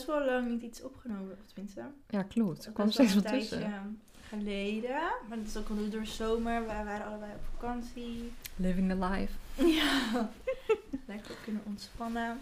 We 0.00 0.06
best 0.06 0.24
wel 0.24 0.34
lang 0.34 0.48
niet 0.48 0.62
iets 0.62 0.82
opgenomen, 0.82 1.32
of 1.32 1.52
tenminste. 1.52 1.84
Ja, 2.08 2.22
klopt. 2.22 2.66
Er 2.66 2.72
kwam 2.72 2.90
steeds 2.90 3.14
wat 3.14 3.26
tussen. 3.26 4.00
geleden. 4.20 5.00
Maar 5.28 5.38
dat 5.38 5.46
is 5.46 5.56
ook 5.56 5.68
al 5.68 5.90
door 5.90 6.06
zomer. 6.06 6.66
Wij 6.66 6.84
waren 6.84 7.06
allebei 7.06 7.32
op 7.32 7.44
vakantie. 7.58 8.32
Living 8.56 8.90
the 8.90 9.06
life. 9.06 9.32
Ja. 9.66 10.30
Lekker 11.06 11.34
kunnen 11.44 11.62
ontspannen. 11.66 12.38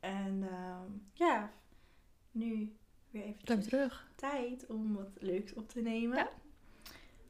En 0.00 0.48
ehm, 0.50 0.90
ja, 1.12 1.50
nu 2.30 2.76
weer 3.10 3.22
we 3.22 3.52
even 3.52 3.62
terug? 3.62 4.08
tijd 4.14 4.66
om 4.66 4.94
wat 4.94 5.10
leuks 5.18 5.54
op 5.54 5.68
te 5.68 5.80
nemen. 5.80 6.16
Ja. 6.16 6.28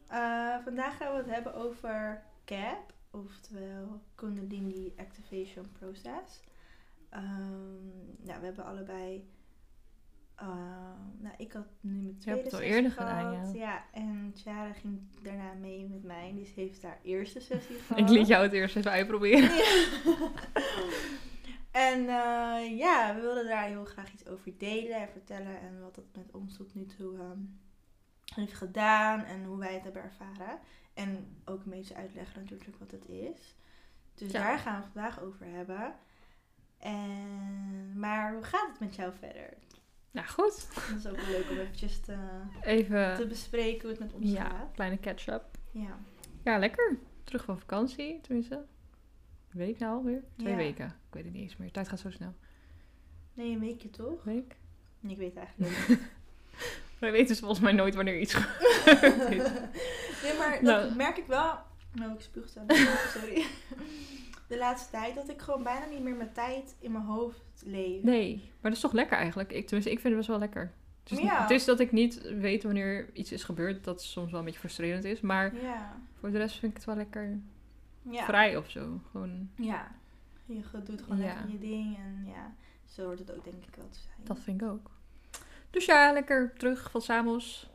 Eh, 0.09 0.65
vandaag 0.65 0.97
gaan 0.97 1.13
we 1.13 1.19
het 1.19 1.31
hebben 1.31 1.55
over 1.55 2.23
CAP, 2.45 2.93
oftewel 3.11 4.01
Kundalini 4.15 4.93
Activation 4.97 5.67
Process. 5.79 6.41
Ehm, 7.17 8.25
nou, 8.27 8.41
we 8.41 8.45
hebben 8.45 8.65
allebei. 8.65 9.31
ehm, 10.35 10.49
nou, 11.19 11.35
ik 11.37 11.53
had 11.53 11.67
nu 11.81 11.91
mijn 11.91 12.07
hebt 12.07 12.21
tweede 12.21 12.43
het 12.43 12.53
al 12.53 12.59
sessie 12.59 12.75
eerder 12.75 12.91
gehad. 12.91 13.11
gedaan, 13.11 13.53
ja. 13.55 13.59
Ja, 13.59 13.85
en 13.93 14.33
Chiara 14.35 14.73
ging 14.73 15.01
daarna 15.23 15.53
mee 15.53 15.87
met 15.87 16.03
mij. 16.05 16.33
Dus 16.35 16.55
heeft 16.55 16.83
haar 16.83 16.99
eerste 17.03 17.41
sessie 17.41 17.77
gehad. 17.77 17.99
Ik 18.03 18.09
liet 18.09 18.27
jou 18.27 18.43
het 18.43 18.53
eerst 18.53 18.77
even 18.77 18.91
uitproberen. 18.91 19.55
Ja. 19.55 19.65
en 21.91 22.01
eh, 22.01 22.79
ja, 22.79 23.15
we 23.15 23.21
wilden 23.21 23.47
daar 23.47 23.65
heel 23.67 23.85
graag 23.85 24.13
iets 24.13 24.27
over 24.27 24.59
delen 24.59 24.97
en 25.01 25.09
vertellen. 25.09 25.61
En 25.61 25.81
wat 25.81 25.97
het 25.97 26.17
met 26.17 26.33
ons 26.33 26.57
tot 26.57 26.75
nu 26.75 26.87
toe 26.87 27.19
ehm, 27.19 27.39
heeft 28.35 28.55
gedaan 28.55 29.25
en 29.25 29.45
hoe 29.45 29.59
wij 29.59 29.75
het 29.75 29.83
hebben 29.85 30.03
ervaren. 30.03 30.59
En 30.95 31.37
ook 31.45 31.65
een 31.65 31.71
beetje 31.71 31.95
uitleggen 31.95 32.41
natuurlijk 32.43 32.79
wat 32.79 32.91
het 32.91 33.09
is. 33.09 33.57
Dus 34.15 34.31
Ja. 34.33 34.43
daar 34.43 34.59
gaan 34.59 34.81
we 34.81 34.87
vandaag 34.93 35.21
over 35.21 35.47
hebben. 35.47 35.95
En, 36.91 37.99
maar 37.99 38.33
hoe 38.35 38.43
gaat 38.43 38.69
het 38.71 38.81
met 38.81 38.95
jou 38.95 39.13
verder? 39.19 39.49
Nou, 40.11 40.27
goed. 40.29 40.67
Dat 40.75 40.99
is 40.99 41.07
ook 41.07 41.17
wel 41.17 41.31
leuk 41.31 41.51
om 41.51 41.57
eventjes 41.59 42.01
te, 42.01 42.17
Even, 42.63 43.17
te 43.17 43.27
bespreken 43.27 43.81
hoe 43.81 43.91
het 43.91 43.99
met 44.01 44.13
ons 44.13 44.31
ja, 44.33 44.45
gaat. 44.49 44.71
kleine 44.73 45.01
catch-up. 45.01 45.45
Ja. 45.71 45.99
Ja, 46.45 46.59
lekker. 46.59 46.99
Terug 47.25 47.45
van 47.45 47.59
vakantie, 47.59 48.21
tenminste. 48.21 48.55
Een 48.55 49.59
week 49.59 49.79
nou 49.79 49.97
alweer? 49.97 50.23
Twee 50.37 50.51
Ja. 50.51 50.57
weken. 50.57 50.87
Ik 50.87 50.93
weet 51.15 51.25
het 51.25 51.33
niet 51.33 51.43
eens 51.43 51.57
meer. 51.57 51.71
Tijd 51.73 51.89
gaat 51.89 51.99
zo 52.01 52.11
snel. 52.11 52.35
Nee, 53.35 53.53
een 53.53 53.61
weekje 53.61 53.91
toch? 53.91 54.27
Een 54.27 54.33
week? 54.35 54.57
Ik 55.09 55.17
weet 55.17 55.35
het 55.35 55.45
eigenlijk 55.45 55.73
niet. 55.89 55.99
Wij 56.99 57.13
weten 57.13 57.27
dus 57.29 57.39
volgens 57.39 57.61
mij 57.61 57.73
nooit 57.73 57.95
wanneer 57.95 58.19
iets 58.21 58.35
gebeurt. 58.39 59.29
nee, 60.23 60.39
maar 60.39 60.51
dat 60.53 60.61
Nou. 60.63 60.95
merk 60.95 61.17
ik 61.17 61.27
wel. 61.27 61.59
Nou, 61.93 62.13
ik 62.13 62.21
spuug 62.21 62.49
zo. 62.49 62.61
Sorry. 63.19 63.45
De 64.49 64.59
laatste 64.59 64.91
tijd 64.91 65.15
dat 65.15 65.29
ik 65.29 65.41
gewoon 65.41 65.63
bijna 65.63 65.87
niet 65.87 66.01
meer 66.03 66.15
mijn 66.15 66.33
tijd 66.33 66.77
in 66.81 66.93
mijn 66.93 67.05
hoofd 67.05 67.63
leef. 67.65 68.03
Nee, 68.03 68.37
maar 68.37 68.71
dat 68.71 68.73
is 68.73 68.81
toch 68.81 68.93
lekker 68.93 69.17
eigenlijk. 69.17 69.53
Ik, 69.53 69.65
tenminste, 69.67 69.91
ik 69.93 70.01
vind 70.01 70.09
het 70.09 70.17
best 70.17 70.29
wel 70.29 70.39
lekker. 70.39 70.73
Het 71.03 71.13
is, 71.13 71.19
Ja. 71.19 71.41
het 71.41 71.51
is 71.51 71.65
dat 71.65 71.81
ik 71.81 71.93
niet 71.93 72.23
weet 72.23 72.63
wanneer 72.63 73.11
iets 73.13 73.33
is 73.33 73.45
gebeurd, 73.45 73.85
dat 73.85 74.03
soms 74.03 74.31
wel 74.31 74.39
een 74.39 74.45
beetje 74.47 74.61
frustrerend 74.61 75.05
is. 75.05 75.21
Maar 75.21 75.55
Ja. 75.63 75.97
voor 76.19 76.31
de 76.31 76.39
rest 76.39 76.59
vind 76.59 76.71
ik 76.71 76.77
het 76.77 76.87
wel 76.87 76.97
lekker 76.97 77.41
Ja. 78.03 78.25
vrij 78.25 78.57
of 78.57 78.71
zo. 78.71 79.01
Gewoon, 79.11 79.51
Ja. 79.57 79.89
Je 80.47 80.63
doet 80.85 81.03
gewoon 81.03 81.19
lekker 81.19 81.51
je 81.51 81.59
ding 81.59 81.97
en 81.97 82.25
ja, 82.27 82.55
zo 82.85 83.05
hoort 83.05 83.19
het 83.19 83.33
ook 83.37 83.45
denk 83.45 83.65
ik 83.65 83.75
wel 83.77 83.89
te 83.89 83.99
zijn. 83.99 84.15
dat 84.25 84.39
vind 84.41 84.61
ik 84.63 84.69
ook. 84.69 84.91
Dus 85.71 85.85
ja, 85.85 86.13
lekker 86.13 86.53
terug 86.57 86.91
van 86.91 87.01
Samos. 87.01 87.71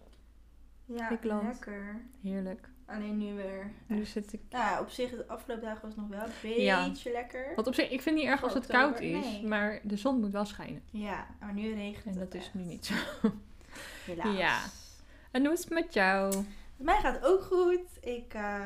ja, 0.85 1.05
Griekenland. 1.05 1.43
lekker. 1.43 2.01
Heerlijk. 2.21 2.69
Alleen 2.91 3.17
nu 3.17 3.33
weer. 3.33 3.71
Nu 3.87 4.05
zit 4.05 4.33
ik... 4.33 4.39
Nou, 4.49 4.81
op 4.81 4.89
zich, 4.89 5.09
de 5.09 5.27
afgelopen 5.27 5.63
dagen 5.63 5.81
was 5.81 5.91
het 5.95 5.99
nog 5.99 6.19
wel 6.19 6.27
een 6.51 6.61
Ja. 6.61 6.87
beetje 6.87 7.11
lekker. 7.11 7.51
Want 7.55 7.67
op 7.67 7.73
zich, 7.73 7.83
ik 7.89 8.01
vind 8.01 8.05
het 8.05 8.13
niet 8.15 8.25
erg 8.25 8.43
als 8.43 8.53
het 8.53 8.65
koud 8.67 8.99
is, 8.99 9.25
nee. 9.25 9.47
maar 9.47 9.79
de 9.83 9.97
zon 9.97 10.19
moet 10.19 10.31
wel 10.31 10.45
schijnen. 10.45 10.81
Ja, 10.91 11.27
maar 11.39 11.53
nu 11.53 11.73
regent 11.73 12.15
En 12.15 12.21
het 12.21 12.31
dat 12.31 12.41
is 12.41 12.49
nu 12.53 12.63
niet 12.63 12.85
zo. 12.85 12.93
Helaas. 14.05 14.37
Ja. 14.37 14.59
En 15.31 15.43
hoe 15.45 15.53
is 15.53 15.59
het 15.59 15.69
met 15.69 15.93
jou? 15.93 16.35
Met 16.75 16.85
mij 16.85 16.99
gaat 16.99 17.15
het 17.15 17.25
ook 17.25 17.41
goed. 17.41 17.79
Ik 18.01 18.33
eh, 18.33 18.59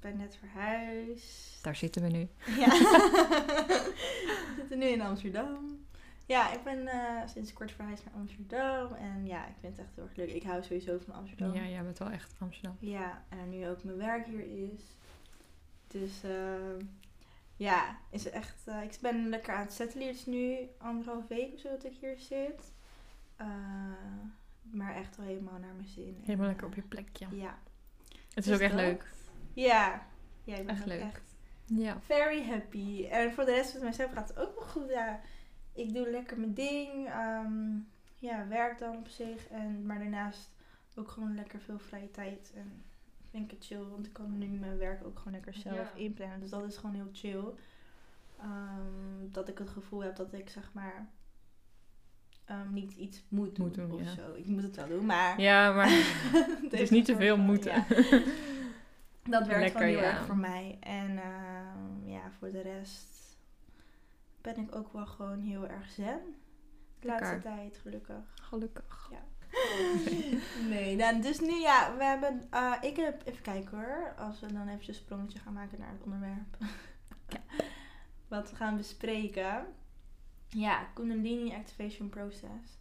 ben 0.00 0.16
net 0.16 0.38
verhuisd. 0.40 1.58
Daar 1.62 1.76
zitten 1.76 2.02
we 2.02 2.08
nu. 2.08 2.28
Ja. 2.58 2.68
We 4.46 4.54
zitten 4.56 4.78
nu 4.78 4.86
in 4.86 5.00
Amsterdam. 5.00 5.85
Ja, 6.26 6.52
ik 6.52 6.62
ben 6.64 6.86
eh, 6.88 7.26
sinds 7.28 7.52
kort 7.52 7.72
verhuisd 7.72 8.04
naar 8.04 8.14
Amsterdam. 8.14 8.92
En 8.94 9.26
ja, 9.26 9.46
ik 9.46 9.54
vind 9.60 9.76
het 9.76 9.86
echt 9.86 9.94
heel 9.96 10.04
erg 10.04 10.16
leuk. 10.16 10.32
Ik 10.32 10.42
hou 10.42 10.62
sowieso 10.62 10.98
van 10.98 11.14
Amsterdam. 11.14 11.54
Ja, 11.54 11.66
jij 11.66 11.82
bent 11.82 11.98
wel 11.98 12.10
echt 12.10 12.34
Amsterdam. 12.38 12.76
Ja, 12.80 13.22
en 13.28 13.48
nu 13.50 13.68
ook 13.68 13.84
mijn 13.84 13.96
werk 13.96 14.26
hier 14.26 14.72
is. 14.72 14.80
Dus 15.88 16.22
eh, 16.24 16.84
ja, 17.56 17.98
is 18.10 18.24
het 18.24 18.32
echt. 18.32 18.66
eh, 18.66 18.82
ik 18.82 18.98
ben 19.00 19.28
lekker 19.28 19.54
aan 19.54 19.60
het 19.60 19.72
settelen. 19.72 20.06
Het 20.06 20.16
is 20.16 20.26
nu 20.26 20.56
anderhalf 20.78 21.26
week 21.28 21.52
of 21.54 21.60
zo 21.60 21.68
dat 21.70 21.84
ik 21.84 21.94
hier 22.00 22.18
zit. 22.18 22.72
Eh, 23.36 23.46
maar 24.62 24.94
echt 24.94 25.16
wel 25.16 25.26
helemaal 25.26 25.58
naar 25.58 25.74
mijn 25.74 25.88
zin. 25.88 26.16
En, 26.18 26.22
Helemaal 26.24 26.46
lekker 26.46 26.66
op 26.66 26.74
je 26.74 26.82
plekje. 26.82 27.26
Ja. 27.30 27.58
Het 28.08 28.18
is 28.36 28.44
Dus 28.44 28.54
ook 28.54 28.60
echt 28.60 28.72
dat. 28.72 28.80
leuk. 28.80 29.10
Ja. 29.52 30.06
Ja, 30.44 30.56
ik 30.56 30.66
ben 30.66 30.74
Echt 30.76 30.86
leuk. 30.86 31.00
echt 31.00 31.22
Ja. 31.64 32.00
very 32.00 32.44
happy. 32.48 33.06
En 33.10 33.32
voor 33.32 33.44
de 33.44 33.54
rest 33.54 33.72
van 33.72 33.84
mezelf 33.84 34.12
gaat 34.12 34.28
het 34.28 34.38
ook 34.38 34.54
wel 34.54 34.64
goed. 34.68 34.88
Ja, 34.88 35.20
ik 35.76 35.94
doe 35.94 36.10
lekker 36.10 36.38
mijn 36.38 36.54
ding. 36.54 37.06
ehm, 37.08 37.74
ja, 38.18 38.46
werk 38.48 38.78
dan 38.78 38.96
op 38.96 39.08
zich. 39.08 39.48
En, 39.48 39.86
maar 39.86 39.98
daarnaast 39.98 40.50
ook 40.94 41.08
gewoon 41.10 41.34
lekker 41.34 41.60
veel 41.60 41.78
vrije 41.78 42.10
tijd. 42.10 42.52
En 42.54 42.82
vind 43.30 43.44
ik 43.44 43.50
het 43.56 43.66
chill, 43.66 43.82
want 43.90 44.06
ik 44.06 44.12
kan 44.12 44.38
nu 44.38 44.46
mijn 44.46 44.78
werk 44.78 45.04
ook 45.04 45.18
gewoon 45.18 45.32
lekker 45.32 45.54
zelf 45.54 45.76
Ja. 45.76 45.90
inplannen. 45.94 46.40
Dus 46.40 46.50
dat 46.50 46.64
is 46.64 46.76
gewoon 46.76 46.94
heel 46.94 47.10
chill. 47.12 47.44
Ehm, 48.40 49.30
dat 49.32 49.48
ik 49.48 49.58
het 49.58 49.70
gevoel 49.70 50.00
heb 50.02 50.16
dat 50.16 50.32
ik 50.32 50.48
zeg 50.48 50.70
maar 50.72 51.08
ehm, 52.44 52.72
niet 52.72 52.92
iets 52.92 53.22
moet 53.28 53.56
doen, 53.56 53.66
Moet 53.66 53.74
doen, 53.74 53.92
of 53.92 54.00
ja. 54.02 54.14
zo. 54.14 54.34
Ik 54.34 54.46
moet 54.46 54.62
het 54.62 54.76
wel 54.76 54.88
doen, 54.88 55.06
maar 55.06 55.40
Ja, 55.40 55.72
maar 55.72 55.88
het 56.62 56.72
is 56.72 56.90
niet 56.90 57.04
te 57.04 57.16
veel 57.16 57.36
moeten. 57.36 57.72
ja. 57.72 57.84
Dat 59.28 59.46
werkt 59.46 59.62
Lekker, 59.62 59.80
gewoon 59.80 59.88
heel 59.96 59.98
erg 60.10 60.24
voor 60.26 60.36
mij. 60.36 60.76
En 60.80 61.20
ja, 62.04 62.30
voor 62.38 62.50
de 62.50 62.60
rest 62.60 63.15
ben 64.54 64.62
ik 64.64 64.74
ook 64.74 64.92
wel 64.92 65.06
gewoon 65.06 65.40
heel 65.40 65.68
erg 65.68 65.90
zen. 65.90 66.20
De 67.00 67.06
laatste 67.06 67.34
Lekker. 67.34 67.50
tijd, 67.56 67.78
gelukkig. 67.78 68.34
gelukkig. 68.42 69.10
nee, 70.68 70.96
dan, 70.96 71.20
dus 71.20 71.40
nu 71.40 71.54
ja, 71.54 71.96
we 71.96 72.04
hebben, 72.04 72.46
eh, 72.50 72.72
ik 72.80 72.96
heb, 72.96 73.26
even 73.26 73.42
kijken 73.42 73.78
hoor, 73.78 74.14
als 74.18 74.40
we 74.40 74.52
dan 74.52 74.68
even 74.68 74.88
een 74.88 74.94
sprongetje 74.94 75.38
gaan 75.38 75.52
maken 75.52 75.78
naar 75.78 75.92
het 75.92 76.02
onderwerp. 76.02 76.56
Wat 78.28 78.50
we 78.50 78.56
gaan 78.56 78.76
bespreken. 78.76 79.66
Ja, 80.48 80.84
Kundalini 80.94 81.54
Activation 81.54 82.08
Process. 82.08 82.78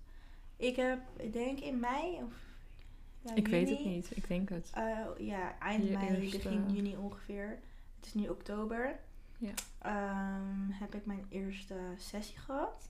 Ik 0.58 0.76
heb, 0.76 1.00
ik 1.18 1.34
denk 1.34 1.60
in 1.60 1.80
mei 1.80 2.24
of 2.24 2.34
ja, 3.22 3.36
Ik 3.36 3.48
weet 3.48 3.70
het 3.70 3.86
niet. 3.86 4.18
Ik 4.18 4.28
denk 4.28 4.50
het. 4.50 4.70
eh, 4.74 5.06
ja, 5.18 5.60
eind 5.60 5.90
mei, 5.90 6.30
begin 6.32 6.72
juni 6.72 6.96
ongeveer. 6.96 7.60
Het 7.96 8.06
is 8.06 8.14
nu 8.14 8.28
oktober. 8.28 9.00
Ja. 9.48 9.54
Ehm, 9.82 10.70
heb 10.72 10.96
ik 10.96 11.06
mijn 11.06 11.26
eerste 11.30 11.76
sessie 11.98 12.38
gehad. 12.38 12.90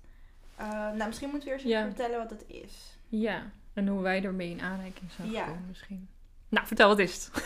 Eh, 0.55 0.67
nou, 0.69 1.05
misschien 1.07 1.29
moeten 1.29 1.47
we 1.47 1.53
eerst 1.53 1.65
even 1.65 1.85
vertellen 1.85 2.17
wat 2.17 2.29
het 2.29 2.45
is. 2.47 2.97
Ja. 3.07 3.51
En 3.73 3.87
hoe 3.87 4.01
wij 4.01 4.23
ermee 4.23 4.49
in 4.49 4.61
aanraking 4.61 5.11
zijn 5.11 5.31
Ja. 5.31 5.43
gekomen 5.45 5.67
misschien. 5.67 6.07
Nou, 6.49 6.67
vertel, 6.67 6.87
wat 6.87 6.99
is 6.99 7.13
het? 7.25 7.45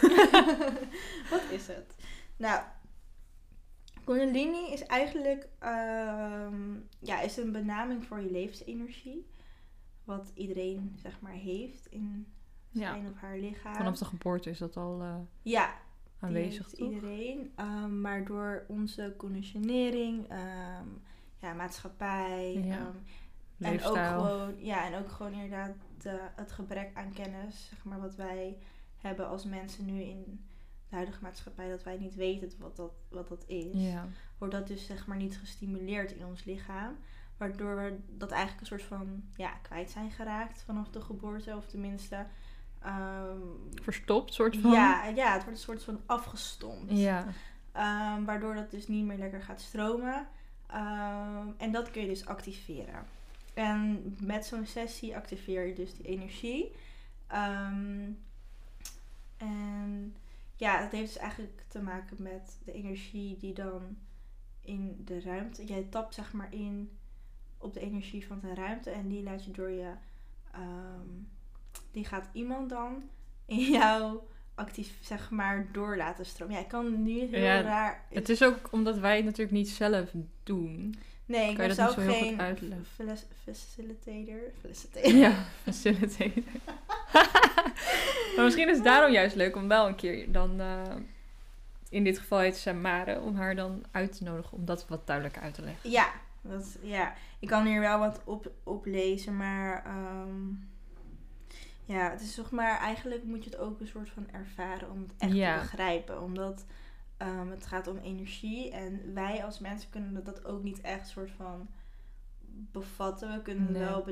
wat 1.31 1.41
is 1.51 1.67
het? 1.67 1.95
Nou, 2.37 2.61
Kundalini 4.03 4.71
is 4.71 4.83
eigenlijk 4.85 5.47
ehm, 5.59 6.73
ja, 6.99 7.21
is 7.21 7.37
een 7.37 7.51
benaming 7.51 8.05
voor 8.05 8.19
je 8.21 8.31
levensenergie. 8.31 9.27
Wat 10.03 10.31
iedereen 10.33 10.95
zeg 11.01 11.19
maar 11.21 11.31
heeft 11.31 11.85
in 11.85 12.27
Ja. 12.69 12.91
zijn 12.91 13.07
of 13.07 13.15
haar 13.19 13.37
lichaam. 13.37 13.75
Vanaf 13.75 13.97
de 13.97 14.05
geboorte 14.05 14.49
is 14.49 14.57
dat 14.57 14.77
al 14.77 15.01
eh, 15.01 15.15
Ja, 15.41 15.73
aanwezig, 16.19 16.67
toch? 16.67 16.79
iedereen. 16.79 17.51
Ehm, 17.55 18.01
maar 18.01 18.25
door 18.25 18.65
onze 18.67 19.13
conditionering, 19.17 20.29
ehm, 20.29 20.87
ja, 21.37 21.53
maatschappij. 21.53 22.53
Ja. 22.53 22.77
ehm, 22.77 22.95
en 23.59 23.83
ook 23.83 23.97
gewoon, 23.97 24.53
ja, 24.57 24.85
en 24.85 24.99
ook 24.99 25.09
gewoon 25.09 25.33
inderdaad 25.33 25.75
de, 25.97 26.19
het 26.35 26.51
gebrek 26.51 26.91
aan 26.93 27.13
kennis, 27.13 27.67
zeg 27.69 27.83
maar, 27.83 27.99
wat 27.99 28.15
wij 28.15 28.57
hebben 28.97 29.27
als 29.27 29.45
mensen 29.45 29.85
nu 29.85 30.01
in 30.01 30.45
de 30.89 30.95
huidige 30.95 31.23
maatschappij, 31.23 31.69
dat 31.69 31.83
wij 31.83 31.97
niet 31.97 32.15
weten 32.15 32.51
wat 32.59 32.75
dat, 32.75 32.91
wat 33.09 33.27
dat 33.27 33.43
is. 33.47 33.91
Ja. 33.91 34.07
Wordt 34.37 34.53
dat 34.53 34.67
dus 34.67 34.85
zeg 34.85 35.07
maar 35.07 35.17
niet 35.17 35.37
gestimuleerd 35.37 36.11
in 36.11 36.25
ons 36.25 36.43
lichaam. 36.43 36.95
Waardoor 37.37 37.75
we 37.75 37.97
dat 38.17 38.31
eigenlijk 38.31 38.61
een 38.61 38.67
soort 38.67 38.83
van 38.83 39.23
ja, 39.35 39.49
kwijt 39.61 39.89
zijn 39.89 40.11
geraakt 40.11 40.61
vanaf 40.61 40.89
de 40.89 41.01
geboorte. 41.01 41.55
Of 41.55 41.65
tenminste, 41.65 42.25
ehm, 42.81 43.37
Verstopt, 43.81 44.33
soort 44.33 44.57
van. 44.57 44.71
ja, 44.71 45.05
ja, 45.05 45.33
het 45.33 45.43
wordt 45.43 45.57
een 45.57 45.63
soort 45.65 45.83
van 45.83 46.01
afgestompt. 46.05 46.91
Ja. 46.97 47.25
Ehm, 47.71 48.23
waardoor 48.23 48.53
dat 48.55 48.71
dus 48.71 48.87
niet 48.87 49.05
meer 49.05 49.17
lekker 49.17 49.41
gaat 49.41 49.61
stromen. 49.61 50.27
Ehm, 50.67 51.47
en 51.57 51.71
dat 51.71 51.91
kun 51.91 52.01
je 52.01 52.07
dus 52.07 52.25
activeren. 52.25 53.05
En 53.53 54.15
met 54.21 54.45
zo'n 54.45 54.65
sessie 54.65 55.15
activeer 55.15 55.67
je 55.67 55.73
dus 55.73 55.93
die 55.93 56.05
energie. 56.05 56.71
En 59.37 60.15
ja, 60.55 60.81
het 60.81 60.91
heeft 60.91 61.13
dus 61.13 61.17
eigenlijk 61.21 61.63
te 61.67 61.81
maken 61.81 62.17
met 62.23 62.57
de 62.65 62.71
energie 62.71 63.37
die 63.37 63.53
dan 63.53 63.97
in 64.61 65.01
de 65.05 65.21
ruimte. 65.21 65.65
Jij 65.65 65.83
tapt 65.89 66.13
zeg 66.13 66.33
maar 66.33 66.53
in 66.53 66.97
op 67.57 67.73
de 67.73 67.79
energie 67.79 68.27
van 68.27 68.39
de 68.39 68.53
ruimte. 68.53 68.89
En 68.89 69.07
die 69.07 69.23
laat 69.23 69.45
je 69.45 69.51
door 69.51 69.69
je. 69.69 69.93
ehm, 70.51 71.07
die 71.91 72.05
gaat 72.05 72.29
iemand 72.31 72.69
dan 72.69 73.03
in 73.45 73.57
jou 73.71 74.19
actief, 74.55 74.97
zeg 75.01 75.29
maar, 75.29 75.67
door 75.71 75.97
laten 75.97 76.25
stromen. 76.25 76.55
Ja, 76.55 76.61
ik 76.61 76.67
kan 76.67 77.03
nu 77.03 77.19
heel 77.19 77.39
Ja, 77.43 77.61
raar. 77.61 78.05
Het 78.09 78.29
is 78.29 78.43
ook 78.43 78.67
omdat 78.71 78.97
wij 78.97 79.15
het 79.15 79.25
natuurlijk 79.25 79.51
niet 79.51 79.69
zelf 79.69 80.09
doen. 80.43 80.95
nee, 81.25 81.49
ik 81.51 81.57
ben 81.57 81.75
zelf 81.75 81.93
geen 81.93 82.39
facilitator. 83.45 84.39
facilitator. 84.61 85.15
Ja, 85.15 85.33
facilitator. 85.63 86.43
maar 88.35 88.45
misschien 88.45 88.69
is 88.69 88.75
het 88.75 88.85
daarom 88.85 89.11
juist 89.11 89.35
leuk 89.35 89.55
om 89.55 89.67
wel 89.67 89.87
een 89.87 89.95
keer 89.95 90.31
dan... 90.31 90.59
eh, 90.59 90.95
in 91.89 92.03
dit 92.03 92.19
geval 92.19 92.39
heet 92.39 92.57
ze 92.57 92.73
Mare, 92.73 93.19
om 93.21 93.35
haar 93.35 93.55
dan 93.55 93.83
uit 93.91 94.17
te 94.17 94.23
nodigen 94.23 94.57
om 94.57 94.65
dat 94.65 94.87
wat 94.87 95.07
duidelijker 95.07 95.41
uit 95.41 95.53
te 95.53 95.61
leggen. 95.61 95.89
Ja, 95.89 96.11
dat, 96.41 96.77
ja, 96.81 97.13
ik 97.39 97.47
kan 97.47 97.65
hier 97.65 97.79
wel 97.79 97.99
wat 97.99 98.21
op, 98.25 98.51
op 98.63 98.85
lezen, 98.85 99.37
maar 99.37 99.83
ehm, 99.85 100.51
ja, 101.89 102.09
het 102.11 102.21
is 102.21 102.35
toch 102.35 102.51
maar 102.51 102.77
eigenlijk 102.79 103.23
moet 103.23 103.43
je 103.43 103.49
het 103.49 103.59
ook 103.59 103.79
een 103.79 103.87
soort 103.87 104.09
van 104.09 104.29
ervaren 104.31 104.91
om 104.91 105.01
het 105.01 105.13
echt 105.17 105.33
Ja. 105.33 105.55
te 105.55 105.61
begrijpen, 105.61 106.21
omdat 106.21 106.65
ehm, 107.17 107.49
het 107.49 107.65
gaat 107.65 107.87
om 107.87 107.97
energie 107.97 108.71
en 108.71 109.13
wij 109.13 109.43
als 109.45 109.59
mensen 109.59 109.89
kunnen 109.89 110.23
dat 110.23 110.45
ook 110.45 110.63
niet 110.63 110.81
echt 110.81 111.07
soort 111.07 111.31
van 111.31 111.67
bevatten. 112.71 113.31
We 113.33 113.41
kunnen 113.41 113.71
Nee. 113.71 113.81
wel 113.81 114.05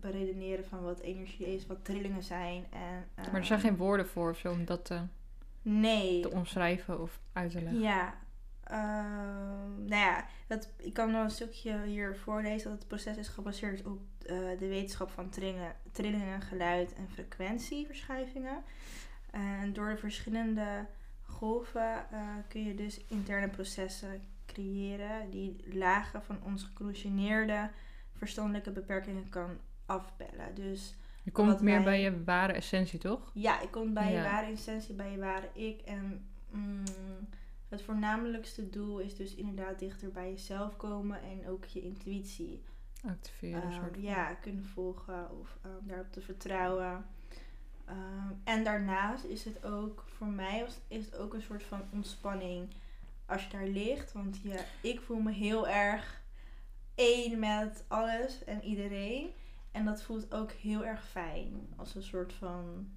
beredeneren 0.00 0.64
van 0.64 0.82
wat 0.82 1.00
energie 1.00 1.54
is, 1.54 1.66
wat 1.66 1.84
trillingen 1.84 2.22
zijn 2.22 2.66
en 2.70 3.04
Maar 3.16 3.34
er 3.40 3.44
zijn 3.44 3.58
ehm, 3.60 3.68
geen 3.68 3.76
woorden 3.76 4.08
voor 4.08 4.30
of 4.30 4.38
zo 4.38 4.50
om 4.52 4.64
dat 4.64 4.84
te, 4.84 5.00
nee, 5.62 6.20
te 6.20 6.30
omschrijven 6.30 7.00
of 7.00 7.20
uit 7.32 7.50
te 7.50 7.62
leggen. 7.62 7.80
Ja, 7.80 8.14
nou 9.86 9.94
ja, 10.02 10.24
dat, 10.46 10.68
ik 10.76 10.92
kan 10.92 11.10
nog 11.10 11.22
een 11.24 11.30
stukje 11.30 11.82
hier 11.84 12.16
voorlezen 12.16 12.70
dat 12.70 12.78
het 12.78 12.88
proces 12.88 13.16
is 13.16 13.28
gebaseerd 13.28 13.86
op 13.86 13.98
eh, 14.26 14.36
de 14.58 14.68
wetenschap 14.68 15.10
van 15.10 15.28
trillingen, 15.30 15.74
trillingen, 15.92 16.40
geluid 16.40 16.94
en 16.94 17.08
frequentieverschuivingen. 17.08 18.62
En 19.30 19.72
door 19.72 19.88
de 19.88 19.96
verschillende 19.96 20.86
golven 21.22 22.10
eh, 22.10 22.28
kun 22.48 22.64
je 22.64 22.74
dus 22.74 23.04
interne 23.08 23.48
processen 23.48 24.22
creëren 24.46 25.30
die 25.30 25.56
lagen 25.72 26.22
van 26.22 26.38
onze 26.42 26.66
geconditioneerde 26.66 27.70
verstandelijke 28.12 28.70
beperkingen 28.70 29.28
kan 29.28 29.58
afbellen. 29.86 30.54
Dus 30.54 30.94
Je 31.22 31.30
komt 31.30 31.60
meer 31.60 31.74
wij- 31.74 31.84
bij 31.84 32.00
je 32.00 32.24
ware 32.24 32.52
essentie, 32.52 32.98
toch? 32.98 33.30
ja, 33.34 33.60
ik 33.60 33.70
kom 33.70 33.94
bij 33.94 34.12
je 34.12 34.22
ware 34.22 34.52
essentie, 34.52 34.94
bij 34.94 35.10
je 35.10 35.18
ware 35.18 35.48
ik. 35.52 35.80
En 35.80 36.26
mm, 36.50 36.82
het 37.74 37.82
voornamelijkste 37.82 38.70
doel 38.70 38.98
is 38.98 39.16
dus 39.16 39.34
inderdaad 39.34 39.78
dichter 39.78 40.10
bij 40.10 40.30
jezelf 40.30 40.76
komen 40.76 41.22
en 41.22 41.48
ook 41.48 41.64
je 41.64 41.82
intuïtie 41.82 42.62
Activeren. 43.06 43.62
ehm, 43.62 43.72
soort 43.72 43.96
ja, 43.98 44.34
kunnen 44.34 44.64
volgen 44.64 45.40
of 45.40 45.58
ehm, 45.62 45.86
daarop 45.86 46.12
te 46.12 46.20
vertrouwen. 46.20 47.06
Ehm, 47.84 48.32
en 48.44 48.64
daarnaast 48.64 49.24
is 49.24 49.44
het 49.44 49.64
ook, 49.64 50.04
voor 50.06 50.26
mij 50.26 50.66
is 50.88 51.04
het 51.04 51.16
ook 51.16 51.34
een 51.34 51.42
soort 51.42 51.62
van 51.62 51.82
ontspanning 51.92 52.68
als 53.26 53.44
je 53.44 53.50
daar 53.50 53.66
ligt. 53.66 54.12
Want 54.12 54.40
ja, 54.42 54.60
ik 54.82 55.00
voel 55.00 55.20
me 55.20 55.32
heel 55.32 55.68
erg 55.68 56.22
één 56.94 57.38
met 57.38 57.84
alles 57.88 58.44
en 58.44 58.62
iedereen. 58.62 59.30
En 59.72 59.84
dat 59.84 60.02
voelt 60.02 60.34
ook 60.34 60.50
heel 60.50 60.84
erg 60.84 61.08
fijn. 61.08 61.72
Als 61.76 61.94
een 61.94 62.02
soort 62.02 62.32
van, 62.32 62.88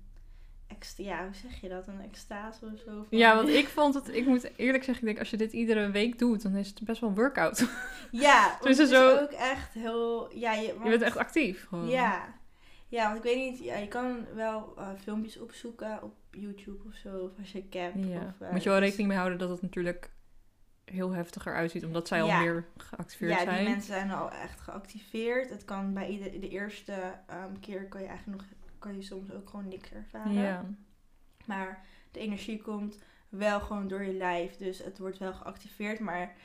ja, 0.97 1.23
hoe 1.25 1.35
zeg 1.35 1.61
je 1.61 1.69
dat? 1.69 1.87
Een 1.87 2.01
extase 2.01 2.65
of 2.65 2.79
zo? 2.79 2.85
van- 2.85 3.05
Ja, 3.09 3.35
want 3.35 3.49
ik 3.49 3.67
vond 3.67 3.93
het, 3.93 4.15
ik 4.15 4.25
moet 4.25 4.51
eerlijk 4.55 4.83
zeggen, 4.83 4.95
ik 5.03 5.05
denk 5.09 5.19
als 5.19 5.29
je 5.29 5.37
dit 5.37 5.53
iedere 5.53 5.91
week 5.91 6.19
doet, 6.19 6.41
dan 6.41 6.55
is 6.55 6.67
het 6.67 6.79
best 6.83 7.01
wel 7.01 7.09
een 7.09 7.15
workout. 7.15 7.65
Ja, 8.11 8.57
Dus 8.61 8.77
het 8.77 8.89
zo- 8.89 9.15
is 9.15 9.21
ook 9.21 9.31
echt 9.31 9.73
heel... 9.73 10.35
Ja, 10.35 10.53
je, 10.53 10.61
Je 10.83 10.89
bent 10.89 11.01
echt 11.01 11.17
actief 11.17 11.65
gewoon. 11.67 11.87
Ja. 11.87 12.35
Ja, 12.87 13.05
want 13.05 13.17
ik 13.17 13.23
weet 13.23 13.49
niet, 13.51 13.63
ja, 13.63 13.77
je 13.77 13.87
kan 13.87 14.25
wel 14.35 14.73
eh, 14.77 14.89
filmpjes 15.03 15.39
opzoeken 15.39 16.03
op 16.03 16.13
YouTube 16.31 16.83
of 16.87 16.93
zo, 16.95 17.17
of 17.17 17.31
als 17.39 17.51
je. 17.51 17.63
Ja. 17.69 17.87
Of, 17.89 18.41
eh, 18.41 18.51
Moet 18.51 18.63
je 18.63 18.69
wel 18.69 18.79
rekening 18.79 19.07
mee 19.07 19.17
houden 19.17 19.37
dat 19.39 19.49
het 19.49 19.61
natuurlijk 19.61 20.11
heel 20.85 21.11
heftiger 21.11 21.55
uitziet, 21.55 21.85
omdat 21.85 22.07
zij 22.07 22.21
al 22.21 22.27
Ja. 22.27 22.39
meer 22.39 22.65
geactiveerd 22.77 23.31
Ja, 23.31 23.43
zijn. 23.43 23.57
die 23.57 23.67
mensen 23.69 23.93
zijn 23.93 24.11
al 24.11 24.31
echt 24.31 24.61
geactiveerd. 24.61 25.49
Het 25.49 25.65
kan 25.65 25.93
bij 25.93 26.07
ieder, 26.09 26.39
de 26.41 26.49
eerste 26.49 26.93
ehm, 27.27 27.59
keer 27.59 27.87
kan 27.87 28.01
je 28.01 28.07
eigenlijk 28.07 28.41
nog, 28.41 28.49
kan 28.79 28.95
je 28.95 29.01
soms 29.01 29.31
ook 29.31 29.49
gewoon 29.49 29.67
niks 29.67 29.91
ervaren. 29.91 30.33
Ja. 30.33 30.65
Maar 31.45 31.85
de 32.11 32.19
energie 32.19 32.61
komt 32.61 32.99
wel 33.29 33.59
gewoon 33.59 33.87
door 33.87 34.03
je 34.03 34.13
lijf, 34.13 34.55
dus 34.57 34.77
het 34.83 34.97
wordt 34.97 35.17
wel 35.17 35.33
geactiveerd. 35.33 35.99
Maar 35.99 36.35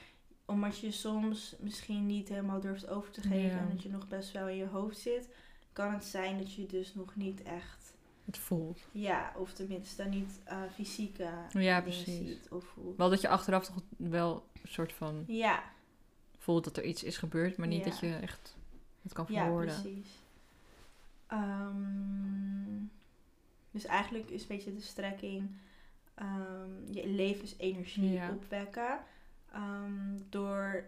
omdat 0.45 0.79
je 0.79 0.91
soms 0.91 1.57
misschien 1.61 2.07
niet 2.07 2.29
helemaal 2.29 2.61
durft 2.61 2.89
over 2.89 3.11
te 3.13 3.21
geven 3.21 3.41
Ja. 3.51 3.59
en 3.59 3.69
dat 3.69 3.83
je 3.83 3.89
nog 3.91 4.09
best 4.09 4.33
wel 4.33 4.49
in 4.49 4.57
je 4.57 4.67
hoofd 4.67 4.99
zit, 4.99 5.29
kan 5.73 5.93
het 5.93 6.05
zijn 6.05 6.39
dat 6.39 6.53
je 6.55 6.67
dus 6.67 6.95
nog 6.95 7.17
niet 7.17 7.43
echt 7.43 7.97
Het 8.25 8.39
voelt. 8.39 8.81
Ja, 8.93 9.33
of 9.37 9.53
tenminste 9.53 10.05
niet 10.05 10.41
eh, 10.45 10.63
fysieke 10.75 11.31
Ja, 11.51 11.81
precies. 11.81 12.05
ziet 12.29 12.49
of 12.51 12.65
voelt. 12.65 12.97
Wel 12.97 13.11
dat 13.11 13.21
je 13.21 13.29
achteraf 13.29 13.65
toch 13.67 13.83
wel 13.97 14.47
een 14.63 14.69
soort 14.69 14.93
van 14.93 15.25
Ja, 15.27 15.63
voelt 16.39 16.65
dat 16.65 16.77
er 16.77 16.85
iets 16.85 17.03
is 17.03 17.17
gebeurd, 17.17 17.57
maar 17.57 17.69
niet 17.69 17.85
Ja. 17.85 17.91
dat 17.91 17.99
je 17.99 18.15
echt 18.15 18.57
het 19.03 19.13
kan 19.13 19.27
ja, 19.29 19.43
verwoorden. 19.43 19.83
precies. 19.83 20.21
Ehm, 21.33 22.85
dus 23.71 23.85
eigenlijk 23.85 24.31
is 24.31 24.41
een 24.43 24.49
beetje 24.49 24.75
de 24.75 24.81
strekking 24.81 25.51
ehm, 26.15 26.71
je 26.93 27.07
levensenergie 27.09 28.11
Ja. 28.13 28.31
opwekken. 28.31 28.99
ehm, 29.53 30.19
door, 30.29 30.85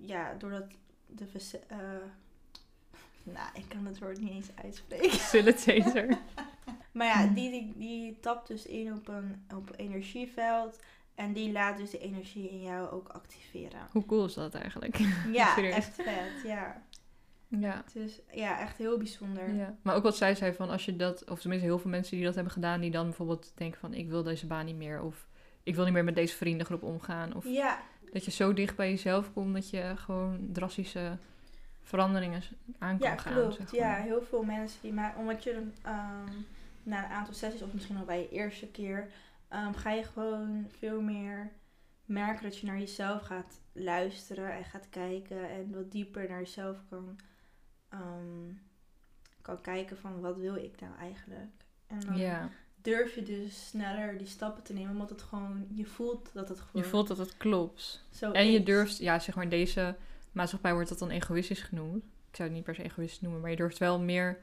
ja, 0.00 0.34
doordat 0.34 0.64
de... 1.06 1.26
eh, 1.68 1.78
nou, 3.34 3.48
ik 3.54 3.64
kan 3.68 3.86
het 3.86 3.98
woord 3.98 4.20
niet 4.20 4.30
eens 4.30 4.48
uitspreken. 4.64 5.10
Facilitator. 5.10 6.08
Maar 6.92 7.06
ja, 7.06 7.24
Hmm. 7.24 7.34
die, 7.34 7.50
die, 7.50 7.72
die 7.76 8.20
tapt 8.20 8.48
dus 8.48 8.66
in 8.66 8.92
op 8.92 9.08
een, 9.08 9.44
op 9.54 9.68
een 9.68 9.74
energieveld. 9.74 10.80
En 11.14 11.32
die 11.32 11.52
laat 11.52 11.76
dus 11.76 11.90
de 11.90 11.98
energie 11.98 12.48
in 12.50 12.60
jou 12.62 12.88
ook 12.90 13.08
activeren. 13.08 13.80
Hoe 13.92 14.06
cool 14.06 14.24
is 14.24 14.34
dat 14.34 14.54
eigenlijk? 14.54 14.96
Ja, 15.32 15.56
echt 15.62 15.94
vet. 15.94 16.42
Ja. 16.44 16.82
Ja. 17.48 17.84
Dus 17.92 18.20
ja, 18.32 18.60
echt 18.60 18.76
heel 18.76 18.98
bijzonder. 18.98 19.54
ja. 19.54 19.76
Maar 19.82 19.94
ook 19.94 20.02
wat 20.02 20.16
zij 20.16 20.34
zei 20.34 20.52
van 20.52 20.70
als 20.70 20.84
je 20.84 20.96
dat, 20.96 21.30
of 21.30 21.40
tenminste 21.40 21.66
heel 21.68 21.78
veel 21.78 21.90
mensen 21.90 22.16
die 22.16 22.24
dat 22.24 22.34
hebben 22.34 22.52
gedaan, 22.52 22.80
die 22.80 22.90
dan 22.90 23.04
bijvoorbeeld 23.04 23.52
denken 23.54 23.80
van 23.80 23.94
ik 23.94 24.08
wil 24.08 24.22
deze 24.22 24.46
baan 24.46 24.64
niet 24.64 24.76
meer, 24.76 25.02
of 25.02 25.26
ik 25.62 25.74
wil 25.74 25.84
niet 25.84 25.92
meer 25.92 26.04
met 26.04 26.14
deze 26.14 26.36
vriendengroep 26.36 26.82
omgaan, 26.82 27.34
of 27.34 27.44
Ja, 27.44 27.78
dat 28.12 28.24
je 28.24 28.30
zo 28.30 28.52
dicht 28.52 28.76
bij 28.76 28.90
jezelf 28.90 29.32
komt 29.32 29.54
dat 29.54 29.70
je 29.70 29.92
gewoon 29.96 30.48
drastische 30.52 31.16
veranderingen 31.82 32.42
aan 32.78 32.98
kan 32.98 33.10
ja 33.10 33.16
gaan. 33.16 33.32
klopt. 33.32 33.54
zeg 33.56 33.70
Ja, 33.72 33.94
heel 33.94 34.22
veel 34.22 34.42
mensen 34.42 34.78
die 34.82 34.92
maar 34.92 35.14
omdat 35.18 35.44
je 35.44 35.52
dan 35.52 35.72
ehm, 35.82 36.32
na 36.82 37.04
een 37.04 37.10
aantal 37.10 37.34
sessies 37.34 37.62
of 37.62 37.72
misschien 37.72 37.96
al 37.96 38.04
bij 38.04 38.20
je 38.20 38.28
eerste 38.28 38.66
keer 38.66 39.08
ehm, 39.48 39.72
ga 39.72 39.90
je 39.90 40.02
gewoon 40.04 40.66
veel 40.78 41.00
meer 41.00 41.52
merken 42.04 42.42
dat 42.42 42.58
je 42.58 42.66
naar 42.66 42.78
jezelf 42.78 43.22
gaat 43.22 43.60
luisteren 43.72 44.52
en 44.52 44.64
gaat 44.64 44.88
kijken 44.90 45.50
en 45.50 45.74
wat 45.74 45.92
dieper 45.92 46.28
naar 46.28 46.38
jezelf 46.38 46.76
kan, 46.90 47.18
ehm, 47.88 48.52
kan 49.42 49.60
kijken 49.60 49.98
van 49.98 50.20
wat 50.20 50.36
wil 50.36 50.54
ik 50.54 50.80
nou 50.80 50.96
eigenlijk. 50.98 51.50
En 51.86 52.00
dan 52.00 52.50
durf 52.82 53.14
je 53.14 53.22
dus 53.22 53.68
sneller 53.68 54.18
die 54.18 54.26
stappen 54.26 54.62
te 54.62 54.72
nemen, 54.72 54.90
omdat 54.90 55.10
het 55.10 55.22
gewoon, 55.22 55.66
je 55.74 55.84
voelt 55.84 56.30
dat 56.32 56.48
het 56.48 56.58
Je 56.58 56.64
gewoon 56.64 56.84
voelt 56.84 57.08
dat 57.08 57.18
het 57.18 57.36
klopt. 57.36 58.04
zo 58.10 58.32
En 58.32 58.50
je 58.50 58.62
durft, 58.62 58.98
ja, 58.98 59.18
zeg 59.18 59.34
maar, 59.34 59.44
in 59.44 59.50
deze 59.50 59.96
maatschappij 60.32 60.72
wordt 60.72 60.88
dat 60.88 60.98
dan 60.98 61.10
egoïstisch 61.10 61.62
genoemd. 61.62 62.04
Ik 62.04 62.36
zou 62.36 62.48
het 62.48 62.56
niet 62.56 62.64
per 62.64 62.74
se 62.74 62.82
egoïstisch 62.82 63.20
noemen, 63.20 63.40
maar 63.40 63.50
je 63.50 63.56
durft 63.56 63.78
wel 63.78 64.00
meer 64.00 64.40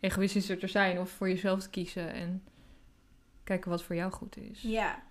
egoïstischer 0.00 0.58
te 0.58 0.66
zijn 0.66 0.98
of 0.98 1.10
voor 1.10 1.28
jezelf 1.28 1.62
te 1.62 1.70
kiezen 1.70 2.12
en 2.12 2.44
kijken 3.44 3.70
wat 3.70 3.82
voor 3.82 3.94
jou 3.94 4.12
goed 4.12 4.36
is. 4.36 4.62
Ja. 4.62 5.02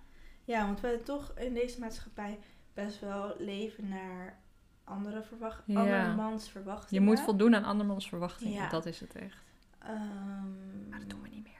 ja, 0.44 0.66
want 0.66 0.80
we 0.80 1.00
toch 1.04 1.32
in 1.38 1.54
deze 1.54 1.80
maatschappij 1.80 2.38
best 2.74 3.00
wel 3.00 3.34
leven 3.38 3.88
naar 3.88 4.38
andere 4.88 5.22
verwacht 5.22 5.62
Ja. 5.66 5.74
andermans 5.80 6.44
Je 6.44 6.50
verwachtingen. 6.50 7.02
moet 7.04 7.20
voldoen 7.20 7.54
aan 7.54 7.64
andermans 7.64 8.08
verwachtingen, 8.08 8.52
Ja. 8.54 8.68
dat 8.68 8.86
is 8.86 9.00
het 9.00 9.14
echt. 9.14 9.42
Ehm, 9.78 10.88
Maar 10.90 10.98
dat 10.98 11.10
doen 11.10 11.22
we 11.22 11.28
niet 11.28 11.42
meer. 11.42 11.56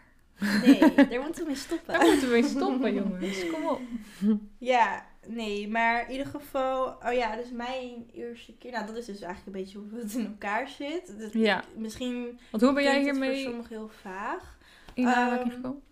Nee, 0.66 0.94
daar 1.08 1.20
moeten 1.20 1.40
we 1.42 1.46
mee 1.46 1.56
stoppen. 1.56 1.92
Daar 1.94 2.06
moeten 2.06 2.26
we 2.26 2.32
mee 2.32 2.44
stoppen, 2.44 2.94
jongens. 3.02 3.50
Kom 3.50 3.66
op. 3.66 3.80
Ja, 4.58 5.06
nee, 5.26 5.68
maar 5.68 6.04
in 6.04 6.10
ieder 6.10 6.26
geval, 6.26 6.86
oh 6.86 7.12
ja, 7.12 7.36
dus 7.36 7.50
mijn 7.50 8.08
eerste 8.12 8.52
keer, 8.56 8.72
nou 8.72 8.86
dat 8.86 8.96
is 8.96 9.06
dus 9.06 9.20
eigenlijk 9.20 9.56
een 9.56 9.62
beetje 9.62 9.78
hoe 9.78 10.00
het 10.00 10.14
in 10.14 10.26
elkaar 10.26 10.68
zit. 10.68 11.18
Dus 11.18 11.32
Ja. 11.32 11.64
Misschien 11.76 12.38
Want 12.50 12.62
hoe 12.62 12.72
ben 12.72 12.82
jij 12.82 13.00
hiermee 13.02 13.42
voor 13.42 13.50
sommigen 13.52 13.76
heel 13.76 13.88
vaag. 13.88 14.58
in 14.94 15.06
aanraking 15.06 15.46
Ehm, 15.52 15.56
gekomen? 15.56 15.82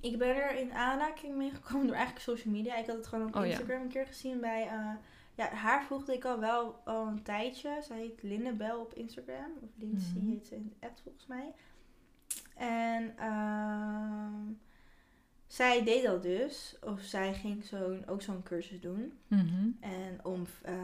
Ik 0.00 0.18
ben 0.18 0.28
er 0.36 0.58
in 0.58 0.72
aanraking 0.72 1.36
mee 1.36 1.50
gekomen 1.50 1.86
door 1.86 1.96
eigenlijk 1.96 2.24
social 2.24 2.54
media. 2.54 2.76
Ik 2.76 2.86
had 2.86 2.96
het 2.96 3.06
gewoon 3.06 3.26
op 3.28 3.34
Oh, 3.36 3.42
ja. 3.44 3.50
Instagram 3.50 3.82
een 3.82 3.88
keer 3.88 4.06
gezien 4.06 4.40
bij... 4.40 4.66
eh, 4.68 4.90
ja, 5.40 5.48
haar 5.54 5.84
volgde 5.84 6.14
ik 6.14 6.24
al 6.24 6.38
wel 6.40 6.80
al 6.84 7.06
een 7.06 7.22
tijdje. 7.22 7.78
Zij 7.82 7.98
heet 7.98 8.22
Lindebel 8.22 8.80
op 8.80 8.94
Instagram. 8.94 9.52
Of 9.62 9.68
Lindsay 9.78 10.20
Mhm. 10.20 10.30
heet 10.30 10.46
ze 10.46 10.54
in 10.54 10.72
het 10.80 10.90
ad 10.90 11.00
volgens 11.02 11.26
mij. 11.26 11.52
En 12.54 13.14
ehm, 13.18 14.52
zij 15.46 15.84
deed 15.84 16.04
dat 16.04 16.22
dus. 16.22 16.76
Of 16.84 17.00
zij 17.00 17.34
ging 17.34 17.64
zo'n, 17.64 18.02
ook 18.06 18.22
zo'n 18.22 18.42
cursus 18.42 18.80
doen. 18.80 19.12
Mhm. 19.26 19.68
En 19.80 20.20
om, 20.24 20.46
ehm, 20.62 20.74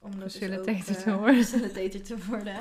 Om 0.00 0.10
dus 0.18 0.32
Facilitator 0.32 0.74
ook, 0.74 0.96
eh, 0.96 1.02
te 1.02 1.16
worden. 1.16 1.44
Facilitator 1.44 2.00
te 2.02 2.26
worden. 2.26 2.54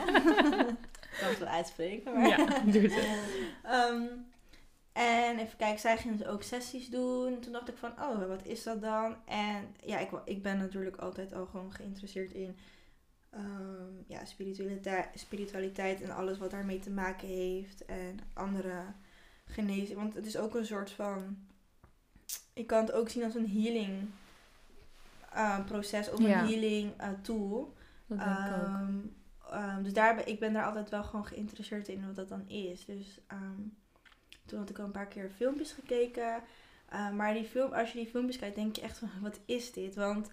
Ik 1.12 1.20
kan 1.20 1.30
het 1.30 1.40
wel 1.40 1.48
uitspreken, 1.48 2.14
maar... 2.14 2.28
Ja, 2.28 2.46
doe 2.72 2.82
het. 2.82 3.08
Ehm, 3.64 4.04
en 4.98 5.40
even 5.40 5.58
kijken, 5.58 5.80
zij 5.80 5.98
ging 5.98 6.18
dus 6.18 6.28
ook 6.28 6.44
sessies 6.44 6.90
doen. 6.90 7.40
Toen 7.40 7.52
dacht 7.52 7.70
ik 7.70 7.78
van, 7.78 7.92
oh, 7.92 8.28
wat 8.28 8.46
is 8.46 8.64
dat 8.64 8.82
dan? 8.82 9.16
En 9.26 9.76
ja, 9.84 10.00
ik, 10.00 10.10
ik 10.26 10.42
ben 10.42 10.58
natuurlijk 10.58 10.98
altijd 10.98 11.34
al 11.34 11.46
gewoon 11.46 11.72
geïnteresseerd 11.72 12.34
in 12.34 12.58
ehm, 13.30 13.92
ja, 14.08 14.26
spiritualiteit, 14.26 15.08
spiritualiteit 15.14 16.02
en 16.02 16.12
alles 16.12 16.38
wat 16.38 16.52
daarmee 16.52 16.80
te 16.80 16.90
maken 16.90 17.28
heeft. 17.28 17.86
En 17.86 18.20
andere 18.34 18.84
genezing. 19.46 20.00
Want 20.00 20.14
het 20.14 20.26
is 20.26 20.38
ook 20.38 20.56
een 20.56 20.66
soort 20.66 20.92
van... 20.92 21.38
Ik 22.54 22.68
kan 22.68 22.80
het 22.82 22.92
ook 22.92 23.10
zien 23.10 23.24
als 23.24 23.36
een 23.36 23.52
healing 23.52 24.10
eh, 25.32 25.66
proces 25.66 26.12
of 26.12 26.20
Ja. 26.20 26.42
een 26.42 26.48
healing 26.48 26.94
eh, 26.98 27.10
tool. 27.22 27.76
Dat 28.08 28.20
denk 28.20 28.32
ik 28.32 28.38
ook. 28.38 28.66
Ehm, 28.66 28.98
ehm, 29.50 29.84
dus 29.84 29.94
daar 29.94 30.28
ik 30.28 30.40
ben 30.40 30.54
daar 30.54 30.66
altijd 30.66 30.90
wel 30.90 31.04
gewoon 31.04 31.26
geïnteresseerd 31.26 31.88
in 31.88 32.06
wat 32.06 32.16
dat 32.16 32.30
dan 32.30 32.50
is. 32.50 32.86
Dus 32.86 33.20
toen 34.48 34.60
had 34.60 34.70
ik 34.70 34.80
al 34.80 34.86
een 34.86 34.92
paar 34.92 35.08
keer 35.08 35.30
filmpjes 35.36 35.72
gekeken. 35.72 36.42
Eh, 36.90 37.10
maar 37.12 37.34
die 37.34 37.44
film, 37.46 37.74
als 37.74 37.92
je 37.92 37.98
die 37.98 38.08
filmpjes 38.08 38.38
kijkt, 38.38 38.56
denk 38.56 38.76
je 38.76 38.82
echt 38.82 38.98
van, 38.98 39.10
wat 39.22 39.40
is 39.46 39.72
dit? 39.72 39.96
Want 39.96 40.30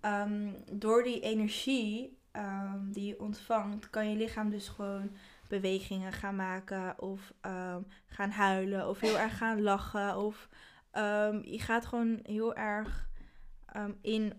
ehm, 0.00 0.48
door 0.72 1.02
die 1.02 1.20
energie 1.20 2.18
ehm, 2.30 2.78
die 2.90 3.06
je 3.06 3.20
ontvangt, 3.20 3.90
kan 3.90 4.10
je 4.10 4.16
lichaam 4.16 4.50
dus 4.50 4.68
gewoon 4.68 5.10
bewegingen 5.48 6.12
gaan 6.12 6.36
maken. 6.36 7.00
Of 7.00 7.32
ehm, 7.40 7.80
gaan 8.06 8.30
huilen. 8.30 8.88
Of 8.88 9.00
heel 9.00 9.18
erg 9.18 9.36
gaan 9.38 9.62
lachen. 9.62 10.16
Of 10.16 10.48
je 11.42 11.58
gaat 11.58 11.86
gewoon 11.86 12.20
heel 12.22 12.54
erg 12.54 13.08
in... 14.00 14.32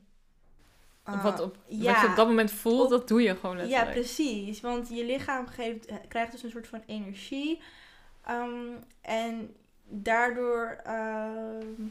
eh, 1.04 1.24
wat, 1.24 1.40
op, 1.40 1.58
ja, 1.68 1.92
wat 1.94 2.02
je 2.02 2.08
op 2.08 2.16
dat 2.16 2.28
moment 2.28 2.52
voelt, 2.52 2.84
op- 2.84 2.90
dat 2.90 3.08
doe 3.08 3.22
je 3.22 3.36
gewoon 3.36 3.68
ja, 3.68 3.86
precies. 3.86 4.62
Want 4.62 4.90
je 4.90 5.06
lichaam 5.06 5.48
geeft, 5.48 5.86
eh, 5.86 5.96
krijgt 6.08 6.32
dus 6.32 6.44
een 6.44 6.50
soort 6.50 6.68
van 6.68 6.84
energie. 6.86 7.62
Ehm, 8.24 8.76
en 9.02 9.56
daardoor 9.84 10.80
ehm, 10.84 11.88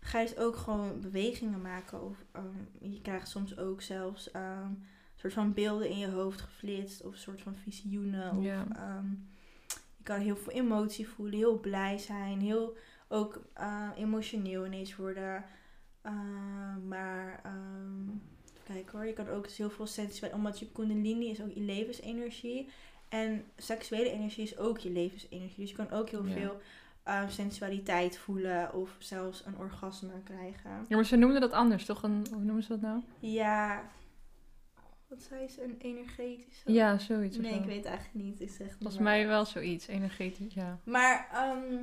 ga 0.00 0.20
je 0.20 0.38
ook 0.38 0.56
gewoon 0.56 1.00
bewegingen 1.00 1.60
maken. 1.60 2.02
Of 2.02 2.24
ehm, 2.32 2.92
je 2.92 3.00
krijgt 3.00 3.28
soms 3.28 3.58
ook 3.58 3.82
zelfs 3.82 4.34
een 4.34 4.84
soort 5.16 5.32
van 5.32 5.52
beelden 5.52 5.88
in 5.88 5.98
je 5.98 6.10
hoofd 6.10 6.40
geflitst. 6.40 7.04
Of 7.04 7.12
een 7.12 7.18
soort 7.18 7.42
van 7.42 7.56
visioenen. 7.56 8.36
Of, 8.36 8.44
je 9.96 10.08
kan 10.08 10.20
heel 10.20 10.36
veel 10.36 10.52
emotie 10.52 11.08
voelen, 11.08 11.38
heel 11.38 11.60
blij 11.60 11.98
zijn. 11.98 12.40
Heel 12.40 12.76
ook 13.08 13.40
eh, 13.54 13.88
emotioneel 13.96 14.66
ineens 14.66 14.96
worden. 14.96 15.44
Maar 16.88 17.40
Kijk 18.64 18.90
hoor, 18.90 19.06
je 19.06 19.12
kan 19.12 19.28
ook 19.28 19.44
dus 19.44 19.56
heel 19.56 19.70
veel 19.70 19.86
sensueel, 19.86 20.32
omdat 20.32 20.58
je 20.58 20.72
kundalini 20.72 21.30
is 21.30 21.42
ook 21.42 21.52
je 21.52 21.60
levensenergie. 21.60 22.68
En 23.12 23.44
seksuele 23.56 24.10
energie 24.10 24.42
is 24.44 24.58
ook 24.58 24.78
je 24.78 24.90
levensenergie. 24.90 25.56
Dus 25.60 25.70
je 25.70 25.76
kan 25.76 25.90
ook 25.90 26.08
heel 26.08 26.26
Ja. 26.26 26.32
veel 26.32 26.60
eh, 27.02 27.28
sensualiteit 27.28 28.18
voelen 28.18 28.74
of 28.74 28.96
zelfs 28.98 29.46
een 29.46 29.56
orgasme 29.58 30.22
krijgen. 30.24 30.70
Ja, 30.88 30.96
maar 30.96 31.04
ze 31.04 31.16
noemden 31.16 31.40
dat 31.40 31.52
anders, 31.52 31.84
toch? 31.84 32.02
Een, 32.02 32.26
hoe 32.32 32.42
noemen 32.42 32.62
ze 32.62 32.68
dat 32.68 32.80
nou? 32.80 33.00
Ja, 33.18 33.90
wat 35.08 35.22
zei 35.22 35.48
ze? 35.48 35.64
Een 35.64 35.76
energetische? 35.78 36.72
Ja, 36.72 36.98
zoiets. 36.98 37.36
Nee, 37.36 37.54
ik 37.54 37.64
weet 37.64 37.84
eigenlijk 37.84 38.24
niet. 38.24 38.40
Ik 38.40 38.50
zeg 38.50 38.76
Volgens 38.80 38.98
mij 39.02 39.26
wel 39.26 39.44
zoiets, 39.44 39.86
energetisch, 39.86 40.54
ja. 40.54 40.78
Maar, 40.84 41.28
ehm, 41.32 41.82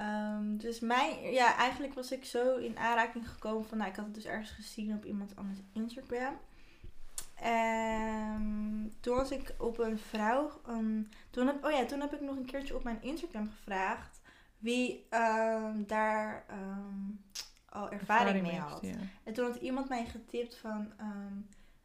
ehm, 0.00 0.56
dus 0.56 0.80
mijn, 0.80 1.32
ja, 1.32 1.56
eigenlijk 1.56 1.94
was 1.94 2.12
ik 2.12 2.24
zo 2.24 2.56
in 2.56 2.78
aanraking 2.78 3.30
gekomen 3.30 3.64
van, 3.68 3.78
nou, 3.78 3.90
ik 3.90 3.96
had 3.96 4.04
het 4.04 4.14
dus 4.14 4.24
ergens 4.24 4.50
gezien 4.50 4.94
op 4.94 5.04
iemand 5.04 5.36
anders 5.36 5.58
Instagram. 5.72 6.34
En 7.40 8.92
toen 9.00 9.16
was 9.16 9.30
ik 9.30 9.54
op 9.58 9.78
een 9.78 9.98
vrouw, 9.98 10.60
ehm, 10.66 11.02
toen 11.30 11.46
heb, 11.46 11.64
oh 11.64 11.70
ja, 11.70 11.84
toen 11.84 12.00
heb 12.00 12.14
ik 12.14 12.20
nog 12.20 12.36
een 12.36 12.44
keertje 12.44 12.76
op 12.76 12.84
mijn 12.84 13.02
Instagram 13.02 13.50
gevraagd 13.50 14.20
wie 14.58 15.06
ehm, 15.10 15.82
daar 15.86 16.44
al 17.68 17.90
ervaring, 17.90 18.42
mee 18.42 18.52
heeft, 18.52 18.64
had. 18.64 18.82
Ja. 18.82 18.96
En 19.24 19.32
toen 19.32 19.44
had 19.44 19.56
iemand 19.56 19.88
mij 19.88 20.06
getipt 20.06 20.56
van 20.56 20.92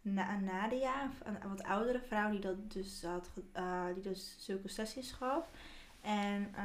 Na- 0.01 0.39
Nadia, 0.39 1.09
een, 1.23 1.43
een 1.43 1.49
wat 1.49 1.63
oudere 1.63 1.99
vrouw 1.99 2.31
die 2.31 2.39
dat 2.39 2.71
dus 2.71 3.03
had, 3.03 3.29
eh, 3.51 3.85
die 3.93 4.03
dus 4.03 4.35
zulke 4.39 4.67
sessies 4.67 5.11
gaf. 5.11 5.49
En 6.01 6.55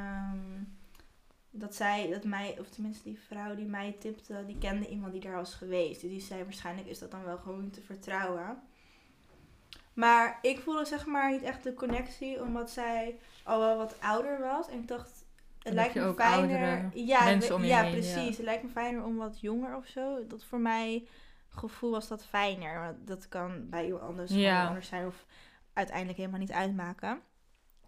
dat 1.51 1.75
zij, 1.75 2.11
dat 2.11 2.25
mij, 2.25 2.57
of 2.59 2.69
tenminste 2.69 3.03
die 3.09 3.19
vrouw 3.19 3.55
die 3.55 3.67
mij 3.67 3.97
tipte, 4.01 4.45
die 4.47 4.59
kende 4.59 4.89
iemand 4.89 5.13
die 5.13 5.21
daar 5.21 5.35
was 5.35 5.55
geweest. 5.55 6.01
Dus 6.01 6.11
die 6.11 6.21
zei 6.21 6.45
waarschijnlijk 6.45 6.89
is 6.89 6.99
dat 6.99 7.11
dan 7.11 7.25
wel 7.25 7.39
gewoon 7.39 7.71
te 7.71 7.81
vertrouwen. 7.81 8.63
Maar 9.99 10.39
ik 10.43 10.59
voelde 10.59 10.85
zeg 10.85 11.07
maar 11.07 11.31
niet 11.31 11.43
echt 11.43 11.63
de 11.63 11.75
connectie, 11.75 12.43
omdat 12.43 12.71
zij 12.71 13.19
al 13.45 13.59
wel 13.59 13.77
wat 13.77 14.01
ouder 14.01 14.41
was. 14.41 14.69
En 14.69 14.79
ik 14.79 14.89
dacht, 14.89 15.25
het 15.59 15.73
lijkt 15.75 15.95
me 15.95 16.15
fijner. 16.15 16.91
ja, 16.95 17.25
mensen 17.25 17.49
we- 17.51 17.55
om 17.57 17.63
je 17.63 17.69
ja, 17.69 17.83
heen, 17.83 18.03
ja. 18.03 18.13
precies. 18.13 18.37
Het 18.37 18.45
lijkt 18.47 18.63
me 18.63 18.69
fijner 18.69 19.05
om 19.05 19.17
wat 19.17 19.41
jonger 19.41 19.77
of 19.77 19.87
zo. 19.87 20.27
Dat 20.27 20.45
voor 20.45 20.61
mij 20.61 21.07
gevoel 21.49 21.91
was 21.91 22.09
dat 22.09 22.25
fijner. 22.27 22.81
Want 22.81 23.07
dat 23.07 23.29
kan 23.29 23.69
bij 23.69 23.85
iemand 23.85 24.03
anders 24.03 24.33
Ja. 24.33 24.67
anders 24.69 24.89
zijn 24.89 25.07
of 25.07 25.25
uiteindelijk 25.73 26.19
helemaal 26.19 26.41
niet 26.41 26.53
uitmaken. 26.53 27.21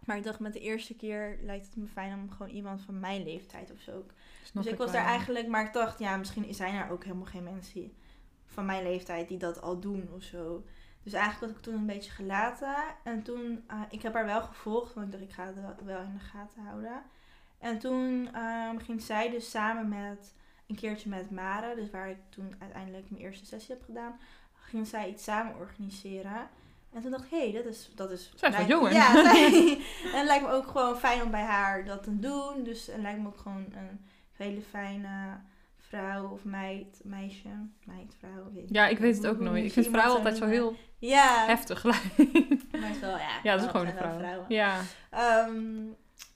Maar 0.05 0.17
ik 0.17 0.23
dacht 0.23 0.39
met 0.39 0.53
de 0.53 0.59
eerste 0.59 0.95
keer 0.95 1.37
lijkt 1.41 1.65
het 1.65 1.75
me 1.75 1.87
fijn 1.87 2.13
om 2.13 2.29
gewoon 2.29 2.51
iemand 2.51 2.81
van 2.81 2.99
mijn 2.99 3.23
leeftijd 3.23 3.71
of 3.71 3.79
zo. 3.79 4.05
Snap 4.43 4.63
dus 4.63 4.71
ik 4.71 4.77
was 4.77 4.91
daar 4.91 5.05
eigenlijk, 5.05 5.47
maar 5.47 5.65
ik 5.65 5.73
dacht, 5.73 5.99
ja, 5.99 6.17
misschien 6.17 6.53
zijn 6.53 6.75
er 6.75 6.89
ook 6.91 7.03
helemaal 7.03 7.25
geen 7.25 7.43
mensen 7.43 7.93
van 8.45 8.65
mijn 8.65 8.83
leeftijd 8.83 9.27
die 9.27 9.37
dat 9.37 9.61
al 9.61 9.79
doen 9.79 10.09
of 10.15 10.23
zo. 10.23 10.63
Dus 11.03 11.13
eigenlijk 11.13 11.45
had 11.51 11.57
ik 11.57 11.63
toen 11.63 11.79
een 11.79 11.85
beetje 11.85 12.11
gelaten. 12.11 12.75
En 13.03 13.23
toen, 13.23 13.63
eh, 13.67 13.81
ik 13.89 14.01
heb 14.01 14.13
haar 14.13 14.25
wel 14.25 14.41
gevolgd, 14.41 14.93
want 14.93 15.05
ik 15.05 15.11
dacht, 15.11 15.23
ik 15.23 15.31
ga 15.33 15.45
het 15.45 15.83
wel- 15.83 16.01
in 16.01 16.13
de 16.13 16.23
gaten 16.23 16.63
houden. 16.63 17.01
En 17.59 17.79
toen 17.79 18.29
ehm, 18.33 18.77
ging 18.77 19.01
zij 19.01 19.29
dus 19.29 19.49
samen 19.49 19.89
met 19.89 20.33
een 20.67 20.75
keertje 20.75 21.09
met 21.09 21.31
Mare, 21.31 21.75
dus 21.75 21.89
waar 21.89 22.09
ik 22.09 22.17
toen 22.29 22.55
uiteindelijk 22.59 23.09
mijn 23.09 23.23
eerste 23.23 23.45
sessie 23.45 23.75
heb 23.75 23.83
gedaan, 23.83 24.19
ging 24.59 24.87
zij 24.87 25.09
iets 25.09 25.23
samen 25.23 25.55
organiseren. 25.57 26.49
En 26.93 27.01
toen 27.01 27.11
dacht 27.11 27.23
ik, 27.23 27.29
hé, 27.29 27.51
hey, 27.51 27.63
dat 27.63 27.65
is... 27.73 27.91
Dat 27.95 28.11
is 28.11 28.31
Zij 28.35 28.49
is 28.49 28.55
lijkt-. 28.55 28.93
Ja, 28.93 29.11
zij, 29.31 29.77
en 30.13 30.17
het 30.17 30.25
lijkt 30.27 30.45
me 30.45 30.51
ook 30.51 30.67
gewoon 30.67 30.97
fijn 30.97 31.21
om 31.21 31.31
bij 31.31 31.43
haar 31.43 31.85
dat 31.85 32.03
te 32.03 32.19
doen. 32.19 32.63
Dus 32.63 32.87
het 32.87 33.01
lijkt 33.01 33.19
me 33.19 33.27
ook 33.27 33.37
gewoon 33.37 33.65
een 33.71 34.05
hele 34.35 34.61
fijne 34.61 35.39
vrouw 35.91 36.27
of 36.29 36.43
meid, 36.43 37.01
meisje, 37.03 37.49
meid, 37.85 38.15
vrouw. 38.19 38.51
Weet 38.53 38.69
Ja, 38.69 38.87
ik 38.87 38.97
weet 38.97 39.15
het 39.17 39.27
ook 39.27 39.39
nooit. 39.39 39.65
Ik 39.65 39.71
vind 39.71 39.87
vrouwen 39.87 40.17
iemand 40.17 40.41
altijd 40.41 40.51
zo 40.53 40.59
zou 40.61 40.75
heel 40.75 40.89
Ja, 41.09 41.45
heftig 41.45 41.79
gelijk. 41.79 42.03
maar 42.79 42.89
het 42.89 42.99
wel, 42.99 43.17
ja. 43.17 43.39
Ja, 43.43 43.53
dat 43.55 43.63
is 43.65 43.71
gewoon 43.71 43.87
een 43.87 43.93
vrouw. 43.97 44.17
vrouwen. 44.17 44.45
Ja. 44.49 44.81
Ehm, 45.09 45.85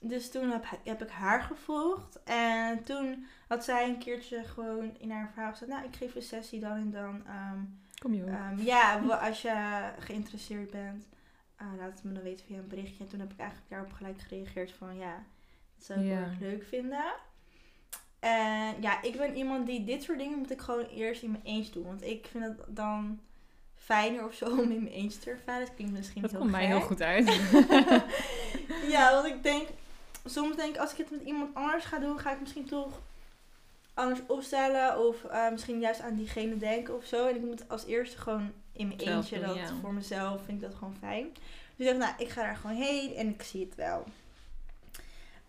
dus 0.00 0.30
toen 0.30 0.50
heb, 0.50 0.64
heb 0.84 1.02
ik 1.02 1.10
haar 1.10 1.42
gevolgd. 1.42 2.22
En 2.24 2.82
toen 2.84 3.26
had 3.48 3.64
zij 3.64 3.88
een 3.88 3.98
keertje 3.98 4.44
gewoon 4.44 4.96
in 4.98 5.10
haar 5.10 5.30
verhaal 5.32 5.50
gezegd... 5.50 5.70
Nou, 5.70 5.84
ik 5.84 5.96
geef 5.96 6.14
een 6.14 6.22
sessie 6.22 6.60
dan 6.60 6.76
en 6.76 6.90
dan. 6.90 7.26
ehm, 7.26 7.58
Kom 7.98 8.14
je. 8.14 8.24
Ehm, 8.24 8.58
ja, 8.58 8.98
als 9.20 9.42
je 9.42 9.80
geïnteresseerd 9.98 10.70
bent, 10.70 11.08
eh, 11.56 11.66
laat 11.78 11.90
het 11.92 12.04
me 12.04 12.12
dan 12.12 12.22
weten 12.22 12.46
via 12.46 12.56
een 12.58 12.68
berichtje. 12.68 13.04
En 13.04 13.10
toen 13.10 13.20
heb 13.20 13.32
ik 13.32 13.38
eigenlijk 13.38 13.70
daarop 13.70 13.92
gelijk 13.92 14.20
gereageerd 14.20 14.72
van 14.72 14.96
ja, 14.96 15.22
dat 15.76 15.86
zou 15.86 16.00
ik 16.00 16.06
Ja. 16.06 16.12
heel 16.14 16.24
erg 16.24 16.38
leuk 16.38 16.64
vinden. 16.64 17.04
En 18.20 18.74
ja, 18.80 19.02
ik 19.02 19.16
ben 19.16 19.36
iemand 19.36 19.66
die 19.66 19.84
dit 19.84 20.02
soort 20.02 20.18
dingen 20.18 20.38
moet 20.38 20.50
ik 20.50 20.60
gewoon 20.60 20.86
eerst 20.86 21.22
in 21.22 21.30
mijn 21.30 21.44
eentje 21.44 21.72
doen. 21.72 21.84
Want 21.84 22.04
ik 22.04 22.26
vind 22.30 22.44
het 22.44 22.58
dan 22.66 23.20
fijner 23.76 24.24
of 24.24 24.34
zo 24.34 24.44
om 24.60 24.70
in 24.70 24.82
mijn 24.82 24.94
eentje 24.94 25.18
te 25.18 25.30
ervaren. 25.30 25.66
Dat 25.66 25.74
klinkt 25.74 25.92
misschien 25.92 26.22
dat 26.22 26.30
heel 26.30 26.40
komt 26.40 26.50
mij 26.50 26.66
heel 26.66 26.80
goed 26.80 27.02
uit. 27.02 27.40
ja, 28.94 29.12
want 29.12 29.26
ik 29.26 29.42
denk, 29.42 29.68
soms 30.24 30.56
denk 30.56 30.74
ik 30.74 30.80
als 30.80 30.92
ik 30.92 30.96
het 30.96 31.10
met 31.10 31.22
iemand 31.22 31.54
anders 31.54 31.84
ga 31.84 31.98
doen, 31.98 32.18
ga 32.18 32.32
ik 32.32 32.40
misschien 32.40 32.66
toch 32.66 33.00
anders 33.94 34.20
opstellen. 34.26 35.06
Of 35.06 35.24
eh, 35.24 35.50
misschien 35.50 35.80
juist 35.80 36.00
aan 36.00 36.16
diegene 36.16 36.56
denken 36.56 36.96
of 36.96 37.04
zo. 37.04 37.26
En 37.26 37.36
ik 37.36 37.42
moet 37.42 37.68
als 37.68 37.86
eerste 37.86 38.18
gewoon 38.18 38.52
in 38.72 38.88
mijn 38.88 39.00
Zelf 39.00 39.16
eentje, 39.16 39.38
doen, 39.38 39.46
dat 39.46 39.56
ja. 39.56 39.74
voor 39.80 39.94
mezelf 39.94 40.44
vind 40.44 40.62
ik 40.62 40.68
dat 40.68 40.78
gewoon 40.78 40.96
fijn. 41.00 41.32
Dus 41.76 41.86
ik 41.86 41.98
dacht, 41.98 42.10
nou, 42.10 42.24
ik 42.26 42.32
ga 42.32 42.42
daar 42.42 42.56
gewoon 42.56 42.76
heen 42.76 43.14
en 43.14 43.28
ik 43.28 43.42
zie 43.42 43.64
het 43.64 43.74
wel. 43.74 44.04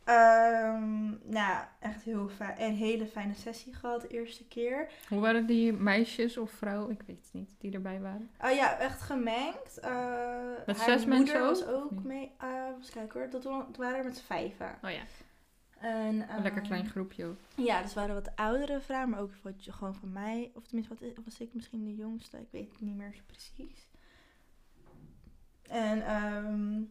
Ehm, 0.07 1.09
nou, 1.31 1.65
echt 1.79 2.03
heel 2.03 2.29
fijn. 2.29 2.61
Een 2.61 2.75
hele 2.75 3.05
fijne 3.05 3.33
sessie 3.33 3.73
gehad 3.73 4.01
de 4.01 4.07
eerste 4.07 4.47
keer. 4.47 4.91
Hoe 5.09 5.19
waren 5.19 5.45
die 5.45 5.73
meisjes 5.73 6.37
of 6.37 6.51
vrouwen, 6.51 6.91
ik 6.91 7.01
weet 7.05 7.17
het 7.23 7.33
niet, 7.33 7.55
die 7.57 7.73
erbij 7.73 7.99
waren? 8.01 8.29
Oh 8.43 8.51
ja, 8.51 8.77
echt 8.79 9.01
gemengd. 9.01 9.79
Eh 9.79 10.41
Met 10.65 10.77
zes 10.79 11.05
mensen 11.05 11.39
was 11.41 11.65
ook, 11.65 11.85
of 11.85 11.91
ook 11.97 12.03
mee. 12.03 12.31
eh 12.37 12.47
eens 12.77 12.89
kijken 12.89 13.19
hoor. 13.19 13.29
Dat 13.29 13.43
waren 13.77 13.97
er 13.97 14.03
met 14.03 14.21
vijven. 14.21 14.75
Oh 14.83 14.89
ja, 14.91 15.01
En, 15.79 16.05
een 16.29 16.41
lekker 16.41 16.61
ehm, 16.61 16.67
klein 16.67 16.85
groepje 16.89 17.25
ook. 17.25 17.37
Ja, 17.55 17.81
dus 17.81 17.93
waren 17.93 18.15
wat 18.15 18.35
oudere 18.35 18.79
vrouwen, 18.81 19.09
maar 19.09 19.19
ook 19.19 19.31
wat 19.41 19.53
gewoon 19.59 19.95
van 19.95 20.11
mij. 20.11 20.51
Of 20.53 20.65
tenminste, 20.67 20.93
wat 20.99 21.03
i- 21.09 21.13
was 21.25 21.39
ik 21.39 21.53
misschien 21.53 21.85
de 21.85 21.95
jongste? 21.95 22.37
Ik 22.37 22.47
weet 22.51 22.71
het 22.71 22.81
niet 22.81 22.95
meer 22.95 23.13
zo 23.13 23.21
precies. 23.25 23.87
En 25.69 26.05
ehm, 26.05 26.81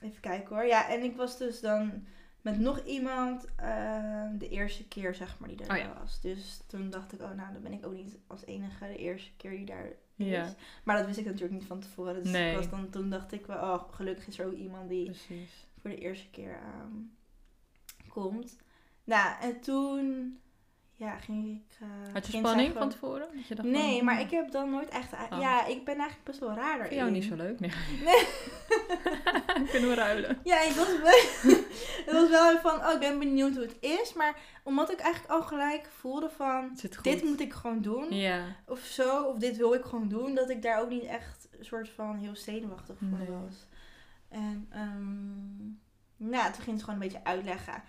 even 0.00 0.20
kijken 0.20 0.56
hoor. 0.56 0.64
Ja, 0.66 0.88
en 0.88 1.02
ik 1.02 1.16
was 1.16 1.38
dus 1.38 1.60
dan 1.60 2.04
met 2.42 2.58
nog 2.58 2.84
iemand 2.84 3.46
ehm, 3.56 4.38
de 4.38 4.48
eerste 4.48 4.88
keer, 4.88 5.14
zeg 5.14 5.38
maar, 5.38 5.48
die 5.48 5.58
daar 5.58 5.70
Oh 5.70 5.76
ja. 5.84 5.98
was. 6.00 6.20
Dus 6.20 6.60
toen 6.66 6.90
dacht 6.90 7.12
ik, 7.12 7.20
oh 7.22 7.30
nou, 7.30 7.52
dan 7.52 7.62
ben 7.62 7.72
ik 7.72 7.86
ook 7.86 7.92
niet 7.94 8.18
als 8.26 8.44
enige 8.44 8.86
de 8.86 8.96
eerste 8.96 9.30
keer 9.36 9.50
die 9.50 9.66
daar 9.66 9.88
is. 10.16 10.54
Maar 10.84 10.96
dat 10.96 11.06
wist 11.06 11.18
ik 11.18 11.24
natuurlijk 11.24 11.52
niet 11.52 11.64
van 11.64 11.80
tevoren. 11.80 12.22
Dus 12.22 12.32
Nee. 12.32 12.50
ik 12.50 12.56
was 12.56 12.70
dan, 12.70 12.90
toen 12.90 13.10
dacht 13.10 13.32
ik 13.32 13.46
wel, 13.46 13.56
oh, 13.74 13.92
gelukkig 13.92 14.26
is 14.26 14.38
er 14.38 14.46
ook 14.46 14.52
iemand 14.56 14.88
die 14.88 15.04
precies. 15.04 15.66
voor 15.80 15.90
de 15.90 15.98
eerste 15.98 16.30
keer 16.30 16.52
ehm, 16.54 16.96
komt. 18.08 18.56
Nou, 19.04 19.40
en 19.40 19.60
toen 19.60 20.38
ja, 21.02 21.16
ging 21.18 21.46
ik... 21.48 21.76
eh, 21.80 22.12
Had 22.12 22.26
je 22.26 22.38
spanning 22.38 22.72
van 22.72 22.88
tevoren? 22.88 23.26
Dat 23.34 23.46
je 23.46 23.54
dacht 23.54 23.68
Nee, 23.68 23.96
van, 23.96 24.04
maar 24.04 24.14
hmm, 24.16 24.24
ik 24.24 24.30
heb 24.30 24.50
dan 24.50 24.70
nooit 24.70 24.88
echt... 24.88 25.12
Oh. 25.12 25.40
Ja, 25.40 25.66
ik 25.66 25.84
ben 25.84 25.94
eigenlijk 25.96 26.24
best 26.24 26.38
wel 26.38 26.48
raar 26.54 26.78
daarin. 26.78 26.96
jou 26.96 27.10
niet 27.10 27.24
zo 27.24 27.34
leuk. 27.34 27.60
Nee. 27.60 27.70
Nee. 28.04 28.26
Kunnen 29.70 29.88
we 29.88 29.94
ruilen. 29.94 30.38
Ja, 30.44 30.60
ik 30.62 30.72
was, 30.72 30.86
wel- 30.86 31.52
het 32.06 32.12
was 32.12 32.28
wel 32.30 32.58
van, 32.60 32.86
oh, 32.86 32.92
ik 32.92 32.98
ben 32.98 33.18
benieuwd 33.18 33.54
hoe 33.54 33.62
het 33.62 33.76
is. 33.80 34.12
Maar 34.12 34.36
omdat 34.64 34.92
ik 34.92 34.98
eigenlijk 34.98 35.32
al 35.34 35.42
gelijk 35.42 35.88
voelde 35.98 36.30
van, 36.36 36.70
Het 36.80 36.98
dit 37.02 37.22
moet 37.22 37.40
ik 37.40 37.52
gewoon 37.52 37.80
doen. 37.82 38.14
Ja. 38.14 38.44
Of 38.66 38.80
zo, 38.80 39.22
of 39.22 39.38
dit 39.38 39.56
wil 39.56 39.74
ik 39.74 39.84
gewoon 39.84 40.08
doen. 40.08 40.34
Dat 40.34 40.50
ik 40.50 40.62
daar 40.62 40.80
ook 40.80 40.88
niet 40.90 41.04
echt 41.04 41.48
een 41.58 41.64
soort 41.64 41.88
van 41.88 42.16
heel 42.16 42.36
zenuwachtig 42.36 42.96
voor 42.98 43.18
Nee. 43.18 43.28
was. 43.28 43.66
En 44.28 44.66
ehm 44.70 45.70
nou, 46.30 46.52
toen 46.52 46.62
ging 46.62 46.78
ze 46.78 46.84
gewoon 46.84 47.00
een 47.00 47.06
beetje 47.08 47.24
uitleggen 47.24 47.82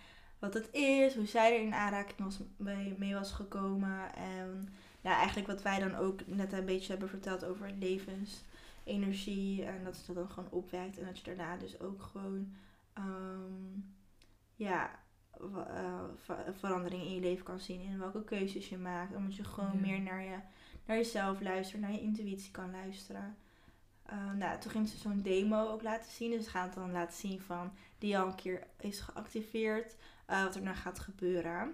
wat 0.44 0.54
het 0.54 0.72
is. 0.72 1.16
Hoe 1.16 1.26
zij 1.26 1.56
er 1.56 1.62
in 1.62 1.74
aanraking 1.74 2.20
was, 2.20 2.40
mee, 2.58 2.96
mee 2.98 3.14
was 3.14 3.32
gekomen. 3.32 4.16
En 4.16 4.68
nou, 5.02 5.16
eigenlijk 5.16 5.48
wat 5.48 5.62
wij 5.62 5.80
dan 5.80 5.96
ook 5.96 6.28
net 6.28 6.54
een 6.54 6.66
beetje 6.66 6.92
hebben 6.92 7.10
verteld 7.10 7.46
over 7.46 7.72
levensenergie. 7.80 9.64
En 9.66 9.84
dat 9.84 9.96
ze 9.96 10.06
dat 10.06 10.16
dan 10.16 10.30
gewoon 10.30 10.52
opwekt. 10.52 10.98
En 11.00 11.06
dat 11.06 11.18
je 11.18 11.24
daarna 11.24 11.58
dus 11.58 11.80
ook 11.80 12.02
gewoon 12.02 12.54
ehm, 12.94 13.80
ja, 14.56 15.00
eh, 15.68 16.04
veranderingen 16.58 17.06
in 17.06 17.16
je 17.16 17.22
leven 17.22 17.46
kan 17.46 17.60
zien. 17.60 17.82
In 17.82 18.00
welke 18.00 18.24
keuzes 18.24 18.70
je 18.70 18.78
maakt. 18.78 19.16
Omdat 19.16 19.36
je 19.36 19.44
gewoon 19.44 19.74
Ja. 19.74 19.80
meer 19.80 20.02
naar, 20.02 20.24
je, 20.24 20.38
naar 20.86 20.98
jezelf 20.98 21.42
luistert. 21.42 21.82
Naar 21.82 21.92
je 21.92 22.02
intuïtie 22.02 22.52
kan 22.52 22.72
luisteren. 22.72 23.38
Eh, 24.06 24.32
nou, 24.32 24.60
toen 24.60 24.72
ging 24.72 24.88
ze 24.88 24.98
zo'n 24.98 25.22
demo 25.22 25.68
ook 25.68 25.82
laten 25.82 26.12
zien. 26.12 26.32
Dus 26.32 26.44
ze 26.44 26.50
gaan 26.50 26.66
het 26.66 26.74
dan 26.74 26.92
laten 26.92 27.18
zien 27.18 27.42
van 27.42 27.72
die 27.98 28.18
al 28.18 28.28
een 28.28 28.36
keer 28.36 28.68
is 28.80 29.00
geactiveerd. 29.00 29.96
Eh, 30.26 30.44
wat 30.44 30.56
er 30.56 30.62
nou 30.62 30.76
gaat 30.76 31.00
gebeuren. 31.00 31.74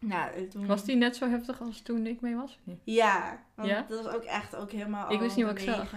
Nou, 0.00 0.32
eh, 0.34 0.42
toen... 0.42 0.66
Was 0.66 0.84
die 0.84 0.96
net 0.96 1.16
zo 1.16 1.28
heftig 1.28 1.60
als 1.60 1.80
toen 1.80 2.06
ik 2.06 2.20
mee 2.20 2.34
was? 2.36 2.58
Ja, 2.84 3.42
want 3.54 3.68
Ja? 3.68 3.84
dat 3.88 4.04
was 4.04 4.14
ook 4.14 4.22
echt 4.22 4.56
ook 4.56 4.70
helemaal 4.70 5.10
Ik 5.12 5.20
wist 5.20 5.36
niet 5.36 5.44
wat 5.44 5.58
ik 5.58 5.64
zag. 5.64 5.92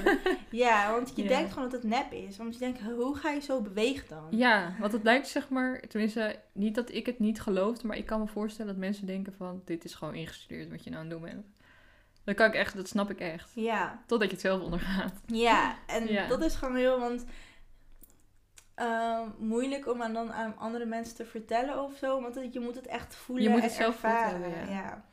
ja, 0.50 0.90
want 0.92 1.12
je 1.16 1.22
Ja. 1.22 1.28
denkt 1.28 1.52
gewoon 1.52 1.68
dat 1.70 1.82
het 1.82 1.90
nep 1.90 2.12
is. 2.12 2.36
Want 2.36 2.52
je 2.54 2.58
denkt, 2.60 2.80
hoe 2.80 3.16
ga 3.16 3.30
je 3.30 3.40
zo 3.40 3.60
bewegen 3.60 4.08
dan? 4.08 4.26
Ja, 4.30 4.74
want 4.80 4.92
het 4.92 5.02
lijkt 5.02 5.28
zeg 5.28 5.48
maar, 5.48 5.80
tenminste, 5.88 6.38
niet 6.52 6.74
dat 6.74 6.90
ik 6.92 7.06
het 7.06 7.18
niet 7.18 7.40
geloofde, 7.40 7.86
maar 7.86 7.96
ik 7.96 8.06
kan 8.06 8.20
me 8.20 8.26
voorstellen 8.26 8.72
dat 8.72 8.80
mensen 8.80 9.06
denken 9.06 9.32
van, 9.32 9.62
dit 9.64 9.84
is 9.84 9.94
gewoon 9.94 10.14
ingestudeerd 10.14 10.70
wat 10.70 10.84
je 10.84 10.90
nou 10.90 11.02
aan 11.02 11.10
het 11.10 11.18
doen 11.20 11.28
bent. 11.30 11.46
Dat 12.24 12.34
kan 12.34 12.46
ik 12.46 12.54
echt, 12.54 12.76
dat 12.76 12.88
snap 12.88 13.10
ik 13.10 13.20
echt. 13.20 13.50
Ja, 13.54 14.02
Totdat 14.06 14.28
je 14.28 14.34
het 14.34 14.44
zelf 14.44 14.62
ondergaat. 14.62 15.20
ja. 15.26 15.76
en 15.86 16.06
Ja. 16.12 16.26
dat 16.28 16.42
is 16.42 16.54
gewoon 16.54 16.76
heel, 16.76 16.98
want 17.00 17.24
ehm, 18.74 19.28
moeilijk 19.38 19.88
om 19.88 20.02
aan 20.02 20.12
dan 20.12 20.32
aan 20.32 20.56
andere 20.58 20.84
mensen 20.84 21.16
te 21.16 21.24
vertellen 21.26 21.82
of 21.84 21.96
zo. 21.96 22.20
Want 22.20 22.52
je 22.54 22.60
moet 22.60 22.74
het 22.74 22.86
echt 22.86 23.14
voelen 23.14 23.44
Je 23.44 23.50
moet 23.50 23.58
en 23.58 23.64
het 23.64 23.72
zelf 23.74 23.96
voelen 23.96 24.18
ervaren. 24.18 24.42
hebben, 24.52 24.74
ja. 24.74 25.04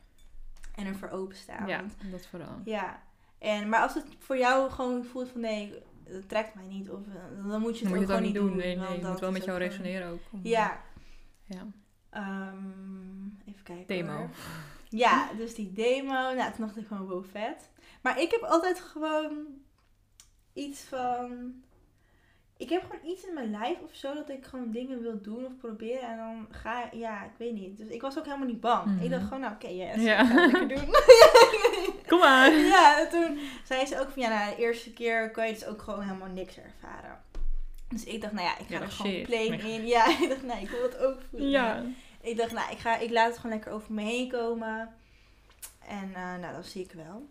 En 0.74 0.86
ervoor 0.86 1.08
openstaan. 1.08 1.66
Ja, 1.68 1.84
dat 2.10 2.26
vooral. 2.26 2.60
ja. 2.64 3.02
En, 3.38 3.68
maar 3.68 3.80
als 3.82 3.94
het 3.94 4.06
voor 4.18 4.36
jou 4.38 4.70
gewoon 4.70 5.04
voelt 5.04 5.28
van 5.28 5.40
nee, 5.40 5.74
het 6.04 6.28
trekt 6.28 6.54
mij 6.54 6.64
niet. 6.64 6.90
Of, 6.90 7.00
eh, 7.06 7.48
dan 7.50 7.60
moet 7.60 7.78
je 7.78 7.84
het 7.84 7.94
moet 7.94 8.02
ook 8.02 8.08
gewoon 8.08 8.22
niet 8.22 8.34
doen. 8.34 8.56
Nee, 8.56 8.76
nee, 8.76 8.92
je 8.94 9.00
dat 9.00 9.10
moet 9.10 9.20
wel 9.20 9.30
met 9.32 9.44
jou 9.44 9.56
gewoon- 9.56 9.70
resoneren 9.72 10.08
ook. 10.10 10.20
Ja. 10.42 10.80
ja. 11.44 11.66
Ehm, 12.10 13.26
even 13.44 13.62
kijken. 13.62 13.86
Demo. 13.86 14.16
hoor. 14.16 14.28
Ja, 14.88 15.28
dus 15.36 15.54
die 15.54 15.72
demo. 15.72 16.12
Nou, 16.12 16.52
toen 16.52 16.64
dacht 16.66 16.76
ik 16.76 16.86
gewoon 16.86 17.06
wow, 17.08 17.24
vet. 17.24 17.70
Maar 18.02 18.20
ik 18.20 18.30
heb 18.30 18.42
altijd 18.42 18.80
gewoon 18.80 19.46
iets 20.52 20.80
van. 20.82 21.54
Ik 22.60 22.68
heb 22.68 22.82
gewoon 22.90 23.12
iets 23.12 23.26
in 23.26 23.34
mijn 23.34 23.50
lijf 23.50 23.78
of 23.80 23.94
zo 23.94 24.14
dat 24.14 24.28
ik 24.28 24.44
gewoon 24.44 24.70
dingen 24.70 25.02
wil 25.02 25.20
doen 25.22 25.44
of 25.46 25.52
proberen. 25.60 26.08
En 26.08 26.16
dan 26.16 26.46
ga 26.50 26.88
ja, 26.92 27.24
ik 27.24 27.30
weet 27.36 27.52
niet. 27.52 27.78
Dus 27.78 27.88
ik 27.88 28.00
was 28.00 28.18
ook 28.18 28.24
helemaal 28.24 28.46
niet 28.46 28.60
bang. 28.60 28.86
Mhm. 28.86 29.04
Ik 29.04 29.10
dacht 29.10 29.22
gewoon, 29.22 29.40
nou 29.40 29.52
oké, 29.54 29.68
yes, 29.68 29.96
Ja. 30.02 30.20
ik 30.20 30.26
ga 30.26 30.40
het 30.42 30.52
lekker 30.52 30.68
doen. 30.76 30.94
Kom 32.08 32.18
maar! 32.18 32.52
ja, 32.52 32.98
en 33.00 33.08
toen 33.08 33.38
zei 33.64 33.86
ze 33.86 34.00
ook 34.00 34.10
van 34.10 34.22
ja, 34.22 34.28
nou, 34.28 34.56
de 34.56 34.62
eerste 34.62 34.92
keer 34.92 35.30
kan 35.30 35.46
je 35.46 35.52
dus 35.52 35.66
ook 35.66 35.82
gewoon 35.82 36.02
helemaal 36.02 36.28
niks 36.28 36.56
ervaren. 36.58 37.20
Dus 37.88 38.04
ik 38.04 38.20
dacht, 38.20 38.32
nou 38.32 38.46
ja, 38.46 38.58
ik 38.58 38.66
ga 38.68 38.74
Ja, 38.74 38.80
er 38.80 38.90
gewoon 38.90 39.12
shit. 39.12 39.26
plain 39.26 39.50
Nee. 39.50 39.60
in. 39.72 39.86
Ja, 39.86 40.06
ik 40.22 40.28
dacht, 40.28 40.42
nou, 40.42 40.60
ik 40.60 40.70
wil 40.70 40.82
het 40.82 40.98
ook 40.98 41.18
voelen. 41.30 41.48
Ja. 41.50 41.82
Ik 42.20 42.36
dacht, 42.36 42.52
nou, 42.52 42.70
ik, 42.72 42.78
ga, 42.78 42.96
ik 42.98 43.10
laat 43.10 43.26
het 43.28 43.36
gewoon 43.36 43.52
lekker 43.56 43.72
over 43.72 43.92
me 43.94 44.02
heen 44.02 44.28
komen. 44.30 44.94
En 45.88 46.10
eh, 46.14 46.34
nou, 46.40 46.54
dat 46.54 46.66
zie 46.66 46.84
ik 46.84 46.92
wel. 46.92 47.26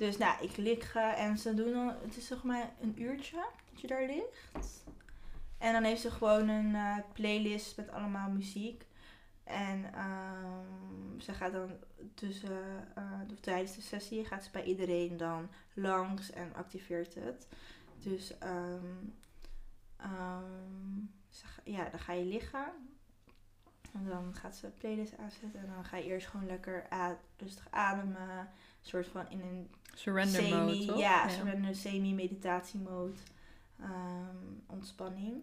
Dus 0.00 0.16
nou, 0.16 0.42
ik 0.44 0.56
lig 0.56 0.94
eh, 0.94 1.22
en 1.24 1.38
ze 1.38 1.54
doen 1.54 1.72
dan, 1.72 1.88
het 1.88 2.16
is 2.16 2.26
zeg 2.26 2.42
maar 2.42 2.70
een 2.80 3.02
uurtje 3.02 3.44
dat 3.70 3.80
je 3.80 3.86
daar 3.86 4.06
ligt. 4.06 4.84
En 5.58 5.72
dan 5.72 5.82
heeft 5.82 6.00
ze 6.00 6.10
gewoon 6.10 6.48
een 6.48 6.74
eh, 6.74 6.96
playlist 7.12 7.76
met 7.76 7.90
allemaal 7.90 8.30
muziek. 8.30 8.86
En 9.44 9.94
ehm, 9.94 11.20
ze 11.20 11.32
gaat 11.32 11.52
dan 11.52 11.70
tussen, 12.14 12.88
of 13.32 13.40
tijdens 13.40 13.74
de 13.74 13.80
sessie 13.80 14.24
gaat 14.24 14.44
ze 14.44 14.50
bij 14.50 14.62
iedereen 14.64 15.16
dan 15.16 15.48
langs 15.74 16.30
en 16.30 16.54
activeert 16.54 17.14
het. 17.14 17.46
Dus 17.98 18.32
ga- 21.30 21.62
ja, 21.64 21.88
dan 21.90 22.00
ga 22.00 22.12
je 22.12 22.24
liggen. 22.24 22.64
En 23.92 24.06
dan 24.06 24.34
gaat 24.34 24.56
ze 24.56 24.70
playlist 24.70 25.18
aanzetten. 25.18 25.60
En 25.60 25.66
dan 25.74 25.84
ga 25.84 25.96
je 25.96 26.04
eerst 26.04 26.26
gewoon 26.26 26.46
lekker 26.46 26.86
rustig 27.36 27.66
ademen. 27.70 28.28
Een 28.38 28.46
soort 28.80 29.06
van 29.08 29.28
in 29.30 29.40
een 29.40 29.70
Surrender 30.00 30.42
semi, 30.42 30.54
mode, 30.54 30.84
toch? 30.86 30.98
ja, 30.98 31.28
surrender, 31.28 31.74
semi-meditatiemode. 31.74 33.18
ehm, 33.80 34.36
ontspanning. 34.66 35.42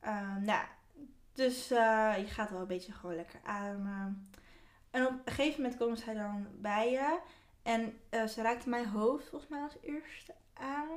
Ehm, 0.00 0.42
nou, 0.44 0.66
dus 1.32 1.70
eh, 1.70 2.14
je 2.18 2.26
gaat 2.26 2.50
wel 2.50 2.60
een 2.60 2.66
beetje 2.66 2.92
gewoon 2.92 3.16
lekker 3.16 3.40
ademen. 3.44 4.28
En 4.90 5.06
op 5.06 5.12
een 5.12 5.32
gegeven 5.32 5.60
moment 5.62 5.78
komen 5.78 5.96
zij 5.96 6.14
dan 6.14 6.46
bij 6.60 6.90
je. 6.90 7.18
En 7.62 7.98
eh, 8.08 8.24
ze 8.26 8.42
raakte 8.42 8.68
mijn 8.68 8.88
hoofd 8.88 9.28
volgens 9.28 9.50
mij 9.50 9.60
als 9.62 9.76
eerste 9.82 10.34
aan. 10.54 10.88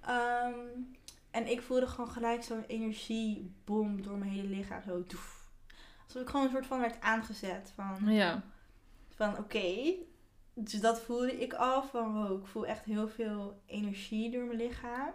Ehm, 0.00 0.58
en 1.30 1.50
ik 1.50 1.62
voelde 1.62 1.86
gewoon 1.86 2.10
gelijk 2.10 2.42
zo'n 2.42 2.64
energiebom 2.66 4.02
door 4.02 4.18
mijn 4.18 4.30
hele 4.30 4.48
lichaam. 4.48 4.82
Zo 4.82 5.04
doef. 5.06 5.50
Alsof 6.04 6.22
ik 6.22 6.28
gewoon 6.28 6.44
een 6.46 6.52
soort 6.52 6.66
van 6.66 6.80
werd 6.80 7.00
aangezet. 7.00 7.72
Van, 7.74 8.12
Ja. 8.12 8.42
van 9.14 9.38
oké. 9.38 9.92
Dus 10.54 10.80
dat 10.80 11.00
voelde 11.00 11.40
ik 11.40 11.52
al 11.54 11.82
van 11.82 12.12
wow, 12.22 12.40
ik 12.40 12.46
voel 12.46 12.66
echt 12.66 12.84
heel 12.84 13.08
veel 13.08 13.60
energie 13.66 14.30
door 14.30 14.44
mijn 14.44 14.58
lichaam. 14.58 15.12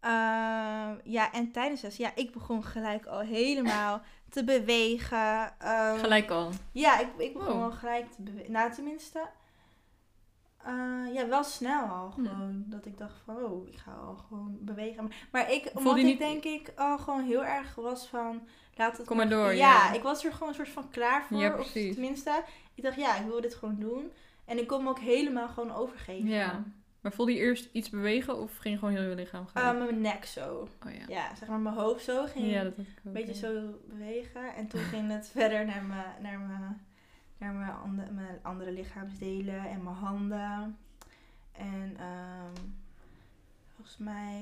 Ehm, 0.00 0.94
ja, 1.04 1.32
en 1.32 1.50
tijdens 1.52 1.80
de 1.80 1.86
sessie, 1.86 2.04
ja, 2.04 2.12
ik 2.14 2.32
begon 2.32 2.64
gelijk 2.64 3.06
al 3.06 3.20
helemaal 3.20 4.02
te 4.30 4.44
bewegen. 4.44 5.54
Ehm, 5.58 5.98
Gelijk 5.98 6.30
al. 6.30 6.50
Ja, 6.72 6.98
ik, 7.00 7.08
ik 7.16 7.32
begon 7.32 7.52
Wow. 7.54 7.62
al 7.62 7.70
gelijk 7.70 8.10
te 8.12 8.22
bewegen. 8.22 8.52
Nou, 8.52 8.72
tenminste, 8.72 9.26
eh, 10.64 11.14
ja, 11.14 11.28
wel 11.28 11.44
snel 11.44 11.82
al 11.86 12.10
Hm. 12.14 12.24
gewoon. 12.26 12.64
Dat 12.66 12.86
ik 12.86 12.98
dacht 12.98 13.20
van, 13.24 13.36
oh, 13.36 13.68
ik 13.68 13.76
ga 13.78 13.92
al 13.92 14.14
gewoon 14.16 14.56
bewegen. 14.60 15.10
Maar 15.32 15.52
ik, 15.52 15.62
Voelde 15.62 15.78
omdat 15.78 15.96
ik 15.96 16.04
niet- 16.04 16.18
denk 16.18 16.44
ik 16.44 16.72
al 16.76 16.98
gewoon 16.98 17.24
heel 17.24 17.44
erg 17.44 17.74
was 17.74 18.08
van, 18.08 18.48
laat 18.74 18.96
het 18.98 19.06
Kom 19.06 19.16
maar 19.16 19.28
door, 19.28 19.54
Ja, 19.54 19.86
ja. 19.88 19.92
ik 19.92 20.02
was 20.02 20.24
er 20.24 20.32
gewoon 20.32 20.48
een 20.48 20.54
soort 20.54 20.68
van 20.68 20.90
klaar 20.90 21.24
voor. 21.24 21.36
Ja, 21.40 21.58
of 21.58 21.70
tenminste, 21.72 22.42
ik 22.74 22.82
dacht, 22.82 22.96
ja, 22.96 23.16
ik 23.16 23.26
wil 23.26 23.40
dit 23.40 23.54
gewoon 23.54 23.76
doen. 23.78 24.12
En 24.44 24.58
ik 24.58 24.66
kon 24.66 24.82
me 24.82 24.88
ook 24.90 24.98
helemaal 24.98 25.48
gewoon 25.48 25.72
overgeven. 25.72 26.28
Ja. 26.28 26.62
Maar 27.00 27.12
voelde 27.12 27.32
je 27.32 27.38
eerst 27.38 27.68
iets 27.72 27.90
bewegen 27.90 28.36
of 28.40 28.56
ging 28.56 28.78
gewoon 28.78 28.94
heel 28.94 29.08
je 29.08 29.14
lichaam 29.14 29.44
Eh, 29.54 29.62
gaan? 29.62 29.78
met 29.78 29.88
mijn 29.90 30.00
nek 30.00 30.24
zo. 30.24 30.68
oh 30.86 30.92
ja. 30.92 31.04
Ja, 31.08 31.34
zeg 31.34 31.48
maar 31.48 31.58
mijn 31.58 31.74
hoofd 31.74 32.04
zo 32.04 32.24
ging 32.26 32.50
Ja, 32.50 32.62
dat 32.62 32.72
ook. 32.72 32.86
een 33.04 33.12
beetje 33.12 33.32
ja. 33.32 33.38
zo 33.38 33.78
bewegen. 33.88 34.54
En 34.54 34.66
toen 34.68 34.80
ging 34.80 35.10
het 35.10 35.28
verder 35.36 35.64
naar 35.66 35.82
mijn, 35.84 36.04
naar 36.22 36.38
mijn, 36.38 36.86
naar 37.38 37.52
mijn, 37.52 37.72
andere, 37.72 38.10
mijn 38.10 38.38
andere 38.42 38.72
lichaamsdelen 38.72 39.68
en 39.68 39.82
mijn 39.82 39.96
handen. 39.96 40.78
En 41.52 41.96
ehm, 41.98 42.64
volgens 43.74 43.98
mij, 43.98 44.40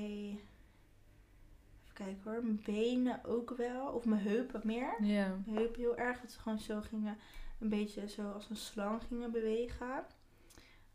even 1.83 1.93
kijken 1.93 2.21
hoor, 2.23 2.43
mijn 2.43 2.61
benen 2.65 3.25
ook 3.25 3.53
wel. 3.57 3.87
Of 3.87 4.05
mijn 4.05 4.21
heupen 4.21 4.61
meer. 4.63 5.03
Ja. 5.03 5.27
Mijn 5.45 5.57
heupen 5.57 5.79
heel 5.79 5.97
erg, 5.97 6.21
dat 6.21 6.31
ze 6.31 6.39
gewoon 6.39 6.59
zo 6.59 6.81
gingen, 6.81 7.17
een 7.59 7.69
beetje 7.69 8.09
zo 8.09 8.31
als 8.31 8.49
een 8.49 8.55
slang 8.55 9.01
gingen 9.07 9.31
bewegen. 9.31 10.05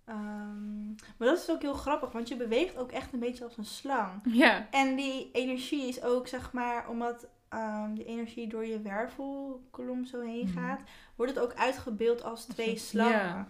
Ehm, 0.05 0.87
maar 0.87 1.29
dat 1.29 1.39
is 1.39 1.51
ook 1.51 1.63
heel 1.63 1.75
grappig, 1.75 2.13
want 2.13 2.29
je 2.29 2.37
beweegt 2.37 2.77
ook 2.77 2.93
echt 2.93 3.13
een 3.13 3.19
beetje 3.19 3.45
als 3.45 3.57
een 3.57 3.65
slang. 3.65 4.21
Ja. 4.23 4.71
En 4.71 4.97
die 4.97 5.31
energie 5.33 5.89
is 5.89 6.03
ook, 6.03 6.29
zeg 6.29 6.53
maar, 6.53 6.89
omdat 6.89 7.29
ehm 7.49 7.95
die 7.95 8.05
energie 8.05 8.47
door 8.49 8.67
je 8.67 8.81
wervelkolom 8.81 10.05
zo 10.05 10.21
heen 10.21 10.47
Mhm. 10.47 10.59
gaat, 10.59 10.81
wordt 11.17 11.35
het 11.35 11.43
ook 11.45 11.55
uitgebeeld 11.55 12.23
als 12.23 12.45
twee 12.45 12.77
slangen. 12.79 13.13
ja. 13.13 13.47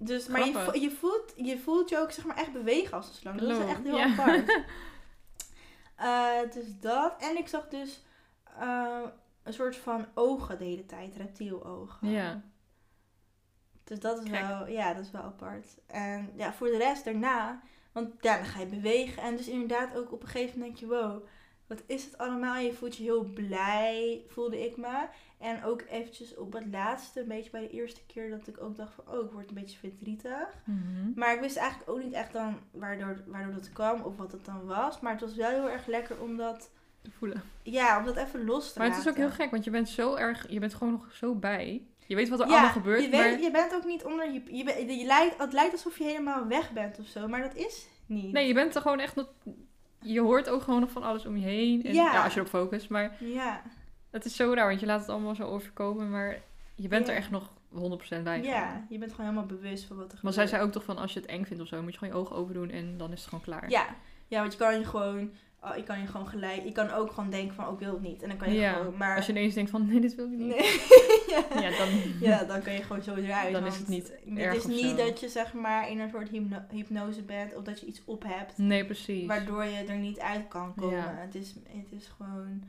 Dus, 0.00 0.26
maar 0.28 0.44
je, 0.46 0.52
Grappig. 0.52 0.74
vo- 0.74 0.80
je, 0.80 0.90
voelt, 0.90 1.32
je 1.36 1.58
voelt 1.58 1.88
je 1.88 1.98
ook, 1.98 2.10
zeg 2.12 2.24
maar, 2.24 2.36
echt 2.36 2.52
bewegen 2.52 2.96
als 2.96 3.08
een 3.08 3.14
slang. 3.14 3.40
Dat 3.40 3.50
is 3.50 3.64
echt 3.64 3.82
heel 3.82 4.00
apart. 4.00 4.58
Eh, 5.96 6.50
dus 6.52 6.78
dat. 6.80 7.14
En 7.22 7.36
ik 7.36 7.48
zag 7.48 7.68
dus 7.68 8.02
eh, 8.58 9.00
een 9.42 9.52
soort 9.52 9.76
van 9.76 10.06
ogen 10.14 10.58
de 10.58 10.64
hele 10.64 10.86
tijd, 10.86 11.16
reptielogen. 11.16 12.08
Ja. 12.10 12.42
Dus 13.84 14.00
dat 14.00 14.24
is 14.24 14.30
wel, 14.30 14.66
ja, 14.68 14.94
dat 14.94 15.04
is 15.04 15.10
wel 15.10 15.22
apart. 15.22 15.66
En 15.86 16.30
ja, 16.36 16.52
voor 16.52 16.66
de 16.66 16.76
rest 16.76 17.04
daarna, 17.04 17.60
want 17.92 18.12
ja, 18.20 18.36
dan 18.36 18.44
ga 18.46 18.60
je 18.60 18.66
bewegen. 18.66 19.22
En 19.22 19.36
dus 19.36 19.48
inderdaad 19.48 19.96
ook 19.96 20.12
op 20.12 20.22
een 20.22 20.28
gegeven 20.28 20.58
moment 20.58 20.78
denk 20.78 20.90
je, 20.90 20.96
wow, 20.98 21.24
wat 21.68 21.82
is 21.86 22.04
het 22.04 22.18
allemaal? 22.18 22.54
En 22.56 22.64
je 22.64 22.72
voelt 22.72 22.96
je 22.96 23.02
heel 23.02 23.22
blij, 23.24 24.22
voelde 24.28 24.64
ik 24.64 24.76
me. 24.76 25.06
En 25.38 25.64
ook 25.64 25.82
eventjes 25.90 26.36
op 26.36 26.52
het 26.52 26.64
laatste, 26.72 27.20
een 27.20 27.28
beetje 27.28 27.50
bij 27.50 27.60
de 27.60 27.70
eerste 27.70 28.00
keer 28.06 28.30
dat 28.30 28.46
ik 28.46 28.60
ook 28.62 28.76
dacht 28.76 28.94
van, 28.94 29.14
oh, 29.18 29.24
ik 29.24 29.30
word 29.30 29.48
een 29.48 29.54
beetje 29.54 29.78
verdrietig. 29.78 30.48
Mhm. 30.64 31.12
Maar 31.14 31.34
ik 31.34 31.40
wist 31.40 31.56
eigenlijk 31.56 31.90
ook 31.90 32.02
niet 32.02 32.12
echt 32.12 32.32
dan 32.32 32.58
waardoor, 32.70 33.22
waardoor 33.26 33.52
dat 33.52 33.72
kwam 33.72 34.00
of 34.02 34.16
wat 34.16 34.32
het 34.32 34.44
dan 34.44 34.66
was. 34.66 35.00
Maar 35.00 35.12
het 35.12 35.20
was 35.20 35.34
wel 35.34 35.50
heel 35.50 35.70
erg 35.70 35.86
lekker 35.86 36.20
om 36.20 36.36
dat, 36.36 36.70
Te 37.02 37.10
voelen. 37.10 37.42
ja, 37.62 37.98
om 37.98 38.04
dat 38.04 38.16
even 38.16 38.44
los 38.44 38.72
te 38.72 38.78
Maar 38.78 38.88
het 38.88 38.96
is 38.96 39.02
ook 39.08 39.16
laten. 39.16 39.22
heel 39.22 39.32
gek, 39.32 39.50
want 39.50 39.64
je 39.64 39.70
bent 39.70 39.88
zo 39.88 40.14
erg, 40.14 40.50
je 40.50 40.58
bent 40.60 40.74
gewoon 40.74 40.92
nog 40.92 41.12
zo 41.12 41.34
bij. 41.34 41.82
Je 42.06 42.14
weet 42.14 42.28
wat 42.28 42.40
er 42.40 42.46
Ja, 42.46 42.52
allemaal 42.52 42.70
gebeurt, 42.72 43.02
je, 43.02 43.08
maar 43.10 43.22
weet, 43.22 43.42
je 43.42 43.50
bent 43.50 43.74
ook 43.74 43.84
niet 43.84 44.04
onder 44.04 44.32
je... 44.32 44.42
je, 44.56 44.64
ben- 44.64 44.96
je 44.98 45.04
lijkt, 45.06 45.38
het 45.38 45.52
lijkt 45.52 45.72
alsof 45.72 45.98
je 45.98 46.04
helemaal 46.04 46.46
weg 46.46 46.72
bent 46.72 46.98
of 46.98 47.06
zo, 47.06 47.28
maar 47.28 47.40
dat 47.42 47.54
is 47.54 47.86
niet. 48.06 48.32
nee, 48.32 48.46
je 48.46 48.54
bent 48.54 48.74
er 48.74 48.80
gewoon 48.82 49.00
echt 49.00 49.14
nog, 49.14 49.32
je 50.02 50.20
hoort 50.20 50.48
ook 50.48 50.62
gewoon 50.62 50.80
nog 50.80 50.90
van 50.90 51.02
alles 51.02 51.26
om 51.26 51.36
je 51.36 51.44
heen. 51.44 51.84
En, 51.84 51.94
Ja. 51.94 52.12
ja. 52.12 52.24
als 52.24 52.32
je 52.34 52.38
erop 52.40 52.50
focust, 52.52 52.88
maar 52.88 53.16
Ja, 53.24 53.62
het 54.10 54.24
is 54.24 54.36
zo 54.36 54.52
raar, 54.54 54.66
want 54.68 54.80
je 54.80 54.86
laat 54.86 55.00
het 55.00 55.08
allemaal 55.08 55.34
zo 55.34 55.42
overkomen, 55.44 56.10
maar 56.10 56.36
je 56.74 56.88
bent 56.88 57.06
Ja. 57.06 57.12
er 57.12 57.18
echt 57.18 57.30
nog 57.30 57.50
100% 57.74 58.22
bij. 58.24 58.42
ja, 58.42 58.86
je 58.88 58.98
bent 58.98 59.10
gewoon 59.10 59.26
helemaal 59.30 59.48
bewust 59.56 59.84
van 59.84 59.96
wat 59.96 60.04
er 60.04 60.10
Maar 60.10 60.18
gebeurt. 60.18 60.34
zij 60.34 60.46
zei 60.46 60.62
ook 60.62 60.72
toch 60.72 60.84
van, 60.84 60.98
als 60.98 61.12
je 61.12 61.20
het 61.20 61.28
eng 61.28 61.44
vindt 61.44 61.62
of 61.62 61.68
zo, 61.68 61.82
moet 61.82 61.92
je 61.92 61.98
gewoon 61.98 62.14
je 62.14 62.20
ogen 62.20 62.36
open 62.36 62.54
doen 62.54 62.70
en 62.70 62.96
dan 62.98 63.12
is 63.12 63.18
het 63.20 63.28
gewoon 63.28 63.44
klaar. 63.44 63.70
Ja, 63.70 63.86
ja, 64.26 64.40
want 64.40 64.52
je 64.52 64.58
kan 64.58 64.78
je 64.78 64.84
gewoon... 64.84 65.32
Oh, 65.62 65.76
je 65.76 65.82
kan 65.82 66.00
je 66.00 66.06
gewoon 66.06 66.28
gelijk... 66.28 66.62
Je 66.64 66.72
kan 66.72 66.90
ook 66.90 67.12
gewoon 67.12 67.30
denken 67.30 67.54
van, 67.54 67.66
oh, 67.66 67.72
ik 67.72 67.78
wil 67.78 67.92
het 67.92 68.02
niet. 68.02 68.22
En 68.22 68.28
dan 68.28 68.38
kan 68.38 68.52
je 68.52 68.58
Ja, 68.58 68.72
gewoon... 68.72 68.96
Maar, 68.96 69.16
Als 69.16 69.26
je 69.26 69.32
ineens 69.32 69.54
denkt 69.54 69.70
van, 69.70 69.86
nee, 69.86 70.00
dit 70.00 70.14
wil 70.14 70.24
ik 70.24 70.30
niet. 70.38 70.48
Nee. 70.48 70.80
ja. 71.34 71.60
Ja, 71.60 71.78
dan... 71.78 71.88
Ja, 72.20 72.44
dan 72.44 72.62
kan 72.62 72.72
je 72.72 72.82
gewoon 72.82 73.02
zo 73.02 73.14
eruit. 73.14 73.52
Dan 73.52 73.66
is 73.66 73.78
het 73.78 73.88
niet 73.88 74.12
Het 74.34 74.56
is 74.56 74.66
niet 74.66 74.96
dat 74.96 75.20
je 75.20 75.28
zeg 75.28 75.52
maar 75.52 75.90
in 75.90 75.98
een 76.00 76.10
soort 76.10 76.28
hypno- 76.28 76.64
hypnose 76.70 77.22
bent 77.22 77.54
of 77.54 77.62
dat 77.62 77.80
je 77.80 77.86
iets 77.86 78.02
op 78.04 78.22
hebt. 78.26 78.58
Nee, 78.58 78.84
precies. 78.84 79.26
Waardoor 79.26 79.64
je 79.64 79.84
er 79.84 79.96
niet 79.96 80.18
uit 80.20 80.48
kan 80.48 80.74
komen. 80.74 80.96
Ja. 80.96 81.14
Het, 81.16 81.34
is, 81.34 81.54
het 81.68 81.92
is 81.92 82.10
gewoon. 82.16 82.62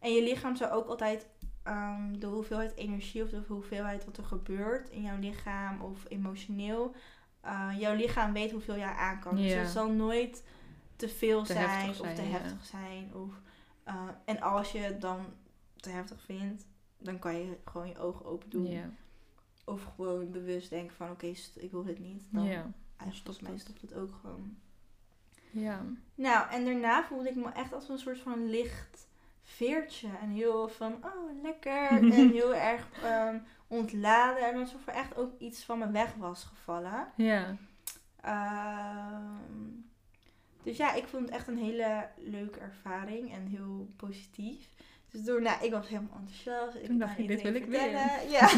En 0.00 0.12
je 0.12 0.22
lichaam 0.22 0.56
zou 0.56 0.72
ook 0.72 0.86
altijd 0.88 1.26
ehm, 1.62 2.18
de 2.18 2.26
hoeveelheid 2.26 2.72
energie 2.76 3.22
of 3.22 3.30
de 3.30 3.40
hoeveelheid 3.48 4.04
wat 4.04 4.16
er 4.16 4.24
gebeurt 4.24 4.88
in 4.90 5.02
jouw 5.02 5.18
lichaam 5.20 5.80
of 5.80 6.04
emotioneel. 6.08 6.94
eh, 7.40 7.68
jouw 7.78 7.94
lichaam 7.94 8.32
weet 8.32 8.50
hoeveel 8.50 8.76
jij 8.76 8.92
aan 8.92 9.20
kan. 9.20 9.36
Dus 9.36 9.52
het 9.54 9.68
zal 9.68 9.90
nooit 9.90 10.44
te 10.96 11.08
veel 11.08 11.42
Te 11.42 11.52
zijn 11.52 11.90
of 11.90 11.96
te 11.96 12.22
ja. 12.22 12.28
heftig 12.28 12.64
zijn. 12.64 13.14
Of, 13.14 13.40
eh, 13.84 14.08
en 14.24 14.40
als 14.40 14.72
je 14.72 14.78
het 14.78 15.00
dan 15.00 15.26
te 15.76 15.90
heftig 15.90 16.20
vindt, 16.20 16.66
dan 16.98 17.18
kan 17.18 17.36
je 17.36 17.58
gewoon 17.64 17.88
je 17.88 17.98
ogen 17.98 18.24
open 18.24 18.50
doen. 18.50 18.66
Ja. 18.66 18.90
Of 19.64 19.84
gewoon 19.84 20.30
bewust 20.30 20.70
denken 20.70 20.96
van 20.96 21.10
oké, 21.10 21.32
ik 21.54 21.70
wil 21.70 21.84
dit 21.84 21.98
niet. 21.98 22.24
Dan 22.30 22.46
eigenlijk 22.46 22.74
stopt 22.96 23.22
volgens 23.24 23.40
mij 23.40 23.52
het. 23.52 23.60
stopt 23.60 23.80
het 23.80 23.94
ook 23.94 24.14
gewoon. 24.20 24.56
Ja. 25.50 25.82
Nou, 26.14 26.50
en 26.50 26.64
daarna 26.64 27.04
voelde 27.04 27.28
ik 27.28 27.36
me 27.36 27.50
echt 27.50 27.72
als 27.72 27.88
een 27.88 27.98
soort 27.98 28.18
van 28.18 28.50
licht 28.50 29.08
veertje. 29.42 30.08
En 30.20 30.30
heel 30.30 30.68
van, 30.68 30.92
oh, 30.92 31.42
lekker. 31.42 31.88
en 32.18 32.30
heel 32.30 32.54
erg 32.54 32.88
ehm, 33.02 33.38
ontladen. 33.66 34.48
En 34.52 34.60
alsof 34.60 34.86
er 34.86 34.94
echt 34.94 35.16
ook 35.16 35.38
iets 35.38 35.64
van 35.64 35.78
me 35.78 35.90
weg 35.90 36.14
was 36.14 36.44
gevallen. 36.44 37.08
Ja. 37.16 37.56
Ehm, 38.20 39.70
dus 40.64 40.76
ja, 40.76 40.94
ik 40.94 41.06
vond 41.06 41.24
het 41.24 41.34
echt 41.34 41.48
een 41.48 41.58
hele 41.58 42.08
leuke 42.16 42.60
ervaring. 42.60 43.32
En 43.32 43.46
heel 43.46 43.88
positief. 43.96 44.68
Dus 45.10 45.22
door, 45.22 45.42
nou, 45.42 45.64
ik 45.64 45.70
was 45.70 45.88
helemaal 45.88 46.18
enthousiast. 46.18 46.76
Ik 46.76 46.98
dacht 46.98 47.16
je, 47.16 47.26
dit 47.26 47.42
wil 47.42 47.54
ik 47.54 47.64
weer. 47.64 47.90
Ja. 48.30 48.50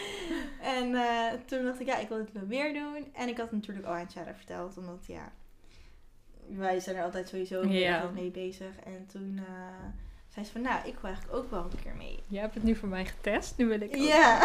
en 0.76 0.94
eh, 0.94 1.32
toen 1.46 1.64
dacht 1.64 1.80
ik, 1.80 1.86
ja, 1.86 1.96
ik 1.96 2.08
wil 2.08 2.18
het 2.18 2.32
wel 2.32 2.46
weer 2.46 2.72
doen. 2.72 3.08
En 3.12 3.28
ik 3.28 3.36
had 3.36 3.46
het 3.46 3.54
natuurlijk 3.54 3.86
al 3.86 3.94
aan 3.94 4.10
Sarah 4.10 4.34
verteld. 4.34 4.78
Omdat, 4.78 5.04
ja, 5.06 5.32
wij 6.48 6.80
zijn 6.80 6.96
er 6.96 7.04
altijd 7.04 7.28
sowieso 7.28 7.64
mee, 7.64 7.80
Ja. 7.80 8.10
bezig. 8.32 8.78
En 8.84 9.06
toen 9.06 9.38
eh, 9.38 9.84
zei 10.28 10.46
ze 10.46 10.52
van, 10.52 10.60
nou, 10.60 10.88
ik 10.88 10.94
wil 10.94 11.10
eigenlijk 11.10 11.36
ook 11.36 11.50
wel 11.50 11.64
een 11.64 11.82
keer 11.82 11.94
mee. 11.96 12.18
Jij 12.28 12.40
hebt 12.40 12.54
het 12.54 12.62
nu 12.62 12.76
voor 12.76 12.88
mij 12.88 13.04
getest, 13.04 13.56
nu 13.56 13.66
wil 13.66 13.80
ik 13.80 13.96
ook. 13.96 14.02
Ja. 14.02 14.40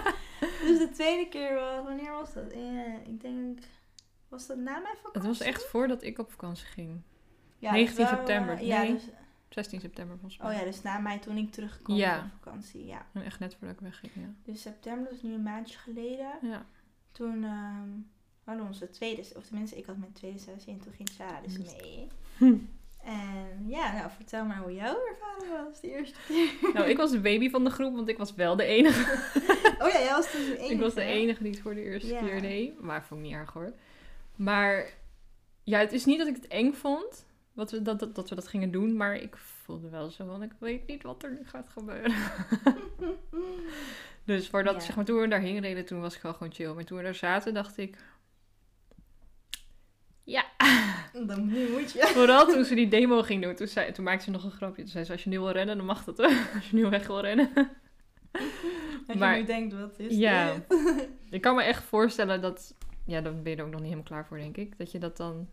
dus 0.66 0.78
de 0.78 0.90
tweede 0.92 1.28
keer 1.28 1.54
was, 1.54 1.84
wanneer 1.84 2.12
was 2.12 2.32
dat? 2.32 2.50
Eh, 2.52 2.94
ik 3.06 3.20
denk, 3.20 3.58
was 4.34 4.46
dat 4.46 4.56
na 4.56 4.78
mijn 4.78 4.96
vakantie? 4.96 5.12
Het 5.30 5.38
was 5.38 5.40
echt 5.40 5.64
voordat 5.66 6.02
ik 6.02 6.18
op 6.18 6.30
vakantie 6.30 6.66
ging. 6.66 7.00
Ja, 7.58 7.70
19 7.72 7.96
dus 7.96 8.10
wel, 8.10 8.18
september. 8.18 8.54
eh, 8.54 8.66
ja, 8.66 8.82
Nee. 8.82 8.92
dus, 8.92 9.02
16 9.48 9.80
september 9.80 10.18
volgens 10.18 10.40
mij. 10.42 10.50
oh 10.52 10.58
ja, 10.58 10.64
dus 10.64 10.82
na 10.82 10.98
mij 10.98 11.18
toen 11.18 11.36
ik 11.36 11.52
terugkwam 11.52 11.96
Ja. 11.96 12.18
van 12.18 12.30
vakantie. 12.42 12.86
Ja. 12.86 13.06
En 13.12 13.22
echt 13.22 13.38
net 13.40 13.54
voordat 13.58 13.76
ik 13.76 13.82
wegging, 13.82 14.12
ja. 14.14 14.34
Dus 14.52 14.60
september, 14.62 15.04
dat 15.04 15.12
is 15.14 15.22
nu 15.22 15.34
een 15.34 15.42
maandje 15.42 15.78
geleden. 15.78 16.30
Ja. 16.42 16.66
Toen 17.12 17.44
ehm 17.44 17.88
hadden 18.44 18.62
we 18.64 18.68
onze 18.70 18.90
tweede, 18.90 19.22
of 19.36 19.46
tenminste 19.46 19.76
ik 19.76 19.86
had 19.86 19.96
mijn 19.96 20.12
tweede 20.12 20.38
sessie 20.38 20.72
en 20.72 20.78
toen 20.80 20.92
ging 20.92 21.08
Sarah 21.08 21.42
dus 21.42 21.58
mee. 21.58 22.08
Hm. 22.38 22.54
En 23.04 23.64
ja, 23.68 23.92
nou 23.92 24.10
vertel 24.16 24.44
maar 24.44 24.56
hoe 24.58 24.74
jouw 24.74 24.96
ervaring 25.06 25.68
was 25.68 25.80
de 25.80 25.90
eerste 25.90 26.18
keer. 26.28 26.72
Nou, 26.74 26.88
ik 26.88 26.96
was 26.96 27.10
de 27.10 27.20
baby 27.20 27.50
van 27.50 27.64
de 27.64 27.70
groep, 27.70 27.94
want 27.94 28.08
ik 28.08 28.18
was 28.18 28.34
wel 28.34 28.56
de 28.56 28.64
enige. 28.64 29.12
Oh 29.84 29.90
ja, 29.90 29.98
jij 29.98 30.10
was 30.10 30.32
dus 30.32 30.46
de 30.46 30.56
enige. 30.58 30.72
Ik 30.74 30.80
was 30.80 30.94
de 30.94 31.02
enige 31.02 31.42
die 31.42 31.52
het 31.52 31.60
voor 31.60 31.74
de 31.74 31.82
eerste 31.84 32.12
Ja. 32.12 32.20
keer 32.20 32.40
deed. 32.40 32.80
Maar 32.80 33.04
vond 33.04 33.20
ik 33.20 33.26
niet 33.26 33.34
erg 33.36 33.52
hoor. 33.52 33.72
Maar 34.36 34.86
ja, 35.62 35.78
het 35.78 35.92
is 35.92 36.04
niet 36.04 36.18
dat 36.18 36.26
ik 36.28 36.34
het 36.36 36.46
eng 36.46 36.72
vond. 36.72 37.26
Wat 37.52 37.70
we, 37.70 37.82
dat, 37.82 37.98
dat, 37.98 38.14
dat 38.14 38.28
we 38.28 38.34
dat 38.34 38.48
gingen 38.48 38.70
doen. 38.70 38.96
Maar 38.96 39.16
ik 39.16 39.36
voelde 39.36 39.88
wel 39.88 40.10
zo 40.10 40.26
van, 40.26 40.42
ik 40.42 40.52
weet 40.58 40.86
niet 40.86 41.02
wat 41.02 41.22
er 41.22 41.30
nu 41.30 41.40
gaat 41.46 41.68
gebeuren. 41.68 42.14
Dus 44.24 44.48
voordat, 44.48 44.74
Ja. 44.74 44.80
zeg 44.80 44.96
maar, 44.96 45.04
toen 45.04 45.20
we 45.20 45.28
daarheen 45.28 45.60
reden, 45.60 45.84
toen 45.84 46.00
was 46.00 46.16
ik 46.16 46.22
wel 46.22 46.32
gewoon 46.34 46.52
chill. 46.52 46.72
Maar 46.72 46.84
toen 46.84 46.96
we 46.98 47.02
daar 47.04 47.14
zaten, 47.14 47.54
dacht 47.54 47.78
ik... 47.78 47.96
Ja, 50.24 50.44
Dan 51.26 51.46
nu 51.46 51.68
moet 51.70 51.92
je. 51.92 52.06
vooral 52.14 52.46
toen 52.46 52.64
ze 52.64 52.74
die 52.74 52.88
demo 52.88 53.22
ging 53.22 53.42
doen. 53.42 53.54
Toen, 53.54 53.66
zei, 53.66 53.92
toen 53.92 54.04
maakte 54.04 54.24
ze 54.24 54.30
nog 54.30 54.44
een 54.44 54.50
grapje. 54.50 54.82
Toen 54.82 54.90
zei 54.90 55.04
ze, 55.04 55.12
als 55.12 55.24
je 55.24 55.30
nu 55.30 55.38
wil 55.38 55.50
rennen, 55.50 55.76
dan 55.76 55.86
mag 55.86 56.04
dat. 56.04 56.16
hoor. 56.16 56.26
Als 56.54 56.70
je 56.70 56.76
nu 56.76 56.86
weg 56.88 57.06
wil 57.06 57.20
rennen. 57.20 57.50
Als 59.06 59.18
Maar- 59.18 59.34
je 59.34 59.40
nu 59.40 59.46
denkt, 59.46 59.74
wat 59.74 59.98
is 59.98 60.16
Ja. 60.16 60.52
dit? 60.68 61.08
Ik 61.30 61.40
kan 61.40 61.54
me 61.54 61.62
echt 61.62 61.84
voorstellen 61.84 62.40
dat... 62.40 62.74
Ja, 63.04 63.20
dan 63.20 63.42
ben 63.42 63.52
je 63.52 63.58
er 63.58 63.64
ook 63.64 63.70
nog 63.70 63.80
niet 63.80 63.90
helemaal 63.90 64.10
klaar 64.10 64.26
voor, 64.26 64.38
denk 64.38 64.56
ik. 64.56 64.78
Dat 64.78 64.90
je 64.92 64.98
dat 64.98 65.16
dan 65.16 65.48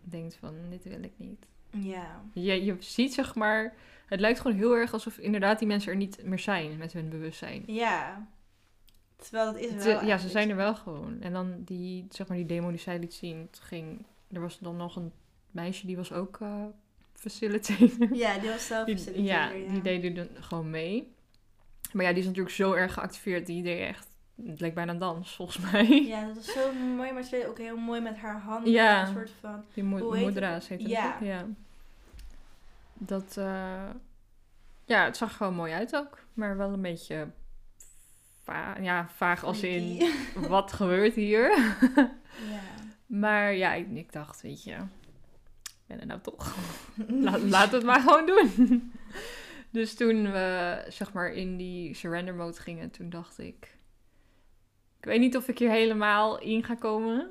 denkt 0.00 0.36
van, 0.36 0.54
dit 0.70 0.84
wil 0.84 1.02
ik 1.02 1.12
niet. 1.16 1.46
Ja. 1.70 2.22
Je, 2.32 2.64
je 2.64 2.76
ziet, 2.78 3.14
zeg 3.14 3.34
maar... 3.34 3.74
Het 4.06 4.20
lijkt 4.20 4.40
gewoon 4.40 4.56
heel 4.56 4.76
erg 4.76 4.92
alsof 4.92 5.18
inderdaad 5.18 5.58
die 5.58 5.68
mensen 5.68 5.90
er 5.90 5.96
niet 5.96 6.24
meer 6.24 6.38
zijn 6.38 6.76
met 6.76 6.92
hun 6.92 7.08
bewustzijn. 7.08 7.62
Ja. 7.66 8.28
Terwijl 9.16 9.46
het 9.46 9.58
is 9.58 9.84
wel 9.84 10.04
ja, 10.04 10.18
ze 10.18 10.28
zijn 10.28 10.50
er 10.50 10.56
wel 10.56 10.74
gewoon. 10.74 11.20
En 11.20 11.32
dan 11.32 11.62
die, 11.64 12.06
zeg 12.10 12.28
maar, 12.28 12.36
die 12.36 12.46
demo 12.46 12.70
die 12.70 12.78
zij 12.78 12.98
liet 12.98 13.14
zien, 13.14 13.38
het 13.50 13.58
ging... 13.62 14.04
Er 14.32 14.40
was 14.40 14.58
dan 14.58 14.76
nog 14.76 14.96
een 14.96 15.12
meisje, 15.50 15.86
die 15.86 15.96
was 15.96 16.12
ook 16.12 16.40
eh 16.40 16.64
facilitator. 17.12 18.14
Ja, 18.16 18.38
die 18.38 18.50
was 18.50 18.66
zelf 18.66 18.86
Die, 18.86 18.98
facilitator, 18.98 19.56
ja, 19.56 19.64
ja. 19.64 19.72
die 19.72 19.82
deed 19.82 20.04
er 20.04 20.14
dan 20.14 20.28
gewoon 20.42 20.70
mee. 20.70 21.14
Maar 21.92 22.04
ja, 22.04 22.10
die 22.10 22.20
is 22.20 22.26
natuurlijk 22.26 22.54
zo 22.54 22.72
erg 22.72 22.92
geactiveerd. 22.92 23.46
Die 23.46 23.62
deed 23.62 23.80
echt... 23.80 24.08
Het 24.44 24.60
leek 24.60 24.74
bijna 24.74 24.92
een 24.92 24.98
dans, 24.98 25.34
volgens 25.34 25.70
mij. 25.72 26.04
Ja, 26.06 26.26
dat 26.26 26.34
was 26.34 26.52
zo 26.52 26.72
mooi, 26.72 27.12
maar 27.12 27.22
ze 27.22 27.30
deed 27.30 27.46
ook 27.46 27.58
heel 27.58 27.76
mooi 27.76 28.00
met 28.00 28.16
haar 28.16 28.40
handen. 28.40 28.72
Ja. 28.72 29.06
Een 29.06 29.14
soort 29.14 29.30
van... 29.40 29.64
Die 29.74 29.84
mo 29.84 30.12
heet 30.12 30.22
moedra's 30.22 30.68
heet 30.68 30.80
het. 30.80 30.88
Ja. 30.88 31.12
toch? 31.12 31.28
ja. 31.28 31.46
Dat... 32.94 33.36
eh, 33.36 33.90
ja, 34.84 35.04
het 35.04 35.16
zag 35.16 35.36
gewoon 35.36 35.54
mooi 35.54 35.72
uit 35.72 35.96
ook. 35.96 36.18
Maar 36.34 36.56
wel 36.56 36.72
een 36.72 36.82
beetje... 36.82 37.28
Va 38.42 38.76
ja, 38.80 39.08
vaag 39.08 39.44
als 39.44 39.62
in... 39.62 40.10
Wat 40.48 40.72
gebeurt 40.72 41.14
hier? 41.14 41.50
ja. 42.52 42.60
Maar 43.06 43.54
ja, 43.54 43.72
ik, 43.72 43.90
ik 43.90 44.12
dacht, 44.12 44.40
weet 44.40 44.64
je, 44.64 44.72
ik 45.62 45.86
ben 45.86 46.00
er 46.00 46.06
nou 46.06 46.20
toch. 46.20 46.56
Laat, 47.48 47.70
we 47.70 47.76
het 47.76 47.84
maar 47.84 48.00
gewoon 48.00 48.26
doen. 48.26 48.92
dus 49.70 49.94
toen 49.94 50.32
we, 50.32 50.84
zeg 50.88 51.12
maar, 51.12 51.32
in 51.32 51.56
die 51.56 51.94
surrender 51.94 52.34
mode 52.34 52.60
gingen, 52.60 52.90
toen 52.90 53.10
dacht 53.10 53.38
ik... 53.38 53.75
Ik 55.06 55.12
weet 55.12 55.20
niet 55.20 55.36
of 55.36 55.48
ik 55.48 55.58
hier 55.58 55.70
helemaal 55.70 56.38
in 56.38 56.64
ga 56.64 56.74
komen. 56.74 57.30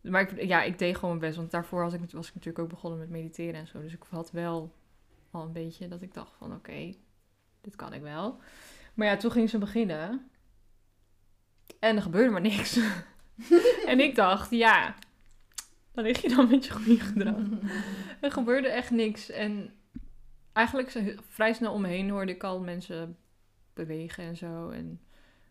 Maar 0.00 0.20
ik, 0.20 0.42
ja, 0.42 0.62
ik 0.62 0.78
deed 0.78 0.94
gewoon 0.94 1.10
mijn 1.10 1.20
best. 1.20 1.36
Want 1.36 1.50
daarvoor 1.50 1.82
was 1.82 1.94
ik, 1.94 2.00
was 2.00 2.28
ik 2.28 2.34
natuurlijk 2.34 2.64
ook 2.64 2.68
begonnen 2.68 2.98
met 2.98 3.08
mediteren 3.08 3.54
en 3.54 3.66
zo. 3.66 3.80
Dus 3.80 3.92
ik 3.92 4.02
had 4.08 4.30
wel 4.30 4.74
al 5.30 5.42
een 5.42 5.52
beetje 5.52 5.88
dat 5.88 6.02
ik 6.02 6.14
dacht 6.14 6.32
van, 6.36 6.54
oké, 6.54 6.94
dit 7.60 7.76
kan 7.76 7.92
ik 7.92 8.02
wel. 8.02 8.38
Maar 8.94 9.06
ja, 9.06 9.16
toen 9.16 9.30
ging 9.30 9.50
ze 9.50 9.58
beginnen. 9.58 10.30
En 11.78 11.96
er 11.96 12.02
gebeurde 12.02 12.30
maar 12.30 12.40
niks. 12.40 12.78
en 13.86 14.00
ik 14.00 14.14
dacht, 14.14 14.50
ja, 14.50 14.94
dan 15.92 16.04
lig 16.04 16.22
je 16.22 16.28
dan 16.28 16.48
met 16.48 16.64
je 16.64 16.72
goede 16.72 17.00
gedrag. 17.00 17.42
Er 18.20 18.32
gebeurde 18.32 18.68
echt 18.68 18.90
niks. 18.90 19.30
En 19.30 19.74
eigenlijk 20.52 21.18
vrij 21.28 21.52
snel 21.52 21.72
om 21.72 21.80
me 21.80 21.88
heen 21.88 22.10
hoorde 22.10 22.32
ik 22.32 22.44
al 22.44 22.60
mensen 22.60 23.16
bewegen 23.72 24.24
en 24.24 24.36
zo. 24.36 24.68
En 24.68 25.00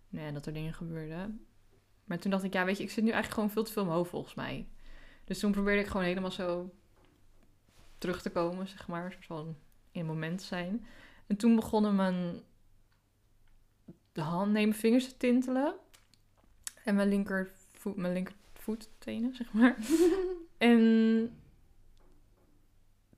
nou 0.09 0.25
ja, 0.25 0.31
dat 0.31 0.45
er 0.45 0.53
dingen 0.53 0.73
gebeurden. 0.73 1.45
Maar 2.03 2.19
toen 2.19 2.31
dacht 2.31 2.43
ik, 2.43 2.53
ja, 2.53 2.65
weet 2.65 2.77
je, 2.77 2.83
ik 2.83 2.91
zit 2.91 3.03
nu 3.03 3.09
eigenlijk 3.09 3.33
gewoon 3.33 3.51
veel 3.51 3.63
te 3.63 3.71
veel 3.71 3.81
in 3.81 3.87
mijn 3.87 3.99
hoofd 3.99 4.11
volgens 4.11 4.33
mij. 4.33 4.67
Dus 5.23 5.39
toen 5.39 5.51
probeerde 5.51 5.81
ik 5.81 5.87
gewoon 5.87 6.05
helemaal 6.05 6.31
zo 6.31 6.73
terug 7.97 8.21
te 8.21 8.29
komen, 8.29 8.67
zeg 8.67 8.87
maar. 8.87 9.17
Van 9.19 9.55
in 9.91 9.99
het 9.99 10.09
moment 10.09 10.41
zijn. 10.41 10.85
En 11.27 11.35
toen 11.35 11.55
begonnen 11.55 11.95
mijn... 11.95 12.41
de 14.11 14.21
hand 14.21 14.51
nemen, 14.51 14.75
vingers 14.75 15.07
te 15.07 15.17
tintelen. 15.17 15.75
En 16.83 16.95
mijn 16.95 17.09
linkervoet, 17.09 17.95
mijn 17.95 18.13
linkervoettenen, 18.13 19.35
zeg 19.35 19.53
maar. 19.53 19.75
en 20.57 20.79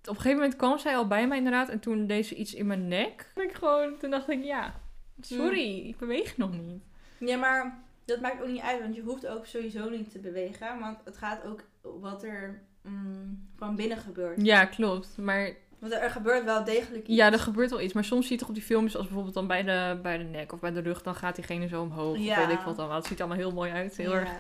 op 0.02 0.08
een 0.08 0.16
gegeven 0.16 0.38
moment 0.38 0.56
kwam 0.56 0.80
zij 0.80 0.96
al 0.96 1.08
bij 1.08 1.28
mij 1.28 1.38
inderdaad. 1.38 1.70
En 1.70 1.80
toen 1.80 2.08
deed 2.08 2.26
ze 2.26 2.36
iets 2.36 2.54
in 2.54 2.68
mijn 2.68 2.88
nek. 2.88 3.32
En 3.36 3.44
ik 3.44 3.54
gewoon, 3.54 3.98
toen 3.98 4.10
dacht 4.10 4.30
ik, 4.30 4.44
ja, 4.44 4.81
sorry, 5.26 5.88
ik 5.88 5.98
beweeg 5.98 6.38
nog 6.38 6.52
niet. 6.52 6.84
Ja, 7.18 7.38
maar 7.38 7.80
dat 8.06 8.22
maakt 8.22 8.42
ook 8.42 8.48
niet 8.48 8.62
uit, 8.62 8.82
want 8.82 8.96
je 8.96 9.02
hoeft 9.02 9.28
ook 9.28 9.46
sowieso 9.46 9.90
niet 9.90 10.12
te 10.12 10.20
bewegen. 10.20 10.80
Want 10.80 10.98
het 11.06 11.18
gaat 11.18 11.44
ook 11.46 11.64
wat 11.82 12.24
er 12.24 12.62
mm, 12.82 13.48
van 13.56 13.76
binnen 13.76 13.98
gebeurt. 13.98 14.42
Ja, 14.46 14.66
klopt. 14.66 15.18
Maar 15.18 15.52
Want 15.80 15.94
er 15.94 16.10
gebeurt 16.10 16.44
wel 16.44 16.64
degelijk 16.64 17.08
iets. 17.08 17.16
ja, 17.18 17.32
er 17.32 17.40
gebeurt 17.40 17.70
wel 17.70 17.82
iets. 17.82 17.94
Maar 17.94 18.04
soms 18.04 18.24
zie 18.24 18.34
je 18.34 18.40
toch 18.40 18.50
op 18.50 18.56
die 18.56 18.64
filmpjes, 18.64 18.96
als 18.96 19.06
bijvoorbeeld 19.06 19.34
dan 19.36 19.48
bij 19.48 19.64
de, 19.64 20.00
bij 20.02 20.18
de 20.18 20.24
nek 20.24 20.52
of 20.54 20.60
bij 20.60 20.72
de 20.72 20.80
rug, 20.80 21.02
dan 21.02 21.16
gaat 21.16 21.36
diegene 21.36 21.68
zo 21.68 21.82
omhoog. 21.82 22.18
Of 22.18 22.24
Ja. 22.24 22.48
weet 22.48 22.58
ik 22.58 22.64
wat 22.66 22.76
dan. 22.76 22.88
wel. 22.88 22.96
Het 22.98 23.06
ziet 23.06 23.20
allemaal 23.20 23.38
heel 23.38 23.52
mooi 23.52 23.72
uit. 23.72 23.98
Heel 23.98 24.12
Ja. 24.12 24.20
erg 24.20 24.32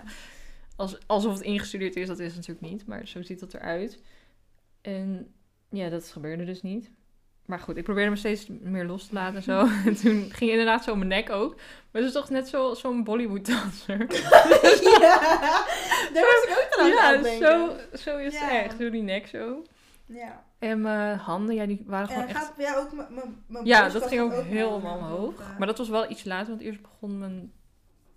als, 0.75 0.97
alsof 1.07 1.33
het 1.33 1.41
ingestudeerd 1.41 1.95
is. 1.95 2.07
Dat 2.07 2.19
is 2.19 2.27
het 2.27 2.35
natuurlijk 2.35 2.71
niet. 2.71 2.85
Maar 2.85 3.07
zo 3.07 3.21
ziet 3.21 3.41
het 3.41 3.53
eruit. 3.53 3.99
En 4.81 5.33
ja, 5.69 5.89
dat 5.89 6.07
gebeurde 6.09 6.45
dus 6.45 6.61
niet. 6.61 6.91
Maar 7.45 7.59
goed, 7.59 7.77
ik 7.77 7.83
probeerde 7.83 8.09
me 8.09 8.15
steeds 8.15 8.47
meer 8.61 8.85
los 8.85 9.07
te 9.07 9.13
laten 9.13 9.35
en 9.35 9.43
zo. 9.43 9.59
En 9.89 9.95
toen 9.95 10.29
ging 10.31 10.51
inderdaad 10.51 10.83
zo 10.83 10.95
mijn 10.95 11.07
nek 11.07 11.29
ook. 11.29 11.55
Maar 11.55 12.01
het 12.01 12.03
is 12.11 12.11
toch 12.11 12.29
net 12.29 12.47
zo- 12.47 12.73
zo'n 12.73 13.03
Bollywood-danser. 13.03 13.97
ja, 14.99 15.19
daar 16.13 16.23
was 16.23 16.43
ik 16.47 16.69
ook 16.73 16.79
aan 16.79 16.87
Ja, 16.87 17.11
het 17.11 17.23
denken. 17.23 17.47
zo, 17.47 17.97
zo 17.97 18.17
is 18.17 18.33
Ja. 18.33 18.39
het 18.39 18.65
echt. 18.65 18.79
Door 18.79 18.91
die 18.91 19.01
nek 19.01 19.27
zo. 19.27 19.63
Ja. 20.05 20.43
En 20.59 20.81
mijn 20.81 21.17
handen, 21.17 21.55
ja, 21.55 21.65
die 21.65 21.83
waren 21.85 22.07
gewoon 22.07 22.23
En 22.23 22.29
echt... 22.29 22.37
gaat 22.37 22.77
ook 22.77 22.91
mijn 23.47 23.65
Ja, 23.65 23.89
dat 23.89 24.07
ging 24.07 24.21
ook 24.21 24.31
naar 24.31 24.43
helemaal 24.43 24.97
omhoog. 24.97 25.33
Maar 25.57 25.67
dat 25.67 25.77
was 25.77 25.89
wel 25.89 26.09
iets 26.11 26.23
later, 26.23 26.47
want 26.49 26.61
eerst 26.61 26.81
begon 26.81 27.19
mijn, 27.19 27.51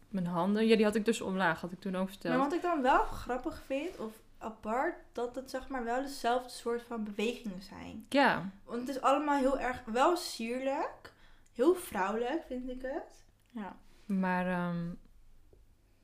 mijn 0.08 0.26
handen. 0.26 0.66
Ja, 0.66 0.76
die 0.76 0.84
had 0.84 0.94
ik 0.94 1.04
dus 1.04 1.20
omlaag, 1.20 1.60
had 1.60 1.72
ik 1.72 1.80
toen 1.80 1.94
ook 1.96 2.02
Maar 2.04 2.10
verteld. 2.12 2.36
wat 2.42 2.52
ik 2.52 2.62
dan 2.62 2.82
wel 2.82 2.98
grappig 3.04 3.62
vind, 3.66 3.98
of 3.98 4.12
apart, 4.44 4.94
dat 5.12 5.34
het 5.34 5.50
zeg 5.50 5.68
maar 5.68 5.84
wel 5.84 6.02
dezelfde 6.02 6.48
soort 6.48 6.82
van 6.82 7.04
bewegingen 7.04 7.62
zijn. 7.62 8.06
Ja, 8.08 8.50
Want 8.64 8.80
het 8.80 8.96
is 8.96 9.02
allemaal 9.02 9.38
heel 9.38 9.58
erg, 9.58 9.84
wel 9.84 10.16
sierlijk, 10.16 11.12
heel 11.52 11.74
vrouwelijk 11.74 12.44
vind 12.46 12.68
ik 12.68 12.82
het. 12.82 13.24
Ja. 13.50 13.76
maar... 14.06 14.46
ehm, 14.46 14.90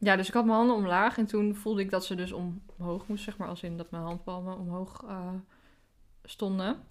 ja, 0.02 0.16
dus 0.16 0.28
ik 0.28 0.34
had 0.34 0.44
mijn 0.44 0.56
handen 0.56 0.76
omlaag 0.76 1.18
en 1.18 1.26
toen 1.26 1.54
voelde 1.54 1.80
ik 1.80 1.90
dat 1.90 2.04
ze 2.04 2.14
dus 2.14 2.32
omhoog 2.32 3.06
moest, 3.06 3.24
zeg 3.24 3.36
maar. 3.36 3.48
Als 3.48 3.62
in 3.62 3.76
dat 3.76 3.90
mijn 3.90 4.02
handpalmen 4.02 4.58
omhoog 4.58 5.04
eh, 5.08 5.34
stonden. 6.24 6.84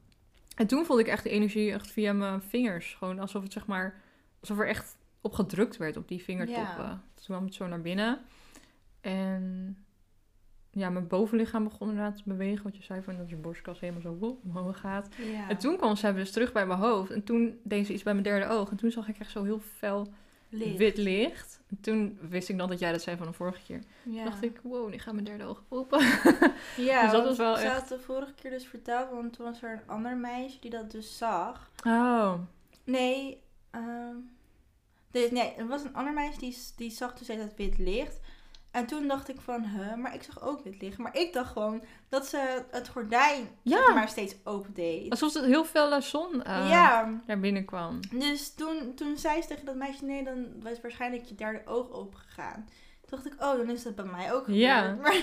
En 0.55 0.67
toen 0.67 0.85
voelde 0.85 1.01
ik 1.01 1.07
echt 1.07 1.23
de 1.23 1.29
energie 1.29 1.71
echt 1.71 1.91
via 1.91 2.13
mijn 2.13 2.41
vingers. 2.41 2.93
Gewoon 2.93 3.19
alsof 3.19 3.43
het 3.43 3.53
zeg 3.53 3.65
maar... 3.65 4.01
Alsof 4.39 4.59
er 4.59 4.67
echt 4.67 4.97
op 5.21 5.33
gedrukt 5.33 5.77
werd 5.77 5.97
op 5.97 6.07
die 6.07 6.23
vingertoppen. 6.23 6.85
Ja. 6.85 7.01
Toen 7.15 7.25
kwam 7.25 7.43
het 7.43 7.53
zo 7.53 7.67
naar 7.67 7.81
binnen. 7.81 8.19
En 9.01 9.77
ja, 10.79 10.89
mijn 10.89 11.07
bovenlichaam 11.07 11.63
begon 11.63 11.89
inderdaad 11.89 12.15
te 12.15 12.21
bewegen. 12.25 12.63
Wat 12.63 12.77
je 12.77 12.83
zei, 12.83 13.01
van 13.01 13.17
dat 13.17 13.29
je 13.29 13.35
borstkas 13.35 13.79
helemaal 13.79 14.01
zo 14.01 14.15
woep, 14.19 14.43
omhoog 14.43 14.79
gaat. 14.79 15.07
ja. 15.17 15.49
En 15.49 15.57
toen 15.57 15.77
kwam 15.77 15.95
ze 15.95 16.13
dus 16.13 16.31
terug 16.31 16.51
bij 16.51 16.65
mijn 16.65 16.79
hoofd. 16.79 17.11
En 17.11 17.23
toen 17.23 17.59
deed 17.63 17.85
ze 17.85 17.93
iets 17.93 18.03
bij 18.03 18.13
mijn 18.13 18.25
derde 18.25 18.47
oog. 18.47 18.69
En 18.69 18.77
toen 18.77 18.91
zag 18.91 19.07
ik 19.07 19.19
echt 19.19 19.31
zo 19.31 19.43
heel 19.43 19.59
fel 19.77 20.07
Licht. 20.49 20.77
wit 20.77 20.97
licht. 20.97 21.61
En 21.69 21.77
toen 21.81 22.17
wist 22.29 22.49
ik 22.49 22.57
dan 22.57 22.69
dat 22.69 22.79
jij 22.79 22.91
dat 22.91 23.01
zei 23.01 23.17
van 23.17 23.27
de 23.27 23.33
vorige 23.33 23.61
keer. 23.65 23.79
Ja. 24.03 24.15
Toen 24.15 24.23
dacht 24.31 24.43
ik, 24.43 24.59
wow, 24.63 24.89
nu 24.89 24.97
gaat 24.97 25.13
mijn 25.13 25.25
derde 25.25 25.43
oog 25.43 25.63
open. 25.69 25.99
Ja, 26.77 27.01
Dus 27.01 27.11
dat 27.11 27.23
want 27.23 27.25
was 27.25 27.37
wel 27.37 27.55
ze 27.57 27.63
echt- 27.63 27.73
had 27.79 27.87
de 27.87 27.99
vorige 27.99 28.33
keer 28.33 28.51
dus 28.51 28.65
verteld, 28.67 29.09
want 29.11 29.33
toen 29.33 29.45
was 29.45 29.61
er 29.61 29.71
een 29.71 29.87
ander 29.87 30.17
meisje 30.17 30.59
die 30.59 30.69
dat 30.71 30.91
dus 30.91 31.17
zag. 31.17 31.71
Oh, 31.85 32.33
Nee, 32.83 33.41
ehm 33.71 34.15
dus, 35.11 35.31
nee, 35.31 35.53
er 35.57 35.67
was 35.67 35.83
een 35.83 35.93
ander 35.95 36.13
meisje 36.13 36.39
die, 36.39 36.57
die 36.75 36.89
zag 36.91 37.13
dus 37.13 37.27
het 37.27 37.55
wit 37.55 37.77
licht. 37.77 38.19
En 38.79 38.85
toen 38.85 39.07
dacht 39.07 39.29
ik 39.29 39.41
van, 39.41 39.63
huh, 39.63 39.95
maar 39.95 40.13
ik 40.13 40.23
zag 40.23 40.41
ook 40.41 40.63
wit 40.63 40.81
licht. 40.81 40.97
Maar 40.97 41.17
ik 41.17 41.33
dacht 41.33 41.51
gewoon 41.51 41.83
dat 42.09 42.27
ze 42.27 42.63
het 42.71 42.87
gordijn 42.89 43.47
Ja. 43.61 43.77
zeg 43.85 43.93
maar 43.93 44.09
steeds 44.09 44.35
open 44.43 44.73
deed. 44.73 45.09
alsof 45.09 45.33
het 45.33 45.45
heel 45.45 45.65
veel 45.65 46.01
zon 46.01 46.43
eh 46.43 46.69
ja, 46.69 47.21
naar 47.27 47.39
binnen 47.39 47.65
kwam. 47.65 47.99
dus 48.11 48.53
toen, 48.53 48.91
toen 48.95 49.17
zei 49.17 49.41
ze 49.41 49.47
tegen 49.47 49.65
dat 49.65 49.75
meisje, 49.75 50.05
nee, 50.05 50.23
dan 50.23 50.45
was 50.61 50.81
waarschijnlijk 50.81 51.23
je 51.25 51.35
derde 51.35 51.61
oog 51.65 51.91
open 51.91 52.19
gegaan. 52.19 52.65
Toen 53.05 53.19
dacht 53.23 53.25
ik, 53.25 53.33
oh, 53.43 53.57
dan 53.57 53.69
is 53.69 53.83
dat 53.83 53.95
bij 53.95 54.05
mij 54.05 54.33
ook 54.33 54.43
gebeurd. 54.43 54.61
Ja. 54.61 54.95
Maar, 55.01 55.21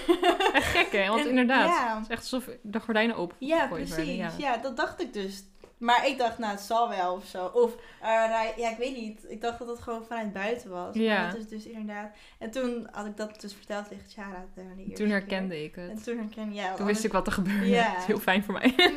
Echt 0.53 0.67
gek, 0.67 0.93
hè? 0.93 1.09
Want 1.09 1.21
En- 1.25 1.29
inderdaad, 1.29 1.69
ja. 1.69 1.95
het 1.95 2.03
is 2.03 2.09
echt 2.09 2.21
alsof 2.23 2.49
de 2.63 2.81
gordijnen 2.81 3.17
open 3.17 3.37
ja, 3.39 3.67
precies. 3.67 3.95
werden. 3.97 4.33
Ja. 4.39 4.57
dat 4.57 4.77
dacht 4.77 5.01
ik 5.01 5.13
dus. 5.13 5.45
Maar 5.79 6.07
ik 6.07 6.19
dacht, 6.19 6.39
nou, 6.39 6.53
het 6.53 6.61
zal 6.61 6.89
wel 6.89 7.15
of 7.15 7.25
zo. 7.25 7.47
Of, 7.47 7.75
rij- 8.01 8.55
ja, 8.57 8.71
ik 8.71 8.77
weet 8.79 8.97
niet. 8.97 9.25
Ik 9.29 9.41
dacht 9.41 9.59
dat 9.59 9.69
het 9.69 9.79
gewoon 9.81 10.05
vanuit 10.05 10.33
buiten 10.33 10.71
was. 10.71 10.95
Ja. 10.95 11.23
Maar 11.23 11.31
dat 11.33 11.41
is 11.41 11.49
dus 11.49 11.65
inderdaad... 11.67 12.11
En 12.39 12.51
toen 12.51 12.89
had 12.93 13.07
ik 13.07 13.17
dat 13.17 13.41
dus 13.41 13.55
verteld 13.55 13.89
tegen 13.89 14.09
Chara. 14.09 14.45
Toen 14.55 14.95
keer. 14.95 15.09
herkende 15.09 15.63
ik 15.65 15.77
En 15.77 15.89
het. 15.91 16.05
toen 16.05 16.19
herkende 16.19 16.55
ja. 16.55 16.75
Toen 16.75 16.87
wist 16.87 17.05
ik 17.05 17.13
wat 17.13 17.27
er 17.27 17.33
gebeurde. 17.33 17.67
Ja. 17.69 17.97
Is 17.99 18.05
heel 18.05 18.19
fijn 18.19 18.45
voor 18.45 18.55
mij. 18.55 18.75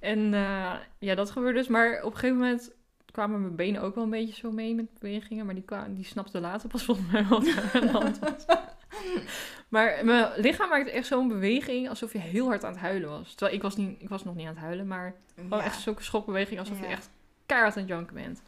En 0.00 0.34
eh, 0.34 0.72
ja, 0.98 1.14
dat 1.14 1.30
gebeurde 1.30 1.58
dus. 1.58 1.68
Maar 1.68 2.02
op 2.02 2.12
een 2.12 2.18
gegeven 2.18 2.38
moment 2.38 2.70
kwamen 3.12 3.40
mijn 3.40 3.56
benen 3.56 3.82
ook 3.82 3.94
wel 3.94 4.04
een 4.04 4.10
beetje 4.10 4.34
zo 4.34 4.50
mee 4.50 4.74
met 4.74 4.98
bewegingen. 4.98 5.46
Maar 5.46 5.54
die, 5.54 5.64
kwamen, 5.64 5.94
die 5.94 6.04
snapte 6.04 6.40
later 6.40 6.68
pas 6.68 6.84
volgens 6.84 7.10
mij 7.12 7.24
wat 7.24 7.46
er 7.46 7.70
aan 7.74 7.80
de 7.80 7.92
hand 7.92 8.18
was. 8.18 8.44
Maar 9.74 10.04
mijn 10.04 10.40
lichaam 10.40 10.68
maakte 10.68 10.90
echt 10.90 11.06
zo'n 11.06 11.28
beweging 11.28 11.88
alsof 11.88 12.12
je 12.12 12.18
heel 12.18 12.46
hard 12.46 12.64
aan 12.64 12.72
het 12.72 12.80
huilen 12.80 13.08
was. 13.10 13.34
Terwijl 13.34 13.56
ik 13.56 13.62
was, 13.62 13.76
niet, 13.76 14.02
ik 14.02 14.08
was 14.08 14.24
nog 14.24 14.34
niet 14.34 14.46
aan 14.46 14.54
het 14.54 14.62
huilen, 14.62 14.86
maar 14.86 15.14
gewoon 15.34 15.58
Ja. 15.58 15.64
echt 15.64 15.80
zulke 15.80 16.02
schokbeweging 16.02 16.58
alsof 16.58 16.80
je 16.80 16.86
echt 16.86 17.10
keihard 17.46 17.74
aan 17.76 17.82
het 17.82 17.90
janken 17.90 18.14
bent. 18.14 18.42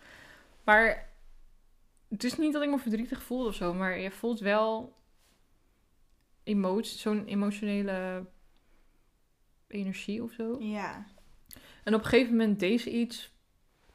Maar 0.65 1.09
het 2.09 2.25
is 2.25 2.37
niet 2.37 2.53
dat 2.53 2.62
ik 2.62 2.69
me 2.71 2.79
verdrietig 2.79 3.23
voel 3.23 3.47
of 3.47 3.55
zo, 3.55 3.75
maar 3.75 3.99
je 3.99 4.11
voelt 4.11 4.41
wel 4.41 4.95
emotie, 6.45 6.99
zo'n 6.99 7.25
emotionele 7.25 8.25
energie 9.69 10.23
of 10.23 10.33
zo. 10.33 10.57
Ja. 10.61 11.07
En 11.85 11.95
op 11.95 12.01
een 12.03 12.07
gegeven 12.09 12.37
moment 12.37 12.61
deze 12.61 12.91
iets, 12.91 13.33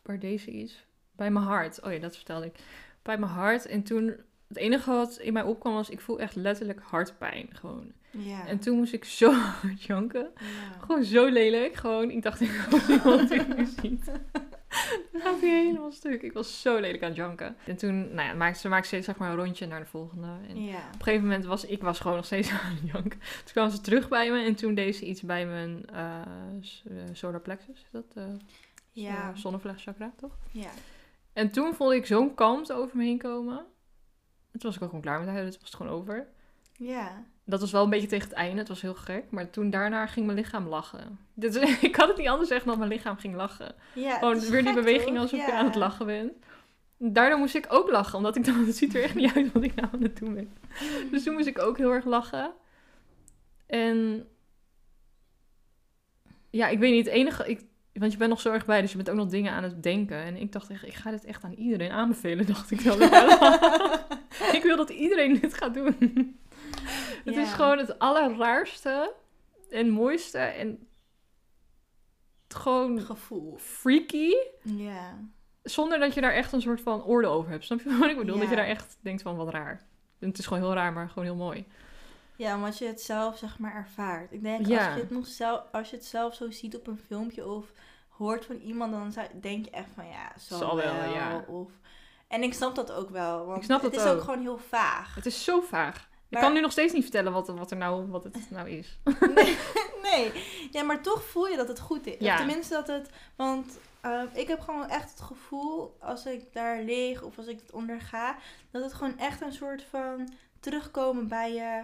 waar 0.02 0.20
deze 0.20 0.52
iets, 0.52 0.86
bij 1.12 1.32
mijn 1.32 1.46
hart. 1.46 1.82
Oh 1.82 1.92
ja, 1.94 2.00
dat 2.00 2.16
vertelde 2.16 2.46
ik. 2.46 2.56
Bij 3.02 3.18
mijn 3.18 3.32
hart. 3.32 3.66
En 3.66 3.84
toen, 3.84 4.16
het 4.54 4.64
enige 4.64 4.92
wat 4.92 5.18
in 5.18 5.34
mij 5.34 5.44
opkwam 5.44 5.74
was, 5.74 5.90
ik 5.90 6.02
voel 6.02 6.20
echt 6.20 6.36
letterlijk 6.36 6.80
hartpijn 6.84 7.50
gewoon. 7.52 7.92
Ja. 8.12 8.48
En 8.48 8.60
toen 8.60 8.78
moest 8.78 8.94
ik 8.94 9.06
zo 9.06 9.32
hard 9.62 9.84
janken. 9.84 10.30
ja. 10.40 10.80
Gewoon 10.80 11.04
zo 11.04 11.26
lelijk. 11.28 11.74
Gewoon, 11.76 12.10
ik 12.12 12.22
dacht, 12.22 12.42
ik 12.42 12.66
hoop 12.70 12.82
iemand 12.88 13.30
dit 13.30 13.58
nu 13.58 13.66
ziet. 13.82 14.06
Dan 15.12 15.22
gaat 15.22 15.42
hij 15.42 15.50
helemaal 15.50 15.92
stuk. 15.92 16.22
Ik 16.22 16.34
was 16.34 16.62
zo 16.62 16.80
lelijk 16.80 17.02
aan 17.04 17.08
het 17.10 17.18
janken. 17.18 17.56
En 17.66 17.76
toen, 17.78 18.14
nou 18.14 18.28
ja, 18.28 18.34
maakte, 18.34 18.60
ze 18.60 18.70
maakte 18.70 18.88
steeds 18.88 19.06
zeg 19.06 19.18
maar 19.18 19.30
een 19.30 19.36
rondje 19.36 19.68
naar 19.68 19.80
de 19.80 19.86
volgende. 19.86 20.28
En 20.50 20.64
Ja. 20.64 20.76
op 20.78 20.94
een 20.98 21.04
gegeven 21.04 21.26
moment 21.28 21.46
was 21.46 21.66
ik 21.66 21.82
was 21.82 22.00
gewoon 22.00 22.16
nog 22.16 22.26
steeds 22.26 22.50
aan 22.64 22.76
het 22.82 22.92
janken. 22.92 23.20
Toen 23.20 23.52
kwam 23.54 23.70
ze 23.70 23.82
terug 23.82 24.10
bij 24.10 24.32
me 24.32 24.44
en 24.44 24.56
toen 24.56 24.76
deed 24.76 24.96
ze 24.96 25.06
iets 25.06 25.22
bij 25.22 25.46
mijn 25.46 25.86
eh, 25.94 26.22
solar 27.14 27.42
plexus. 27.42 27.76
Is 27.82 27.90
dat 27.92 28.06
eh 28.14 28.24
Ja. 28.92 29.32
zonnevlechtchakra, 29.36 30.12
toch? 30.18 30.38
Ja. 30.52 30.70
En 31.34 31.52
toen 31.52 31.74
voelde 31.74 31.96
ik 31.96 32.06
zo'n 32.06 32.34
kalmte 32.34 32.74
over 32.74 32.98
me 32.98 33.04
heen 33.04 33.18
komen. 33.18 33.66
En 34.52 34.60
toen 34.60 34.70
was 34.70 34.76
ik 34.76 34.82
ook 34.82 34.88
gewoon 34.90 35.04
klaar 35.04 35.20
met 35.20 35.28
huilen. 35.28 35.52
Toen 35.52 35.62
was 35.62 35.70
het 35.72 35.80
gewoon 35.82 35.98
over. 36.00 36.28
Ja. 36.74 37.24
Dat 37.44 37.60
was 37.60 37.72
wel 37.72 37.84
een 37.84 37.90
beetje 37.90 38.08
tegen 38.08 38.28
het 38.30 38.38
einde. 38.38 38.58
Het 38.60 38.68
was 38.68 38.82
heel 38.82 38.94
gek. 38.96 39.24
Maar 39.32 39.50
toen 39.50 39.70
daarna 39.70 40.08
ging 40.08 40.26
mijn 40.26 40.38
lichaam 40.38 40.68
lachen. 40.68 41.20
Dus, 41.34 41.56
ik 41.82 41.92
kan 41.92 42.08
het 42.08 42.18
niet 42.18 42.28
anders 42.28 42.50
zeggen 42.50 42.68
dan 42.68 42.78
mijn 42.78 42.90
lichaam 42.92 43.18
ging 43.18 43.36
lachen. 43.36 43.76
Ja, 43.94 44.18
Gewoon 44.18 44.34
het 44.34 44.50
weer 44.50 44.64
die 44.64 44.74
beweging 44.74 45.18
alsof 45.18 45.40
je 45.40 45.52
Ja. 45.52 45.58
aan 45.58 45.66
het 45.66 45.76
lachen 45.76 46.06
bent. 46.06 46.32
Daardoor 46.98 47.40
moest 47.40 47.56
ik 47.56 47.66
ook 47.70 47.90
lachen. 47.90 48.18
Omdat 48.18 48.36
ik 48.36 48.46
dacht, 48.46 48.66
het 48.66 48.76
ziet 48.78 48.96
er 48.96 49.04
echt 49.04 49.16
niet 49.16 49.34
uit 49.36 49.52
wat 49.52 49.64
ik 49.64 49.76
nou 49.76 49.88
aan 49.94 50.02
het 50.02 50.18
doen 50.18 50.34
ben. 50.34 50.54
Dus 51.12 51.24
toen 51.24 51.34
moest 51.34 51.48
ik 51.48 51.60
ook 51.60 51.78
heel 51.78 51.92
erg 51.92 52.06
lachen. 52.06 52.52
En 53.66 54.28
ja, 56.50 56.68
ik 56.68 56.80
weet 56.80 56.92
niet, 56.94 57.06
het 57.06 57.14
enige... 57.14 57.50
Ik, 57.50 57.62
want 57.94 58.12
je 58.12 58.18
bent 58.18 58.30
nog 58.30 58.42
zo 58.42 58.52
erg 58.52 58.66
bij, 58.66 58.82
dus 58.82 58.92
je 58.92 58.98
bent 58.98 59.10
ook 59.10 59.16
nog 59.16 59.28
dingen 59.28 59.52
aan 59.52 59.64
het 59.64 59.84
denken. 59.84 60.18
En 60.18 60.38
ik 60.38 60.52
dacht 60.52 60.70
echt, 60.70 60.86
ik 60.86 60.94
ga 60.94 61.12
dit 61.12 61.26
echt 61.26 61.44
aan 61.44 61.54
iedereen 61.54 61.92
aanbevelen, 61.92 62.46
dacht 62.54 62.72
ik 62.72 62.80
wel. 62.80 63.02
ik 64.58 64.62
wil 64.64 64.78
dat 64.78 64.90
iedereen 64.90 65.40
dit 65.40 65.54
gaat 65.54 65.74
doen. 65.74 65.96
Het 67.26 67.36
is 67.36 67.54
gewoon 67.54 67.78
het 67.78 68.00
allerraarste 68.00 69.14
en 69.70 69.90
mooiste 69.90 70.38
en 70.38 70.88
gewoon 72.48 73.02
Gevoel. 73.02 73.58
freaky. 73.58 74.32
Ja. 74.64 75.18
Zonder 75.64 76.00
dat 76.00 76.14
je 76.14 76.22
daar 76.22 76.34
echt 76.34 76.54
een 76.54 76.62
soort 76.62 76.82
van 76.82 77.04
oordeel 77.04 77.32
over 77.32 77.52
hebt. 77.52 77.64
Snap 77.64 77.82
je 77.82 77.98
wat 77.98 78.10
ik 78.10 78.18
bedoel? 78.18 78.40
Dat 78.40 78.50
je 78.50 78.56
daar 78.56 78.66
echt 78.66 78.98
denkt 79.02 79.22
van, 79.22 79.36
wat 79.36 79.50
raar. 79.50 79.88
En 80.20 80.28
het 80.28 80.38
is 80.38 80.46
gewoon 80.46 80.64
heel 80.64 80.74
raar, 80.74 80.94
maar 80.94 81.08
gewoon 81.10 81.24
heel 81.24 81.36
mooi. 81.36 81.66
Ja, 82.42 82.56
omdat 82.56 82.78
je 82.78 82.86
het 82.86 83.02
zelf 83.02 83.38
zeg 83.38 83.60
maar 83.60 83.76
ervaart. 83.76 84.32
Ik 84.32 84.42
denk 84.42 84.66
Ja. 84.66 84.86
als 84.86 84.94
je 84.96 85.00
het 85.02 85.10
nog 85.12 85.28
zelf, 85.28 85.64
als 85.72 85.90
je 85.90 85.96
het 85.96 86.06
zelf 86.06 86.36
zo 86.36 86.52
ziet 86.52 86.76
op 86.76 86.88
een 86.88 87.00
filmpje 87.08 87.48
of 87.48 87.66
hoort 88.10 88.46
van 88.46 88.56
iemand, 88.56 88.92
dan 88.92 89.12
zou, 89.12 89.28
denk 89.42 89.66
je 89.66 89.72
echt 89.72 89.90
van 89.96 90.08
ja, 90.08 90.32
zal, 90.38 90.58
Zal 90.58 90.76
wel, 90.76 90.94
wel. 90.94 91.14
ja. 91.14 91.46
Of, 91.48 91.72
en 92.28 92.44
ik 92.44 92.54
snap 92.54 92.76
dat 92.76 92.92
ook 92.92 93.10
wel, 93.10 93.46
want 93.46 93.58
Ik 93.58 93.64
snap 93.64 93.82
het 93.82 93.96
is 93.96 94.04
ook 94.04 94.16
ook. 94.16 94.22
gewoon 94.22 94.42
heel 94.42 94.58
vaag. 94.58 95.16
Het 95.16 95.26
is 95.26 95.44
zo 95.44 95.62
vaag. 95.62 96.10
Ik 96.30 96.40
kan 96.40 96.54
nu 96.54 96.62
nog 96.62 96.72
steeds 96.72 96.94
niet 96.94 97.04
vertellen 97.04 97.32
wat, 97.32 97.48
wat, 97.48 97.72
er 97.72 97.78
nou, 97.78 98.08
wat 98.08 98.24
het 98.24 98.50
nou 98.50 98.70
is. 98.70 98.98
nee, 99.36 99.58
nee, 100.12 100.32
ja, 100.72 100.84
maar 100.84 101.02
toch 101.02 101.24
voel 101.24 101.48
je 101.48 101.58
dat 101.58 101.68
het 101.68 101.80
goed 101.80 102.06
is. 102.08 102.16
Ja. 102.20 102.32
Of 102.34 102.38
tenminste 102.40 102.74
dat 102.74 102.88
het, 102.88 103.10
want 103.36 103.78
Ehm, 104.02 104.26
ik 104.34 104.48
heb 104.48 104.60
gewoon 104.60 104.90
echt 104.90 105.10
het 105.12 105.22
gevoel, 105.22 105.98
als 106.00 106.26
ik 106.26 106.54
daar 106.54 106.82
lig 106.82 107.22
of 107.22 107.38
als 107.38 107.48
ik 107.48 107.60
het 107.60 107.72
onderga, 107.72 108.36
dat 108.72 108.84
het 108.84 108.94
gewoon 108.94 109.18
echt 109.18 109.42
een 109.42 109.54
soort 109.54 109.84
van 109.84 110.30
terugkomen 110.60 111.28
bij 111.28 111.54
je, 111.54 111.82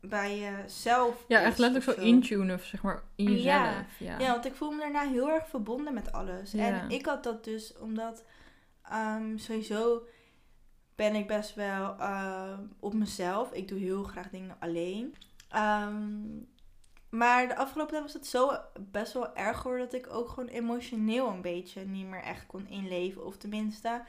bij 0.00 0.38
jezelf 0.38 1.24
Ja, 1.28 1.40
echt 1.40 1.58
letterlijk 1.58 1.98
zo 1.98 2.04
intunen, 2.04 2.60
zeg 2.60 2.82
maar, 2.82 3.02
in 3.14 3.32
jezelf. 3.32 3.44
Ja. 3.44 3.86
Ja, 3.98 4.18
Ja, 4.18 4.30
want 4.32 4.44
ik 4.44 4.54
voel 4.54 4.70
me 4.70 4.78
daarna 4.78 5.08
heel 5.08 5.30
erg 5.30 5.48
verbonden 5.48 5.94
met 5.94 6.12
alles. 6.12 6.52
Ja. 6.52 6.66
En 6.66 6.90
ik 6.90 7.06
had 7.06 7.22
dat 7.22 7.44
dus 7.44 7.78
omdat 7.78 8.24
ehm, 8.82 9.36
sowieso 9.36 10.06
ben 10.94 11.14
ik 11.14 11.26
best 11.26 11.54
wel 11.54 11.96
ehm, 11.98 12.62
op 12.80 12.94
mezelf. 12.94 13.52
Ik 13.52 13.68
doe 13.68 13.78
heel 13.78 14.02
graag 14.02 14.30
dingen 14.30 14.56
alleen. 14.58 15.14
Ehm, 15.48 16.16
maar 17.10 17.48
de 17.48 17.56
afgelopen 17.56 17.92
tijd 17.92 18.04
was 18.04 18.12
het 18.12 18.26
zo 18.26 18.50
best 18.80 19.12
wel 19.12 19.36
erg 19.36 19.56
geworden 19.58 19.84
dat 19.90 20.00
ik 20.00 20.12
ook 20.12 20.28
gewoon 20.28 20.48
emotioneel 20.48 21.28
een 21.28 21.42
beetje 21.42 21.84
niet 21.84 22.06
meer 22.06 22.22
echt 22.22 22.46
kon 22.46 22.68
inleven. 22.68 23.26
Of 23.26 23.36
tenminste, 23.36 24.02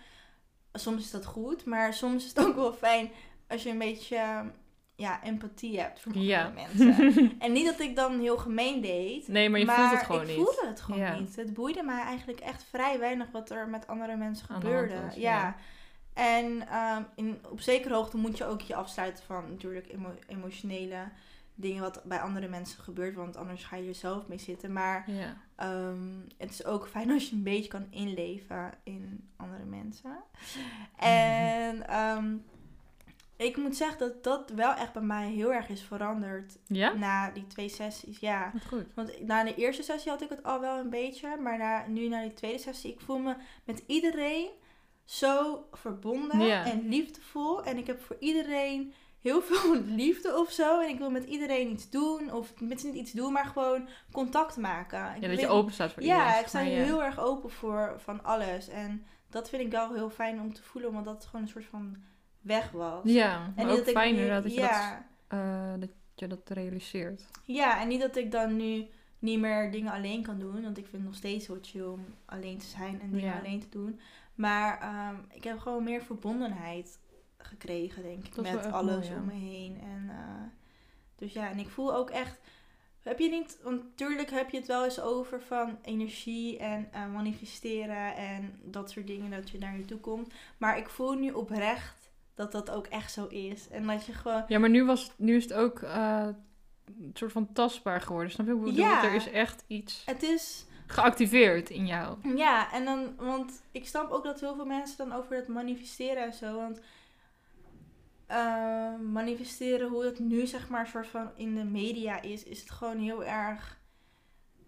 soms 0.73 1.03
is 1.03 1.11
dat 1.11 1.25
goed, 1.25 1.65
maar 1.65 1.93
soms 1.93 2.23
is 2.23 2.29
het 2.29 2.45
ook 2.45 2.55
wel 2.55 2.73
fijn 2.73 3.11
als 3.47 3.63
je 3.63 3.69
een 3.69 3.77
beetje 3.77 4.51
ja, 4.99 5.23
empathie 5.23 5.79
hebt 5.79 5.99
voor 5.99 6.17
Ja. 6.17 6.45
andere 6.45 6.67
mensen. 6.67 7.31
En 7.39 7.51
niet 7.51 7.65
dat 7.65 7.79
ik 7.79 7.95
dan 7.95 8.19
heel 8.19 8.37
gemeen 8.37 8.81
deed. 8.81 9.27
Nee, 9.27 9.49
maar 9.49 9.59
je 9.59 9.65
voelt 9.65 9.91
het 9.91 10.03
gewoon 10.03 10.21
ik 10.21 10.27
niet. 10.27 10.35
voelde 10.35 10.67
het 10.67 10.81
gewoon 10.81 10.99
Ja. 10.99 11.19
niet. 11.19 11.35
Het 11.35 11.53
boeide 11.53 11.83
mij 11.83 12.01
eigenlijk 12.01 12.39
echt 12.39 12.63
vrij 12.63 12.99
weinig 12.99 13.31
wat 13.31 13.49
er 13.49 13.67
met 13.67 13.87
andere 13.87 14.15
mensen 14.15 14.45
gebeurde. 14.47 15.01
was, 15.01 15.15
ja. 15.15 15.21
ja. 15.21 15.55
En 16.13 16.67
ehm, 16.67 17.03
in, 17.15 17.39
op 17.49 17.61
zekere 17.61 17.93
hoogte 17.93 18.17
moet 18.17 18.37
je 18.37 18.45
ook 18.45 18.61
je 18.61 18.75
afsluiten 18.75 19.23
van 19.23 19.43
natuurlijk 19.49 19.87
emo- 19.91 20.19
emotionele 20.27 20.97
dingen 21.55 21.81
wat 21.81 22.01
bij 22.03 22.19
andere 22.19 22.47
mensen 22.47 22.83
gebeurt. 22.83 23.15
Want 23.15 23.37
anders 23.37 23.63
ga 23.63 23.75
je 23.75 23.87
er 23.87 23.95
zelf 23.95 24.27
mee 24.27 24.37
zitten. 24.37 24.73
Maar 24.73 25.11
Ja. 25.11 25.37
ehm, 25.55 26.07
het 26.37 26.49
is 26.51 26.65
ook 26.65 26.87
fijn 26.87 27.11
als 27.11 27.29
je 27.29 27.35
een 27.35 27.43
beetje 27.43 27.69
kan 27.69 27.87
inleven 27.89 28.71
in 28.83 29.29
andere 29.37 29.65
mensen. 29.65 30.17
En 30.97 31.87
ehm, 31.87 32.35
ik 33.45 33.57
moet 33.57 33.75
zeggen 33.75 33.97
dat 33.99 34.23
dat 34.23 34.49
wel 34.49 34.73
echt 34.73 34.93
bij 34.93 35.01
mij 35.01 35.29
heel 35.29 35.53
erg 35.53 35.69
is 35.69 35.81
veranderd 35.81 36.57
Ja? 36.67 36.93
na 36.93 37.31
die 37.31 37.47
twee 37.47 37.69
sessies. 37.69 38.19
Ja. 38.19 38.49
Wat 38.53 38.65
goed. 38.65 38.85
Want 38.95 39.25
na 39.25 39.43
de 39.43 39.55
eerste 39.55 39.83
sessie 39.83 40.11
had 40.11 40.21
ik 40.21 40.29
het 40.29 40.43
al 40.43 40.59
wel 40.59 40.77
een 40.77 40.89
beetje. 40.89 41.37
Maar 41.37 41.57
na, 41.57 41.85
nu 41.87 42.07
na 42.07 42.21
die 42.21 42.33
tweede 42.33 42.57
sessie, 42.57 42.93
ik 42.93 42.99
voel 43.01 43.17
me 43.17 43.35
met 43.63 43.83
iedereen 43.87 44.49
zo 45.05 45.65
verbonden 45.71 46.39
Ja. 46.39 46.65
en 46.65 46.87
liefdevol. 46.89 47.63
En 47.63 47.77
ik 47.77 47.87
heb 47.87 48.01
voor 48.01 48.15
iedereen 48.19 48.93
heel 49.21 49.41
veel 49.41 49.75
liefde 50.01 50.37
of 50.37 50.51
zo. 50.51 50.79
En 50.79 50.89
ik 50.89 50.97
wil 50.97 51.09
met 51.11 51.23
iedereen 51.23 51.69
iets 51.71 51.89
doen. 51.89 52.33
Of 52.33 52.59
met 52.59 52.83
niet 52.83 52.95
iets 52.95 53.11
doen, 53.11 53.33
maar 53.33 53.45
gewoon 53.45 53.87
contact 54.11 54.57
maken. 54.57 55.15
Ik 55.15 55.21
Ja, 55.21 55.27
dat 55.27 55.39
je 55.39 55.47
open 55.47 55.73
staat 55.73 55.91
voor 55.93 56.01
iedereen. 56.01 56.23
Ja, 56.23 56.39
ik 56.39 56.47
sta 56.47 56.63
hier 56.63 56.77
ja. 56.77 56.83
heel 56.83 57.03
erg 57.03 57.19
open 57.19 57.49
voor 57.49 57.93
van 57.97 58.23
alles. 58.23 58.67
En 58.67 59.05
dat 59.29 59.49
vind 59.49 59.61
ik 59.61 59.71
wel 59.71 59.93
heel 59.93 60.09
fijn 60.09 60.39
om 60.41 60.53
te 60.53 60.63
voelen. 60.63 60.93
Want 60.93 61.05
dat 61.05 61.13
het 61.15 61.25
gewoon 61.25 61.41
een 61.41 61.51
soort 61.51 61.65
van 61.65 61.97
weg 62.41 62.71
was. 62.71 63.01
Ja, 63.03 63.53
En 63.55 63.67
ook 63.67 63.83
fijn 63.83 64.13
inderdaad 64.13 64.43
dat 64.43 64.53
je, 64.53 64.59
ja, 64.59 65.05
dat, 65.27 65.39
eh, 65.39 65.73
dat 65.79 65.89
je 66.15 66.27
dat 66.27 66.49
realiseert. 66.49 67.25
Ja, 67.43 67.81
en 67.81 67.87
niet 67.87 68.01
dat 68.01 68.15
ik 68.15 68.31
dan 68.31 68.55
nu 68.55 68.87
niet 69.19 69.39
meer 69.39 69.71
dingen 69.71 69.91
alleen 69.91 70.23
kan 70.23 70.39
doen. 70.39 70.61
Want 70.61 70.77
ik 70.77 70.83
vind 70.83 70.95
het 70.95 71.03
nog 71.11 71.15
steeds 71.15 71.47
heel 71.47 71.57
chill 71.61 71.83
om 71.85 72.05
alleen 72.25 72.57
te 72.57 72.65
zijn 72.65 73.01
en 73.01 73.11
dingen 73.11 73.25
Ja. 73.25 73.39
alleen 73.39 73.59
te 73.59 73.69
doen. 73.69 73.99
Maar 74.35 74.79
ehm, 74.81 75.15
ik 75.33 75.43
heb 75.43 75.59
gewoon 75.59 75.83
meer 75.83 76.03
verbondenheid 76.03 76.99
gekregen, 77.37 78.03
denk 78.03 78.25
ik. 78.27 78.35
Met 78.41 78.71
alles 78.71 79.09
mooi, 79.09 79.19
om 79.19 79.25
me 79.25 79.33
heen. 79.33 79.79
En, 79.81 80.05
eh, 80.09 80.43
dus 81.15 81.33
ja, 81.33 81.49
en 81.49 81.59
ik 81.59 81.69
voel 81.69 81.95
ook 81.95 82.09
echt... 82.09 82.39
Heb 83.03 83.19
je 83.19 83.29
niet... 83.29 83.59
Want 83.63 83.83
natuurlijk 83.83 84.29
heb 84.29 84.49
je 84.49 84.57
het 84.57 84.67
wel 84.67 84.83
eens 84.83 84.99
over 84.99 85.41
van 85.41 85.77
energie 85.81 86.57
en 86.57 86.87
eh, 86.91 87.11
manifesteren 87.13 88.15
en 88.15 88.59
dat 88.63 88.91
soort 88.91 89.07
dingen. 89.07 89.31
Dat 89.31 89.49
je 89.49 89.57
naar 89.57 89.77
je 89.77 89.85
toe 89.85 89.99
komt. 89.99 90.33
Maar 90.57 90.77
ik 90.77 90.89
voel 90.89 91.13
nu 91.13 91.31
oprecht 91.31 91.98
dat 92.39 92.51
dat 92.51 92.69
ook 92.69 92.87
echt 92.87 93.11
zo 93.11 93.25
is. 93.27 93.67
En 93.69 93.87
dat 93.87 94.05
je 94.05 94.13
gewoon... 94.13 94.43
Ja, 94.47 94.59
maar 94.59 94.69
nu, 94.69 94.85
was, 94.85 95.11
nu 95.17 95.35
is 95.35 95.43
het 95.43 95.53
ook 95.53 95.79
eh, 95.81 96.27
een 96.85 97.11
soort 97.13 97.31
van 97.31 97.53
tastbaar 97.53 98.01
geworden. 98.01 98.31
Snap 98.31 98.45
je? 98.47 98.53
Ik 98.53 98.59
bedoel, 98.59 98.73
Ja. 98.75 99.03
er 99.03 99.13
is 99.13 99.31
echt 99.31 99.63
iets 99.67 100.03
Het 100.05 100.23
is... 100.23 100.65
geactiveerd 100.87 101.69
in 101.69 101.85
jou. 101.85 102.35
Ja, 102.37 102.71
en 102.73 102.85
dan, 102.85 103.15
want 103.17 103.61
ik 103.71 103.87
snap 103.87 104.11
ook 104.11 104.23
dat 104.23 104.39
heel 104.39 104.55
veel 104.55 104.65
mensen 104.65 104.97
dan 104.97 105.13
over 105.17 105.35
het 105.35 105.47
manifesteren 105.47 106.23
en 106.23 106.33
zo. 106.33 106.55
Want 106.55 106.79
eh, 108.27 108.95
manifesteren, 109.11 109.89
hoe 109.89 110.05
het 110.05 110.19
nu 110.19 110.45
zeg 110.47 110.69
maar 110.69 110.87
soort 110.87 111.07
van 111.07 111.29
in 111.35 111.55
de 111.55 111.63
media 111.63 112.21
is, 112.21 112.43
is 112.43 112.59
het 112.59 112.71
gewoon 112.71 112.97
heel 112.97 113.23
erg. 113.25 113.77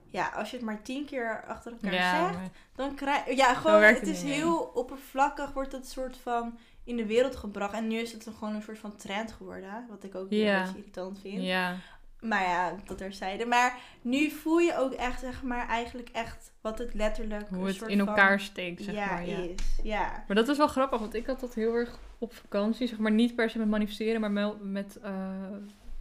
Ja, 0.10 0.28
als 0.28 0.50
je 0.52 0.56
het 0.58 0.66
maar 0.66 0.82
tien 0.82 1.06
keer 1.06 1.44
achter 1.48 1.72
elkaar 1.72 1.94
Ja, 1.94 2.24
zegt, 2.26 2.38
maar- 2.40 2.50
dan 2.76 2.96
krijg 2.96 3.26
je. 3.26 3.36
Ja, 3.36 3.54
gewoon, 3.54 3.82
het 3.82 4.08
is 4.08 4.22
heel 4.24 4.58
oppervlakkig, 4.58 5.54
wordt 5.54 5.72
het 5.72 5.88
soort 5.90 6.18
van 6.18 6.58
in 6.84 6.96
de 6.96 7.06
wereld 7.06 7.36
gebracht. 7.36 7.74
En 7.74 7.88
nu 7.88 7.98
is 7.98 8.12
het 8.12 8.28
gewoon 8.38 8.56
een 8.56 8.62
soort 8.62 8.80
van 8.80 8.96
trend 8.96 9.32
geworden, 9.32 9.86
wat 9.89 10.04
ik 10.04 10.15
ook 10.15 10.22
een 10.22 10.30
beetje 10.30 10.78
irritant 10.78 11.20
vind. 11.20 11.44
ja. 11.44 11.78
Maar 12.22 12.44
ja, 12.44 12.76
dat 12.86 12.98
terzijde. 12.98 13.46
Maar 13.46 13.80
nu 14.02 14.30
voel 14.30 14.60
je 14.60 14.78
ook 14.78 14.94
echt, 14.94 15.20
zeg 15.20 15.44
maar, 15.44 15.67
eigenlijk 15.67 16.10
echt 16.10 16.52
wat 16.62 16.78
het 16.78 16.94
letterlijk 16.94 17.50
hoe 17.50 17.60
een 17.60 17.65
het 17.65 17.82
in 17.82 18.00
elkaar 18.00 18.39
steekt, 18.39 18.84
zeg 18.84 18.94
ja, 18.94 19.06
maar. 19.06 19.28
Ja. 19.28 19.38
is. 19.38 19.80
Ja. 19.84 20.24
Maar 20.28 20.36
dat 20.36 20.48
is 20.48 20.58
wel 20.58 20.67
grappig, 20.67 21.00
want 21.00 21.13
ik 21.13 21.26
had 21.26 21.39
dat 21.39 21.54
heel 21.54 21.74
erg 21.74 22.00
op 22.17 22.34
vakantie. 22.34 22.88
Zeg 22.88 22.98
maar 22.98 23.12
niet 23.12 23.36
per 23.36 23.50
se 23.50 23.58
met 23.58 23.67
manifesteren, 23.67 24.22
maar 24.22 24.56
met 24.62 25.00
eh, 25.02 25.30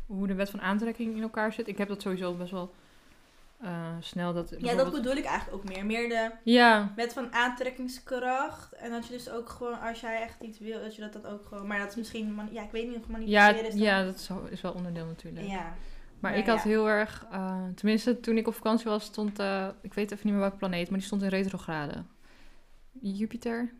hoe 0.06 0.26
de 0.26 0.34
wet 0.34 0.50
van 0.50 0.60
aantrekking 0.60 1.16
in 1.16 1.22
elkaar 1.22 1.52
zit. 1.52 1.68
Ik 1.68 1.78
heb 1.78 1.88
dat 1.88 2.02
sowieso 2.02 2.34
best 2.34 2.50
wel 2.50 2.74
eh, 3.60 3.86
snel. 4.00 4.32
Dat, 4.32 4.54
ja, 4.58 4.74
dat 4.74 4.90
bedoel 4.92 5.16
ik 5.16 5.24
eigenlijk 5.24 5.56
ook 5.56 5.68
meer. 5.74 5.86
Meer 5.86 6.08
de 6.08 6.30
Ja, 6.44 6.92
wet 6.96 7.12
van 7.12 7.32
aantrekkingskracht. 7.32 8.72
En 8.72 8.90
dat 8.90 9.06
je 9.06 9.12
dus 9.12 9.30
ook 9.30 9.48
gewoon, 9.48 9.80
als 9.80 10.00
jij 10.00 10.22
echt 10.22 10.42
iets 10.42 10.58
wil, 10.58 10.80
dat 10.80 10.94
je 10.96 11.00
dat 11.00 11.12
dan 11.12 11.26
ook 11.26 11.46
gewoon... 11.46 11.66
Maar 11.66 11.78
dat 11.78 11.88
is 11.88 11.96
misschien, 11.96 12.32
man- 12.34 12.48
ja, 12.52 12.62
ik 12.62 12.70
weet 12.70 12.86
niet 12.88 12.96
of 12.96 13.06
ja, 13.06 13.12
manifesteren 13.12 13.64
is 13.66 13.74
dan- 13.74 13.82
ja, 13.82 14.04
dat 14.04 14.30
is, 14.50 14.60
wel- 14.60 14.72
onderdeel 14.72 15.06
natuurlijk. 15.06 15.46
Ja. 15.46 15.54
Maar 16.20 16.30
Maar 16.30 16.36
ik 16.40 16.46
had 16.46 16.62
ja. 16.62 16.68
heel 16.68 16.88
erg, 16.88 17.26
eh, 17.30 17.62
tenminste 17.74 18.20
toen 18.20 18.36
ik 18.36 18.46
op 18.46 18.54
vakantie 18.54 18.90
was, 18.90 19.04
stond, 19.04 19.38
eh, 19.38 19.68
ik 19.80 19.94
weet 19.94 20.10
even 20.10 20.24
niet 20.24 20.32
meer 20.34 20.42
welke 20.42 20.56
planeet, 20.56 20.88
maar 20.90 20.98
die 20.98 21.06
stond 21.06 21.22
in 21.22 21.28
retrograde. 21.28 22.02
Jupiter? 23.00 23.72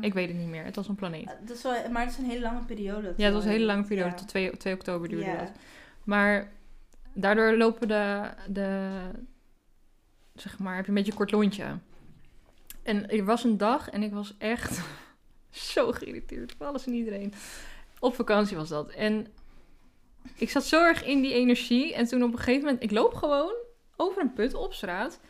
Ik 0.00 0.14
weet 0.14 0.28
het 0.28 0.36
niet 0.36 0.48
meer. 0.48 0.64
Het 0.64 0.76
was 0.76 0.88
een 0.88 0.94
planeet. 0.94 1.36
dat 1.46 1.56
is 1.56 1.62
wel, 1.62 1.90
maar 1.90 2.02
het 2.02 2.10
is 2.10 2.18
een 2.18 2.24
hele 2.24 2.40
lange 2.40 2.64
periode. 2.64 3.14
Ja, 3.16 3.24
het 3.24 3.34
was 3.34 3.44
een 3.44 3.50
hele 3.50 3.64
lange 3.64 3.84
periode. 3.84 4.10
Ja. 4.10 4.16
Tot 4.16 4.28
2, 4.28 4.56
2 4.56 4.74
oktober 4.74 5.08
duurde 5.08 5.24
Ja. 5.26 5.36
dat. 5.36 5.52
Maar 6.04 6.52
daardoor 7.12 7.56
lopen 7.56 7.88
de, 7.88 8.30
de, 8.46 8.90
zeg 10.34 10.58
maar, 10.58 10.74
heb 10.74 10.84
je 10.84 10.88
een 10.88 10.96
beetje 10.96 11.10
een 11.10 11.18
kort 11.18 11.30
lontje. 11.30 11.78
En 12.82 13.10
er 13.10 13.24
was 13.24 13.44
een 13.44 13.58
dag 13.58 13.90
en 13.90 14.02
ik 14.02 14.12
was 14.12 14.34
echt 14.38 14.80
zo 15.50 15.92
geïrriteerd 15.92 16.52
op 16.54 16.62
alles 16.62 16.86
en 16.86 16.92
iedereen. 16.92 17.34
Op 17.98 18.14
vakantie 18.14 18.56
was 18.56 18.68
dat. 18.68 18.90
En 18.90 19.26
ik 20.34 20.50
zat 20.50 20.64
zo 20.64 20.84
erg 20.84 21.04
in 21.04 21.20
die 21.20 21.34
energie. 21.34 21.94
En 21.94 22.06
toen 22.06 22.22
op 22.22 22.32
een 22.32 22.38
gegeven 22.38 22.64
moment, 22.64 22.82
ik 22.82 22.90
loop 22.90 23.14
gewoon 23.14 23.54
over 23.96 24.22
een 24.22 24.32
put 24.32 24.54
op 24.54 24.74
straat. 24.74 25.20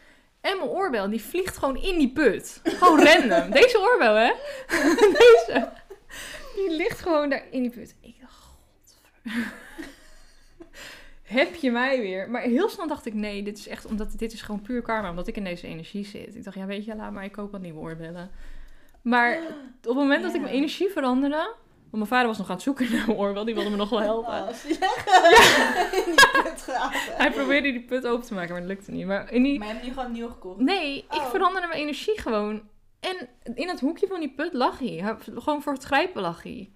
En 0.40 0.56
mijn 0.56 0.70
oorbel, 0.70 1.10
die 1.10 1.22
vliegt 1.22 1.56
gewoon 1.56 1.76
in 1.76 1.98
die 1.98 2.12
put. 2.12 2.60
Gewoon 2.64 3.04
random. 3.08 3.50
Deze 3.50 3.80
oorbel, 3.80 4.14
hè? 4.14 4.32
Deze. 5.18 5.72
Die 6.54 6.70
ligt 6.76 7.00
gewoon 7.00 7.28
daar 7.28 7.44
in 7.50 7.62
die 7.62 7.70
put. 7.70 7.94
Ik 8.00 8.14
dacht. 8.20 8.40
Heb 11.32 11.54
je 11.54 11.70
mij 11.70 12.00
weer? 12.00 12.30
Maar 12.30 12.42
heel 12.42 12.68
snel 12.68 12.86
dacht 12.86 13.06
ik, 13.06 13.14
nee, 13.14 13.42
dit 13.42 13.58
is 13.58 13.68
echt, 13.68 13.86
omdat 13.86 14.18
dit 14.18 14.32
is 14.32 14.42
gewoon 14.42 14.60
puur 14.62 14.82
karma, 14.82 15.10
omdat 15.10 15.26
ik 15.26 15.36
in 15.36 15.44
deze 15.44 15.66
energie 15.66 16.04
zit. 16.04 16.34
Ik 16.34 16.44
dacht, 16.44 16.56
ja, 16.56 16.66
weet 16.66 16.84
je, 16.84 16.96
laat 16.96 17.12
maar, 17.12 17.24
ik 17.24 17.32
koop 17.32 17.52
wat 17.52 17.60
nieuwe 17.60 17.78
oorbellen. 17.80 18.30
Maar 19.02 19.36
op 19.36 19.84
het 19.84 19.94
moment 19.94 20.22
dat 20.22 20.34
ik 20.34 20.40
mijn 20.40 20.52
energie 20.54 20.88
veranderde, 20.90 21.36
want 21.36 21.90
mijn 21.90 22.06
vader 22.06 22.26
was 22.26 22.38
nog 22.38 22.48
aan 22.48 22.54
het 22.54 22.62
zoeken 22.62 22.90
naar 22.92 23.06
mijn 23.06 23.18
oorbel, 23.18 23.44
die 23.44 23.54
wilde 23.54 23.70
me 23.70 23.76
nog 23.76 23.90
wel 23.90 24.00
helpen. 24.00 24.42
Oh, 24.42 24.48
ja. 24.80 24.90
Hij 27.16 27.30
probeerde 27.30 27.70
die 27.72 27.80
put 27.82 28.06
open 28.06 28.26
te 28.26 28.34
maken, 28.34 28.50
maar 28.52 28.60
dat 28.60 28.70
lukte 28.70 28.90
niet. 28.90 29.06
Maar 29.06 29.32
in 29.32 29.42
die, 29.42 29.58
Maar 29.58 29.68
je 29.68 29.72
hebt 29.74 29.86
nu 29.86 29.92
gewoon 29.92 30.12
nieuw 30.12 30.28
gekocht. 30.28 30.60
Nee, 30.60 30.96
ik 30.98 31.04
Oh. 31.16 31.30
veranderde 31.30 31.66
mijn 31.66 31.80
energie 31.80 32.20
gewoon. 32.20 32.62
En 33.00 33.28
in 33.54 33.68
het 33.68 33.80
hoekje 33.80 34.06
van 34.06 34.20
die 34.20 34.32
put 34.36 34.52
lag 34.52 34.78
hij. 34.78 34.88
Hij- 34.88 35.16
Gewoon 35.34 35.62
voor 35.62 35.72
het 35.72 35.82
grijpen 35.82 36.22
lag 36.22 36.42
hij. 36.42 36.70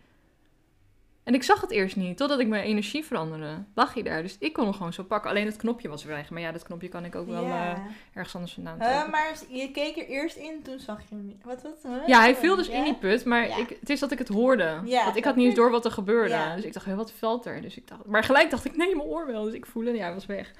En 1.27 1.35
ik 1.35 1.43
zag 1.43 1.61
het 1.61 1.71
eerst 1.71 1.97
niet, 1.97 2.17
totdat 2.17 2.39
ik 2.39 2.47
mijn 2.49 2.65
energie 2.65 3.05
veranderde. 3.05 3.65
Lag 3.75 3.95
hij 3.95 4.03
daar, 4.03 4.23
dus 4.23 4.37
ik 4.39 4.53
kon 4.53 4.65
hem 4.65 4.73
gewoon 4.73 4.93
zo 4.93 5.03
pakken. 5.03 5.31
Alleen 5.31 5.47
het 5.47 5.57
knopje 5.57 5.89
was 5.89 6.05
weg. 6.05 6.31
Maar 6.31 6.41
ja, 6.41 6.53
dat 6.53 6.63
knopje 6.63 6.89
kan 6.89 7.05
ik 7.05 7.15
ook 7.15 7.27
wel 7.27 7.45
eh, 7.45 7.73
ergens 8.15 8.35
anders 8.35 8.53
vandaan 8.53 8.79
trekken. 8.79 9.11
maar 9.11 9.33
je 9.49 9.71
keek 9.71 9.97
er 9.97 10.07
eerst 10.07 10.37
in, 10.37 10.63
toen 10.63 10.79
zag 10.79 11.01
je 11.09 11.15
hem 11.15 11.27
niet. 11.27 11.45
Wat, 11.45 11.63
wat? 11.63 11.79
Huh? 11.83 12.07
Ja, 12.07 12.21
hij 12.21 12.37
viel 12.37 12.57
dus 12.57 12.69
in 12.69 12.85
die 12.85 12.95
put, 12.95 13.25
maar 13.25 13.59
ik, 13.59 13.77
het 13.81 13.91
is 13.91 14.01
dat 14.01 14.13
ik 14.13 14.19
het 14.19 14.29
hoorde. 14.29 14.81
Want 15.05 15.17
ik 15.17 15.25
had 15.25 15.37
niet 15.37 15.47
eens 15.47 15.55
door 15.55 15.71
wat 15.71 15.85
er 15.85 15.91
gebeurde. 15.91 16.53
Dus 16.55 16.65
ik 16.65 16.73
dacht, 16.73 16.95
wat 16.95 17.13
valt 17.13 17.47
er? 17.47 17.61
Dus 17.61 17.77
ik 17.77 17.89
dacht, 17.89 18.05
maar 18.05 18.25
gelijk 18.25 18.51
dacht 18.51 18.65
ik, 18.65 18.77
nee, 18.77 18.97
mijn 18.97 19.09
oorbel. 19.09 19.45
Dus 19.45 19.55
ik 19.55 19.67
voelde, 19.67 19.93
ja, 19.93 20.05
hij 20.05 20.15
was 20.15 20.27
weg. 20.27 20.53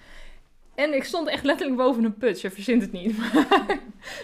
En 0.75 0.95
ik 0.95 1.05
stond 1.05 1.29
echt 1.29 1.45
letterlijk 1.45 1.79
boven 1.79 2.05
een 2.05 2.17
put. 2.17 2.41
Je 2.41 2.51
verzint 2.51 2.83
het 2.83 2.93
niet. 2.93 3.19
Maar 3.33 3.79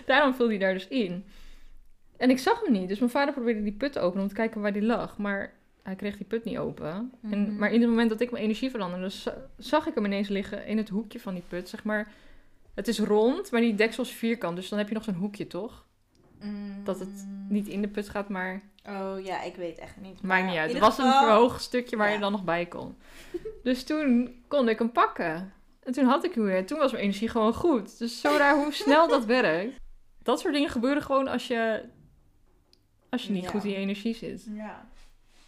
daarom 0.07 0.35
viel 0.35 0.49
hij 0.49 0.59
daar 0.59 0.73
dus 0.73 0.89
in. 0.89 1.25
En 2.17 2.31
ik 2.31 2.39
zag 2.39 2.61
hem 2.61 2.73
niet. 2.73 2.89
Dus 2.89 2.99
mijn 2.99 3.11
vader 3.11 3.35
probeerde 3.35 3.63
die 3.63 3.73
put 3.73 3.93
te 3.93 4.01
openen 4.01 4.23
om 4.23 4.29
te 4.29 4.35
kijken 4.35 4.61
waar 4.61 4.73
die 4.73 4.83
lag. 4.83 5.19
Maar 5.19 5.53
hij 5.83 5.95
kreeg 5.97 6.17
die 6.17 6.27
put 6.27 6.45
niet 6.45 6.59
open. 6.59 7.13
en, 7.23 7.41
Mhm. 7.43 7.57
maar 7.57 7.73
in 7.73 7.81
het 7.81 7.91
moment 7.91 8.11
dat 8.11 8.21
ik 8.21 8.31
mijn 8.31 8.43
energie 8.45 8.71
veranderde, 8.71 9.09
za- 9.09 9.37
zag 9.59 9.87
ik 9.87 9.95
hem 9.95 10.05
ineens 10.05 10.29
liggen 10.29 10.67
in 10.67 10.77
het 10.77 10.89
hoekje 10.89 11.21
van 11.21 11.35
die 11.35 11.43
put. 11.49 11.69
Zeg 11.69 11.85
maar 11.85 12.13
Het 12.75 12.89
is 12.89 12.99
rond, 12.99 13.51
maar 13.51 13.61
die 13.61 13.75
deksel 13.75 14.03
is 14.03 14.11
vierkant. 14.11 14.57
Dus 14.57 14.69
dan 14.69 14.79
heb 14.79 14.89
je 14.89 14.95
nog 14.95 15.05
zo'n 15.05 15.15
hoekje, 15.15 15.47
toch? 15.47 15.87
Mm. 16.43 16.85
Dat 16.85 16.99
het 17.01 17.27
Niet 17.49 17.67
in 17.69 17.83
de 17.83 17.89
put 17.89 18.09
gaat, 18.09 18.29
maar 18.29 18.61
Oh 18.89 19.15
ja, 19.25 19.43
ik 19.43 19.57
weet 19.57 19.79
echt 19.79 19.97
niet. 20.01 20.23
maakt 20.23 20.47
niet 20.47 20.57
uit. 20.57 20.71
Het 20.73 20.81
was 20.81 20.99
een 20.99 21.13
verhoogd 21.13 21.63
stukje 21.63 21.97
waar 21.97 22.09
Ja. 22.09 22.15
je 22.15 22.21
dan 22.21 22.33
nog 22.33 22.45
bij 22.45 22.67
kon. 22.67 22.97
Dus 23.63 23.85
toen 23.85 24.35
kon 24.49 24.69
ik 24.69 24.79
hem 24.79 24.93
pakken. 24.93 25.53
En 25.83 25.93
toen 25.93 26.05
had 26.05 26.25
ik 26.25 26.35
hem 26.35 26.45
weer. 26.45 26.67
Toen 26.67 26.79
was 26.79 26.93
mijn 26.93 27.05
energie 27.05 27.29
gewoon 27.29 27.55
goed. 27.55 27.99
Dus 27.99 28.21
zo 28.21 28.37
raar 28.37 28.55
hoe 28.57 28.73
snel 28.83 29.09
dat 29.09 29.25
werkt. 29.25 29.77
Dat 30.23 30.41
soort 30.41 30.55
dingen 30.55 30.71
gebeuren 30.71 31.03
gewoon 31.03 31.29
als 31.29 31.47
je, 31.47 31.83
als 33.11 33.23
je 33.27 33.33
niet 33.33 33.45
Ja. 33.45 33.51
goed 33.51 33.65
in 33.65 33.71
je 33.71 33.77
energie 33.77 34.15
zit. 34.15 34.47
Ja. 34.53 34.89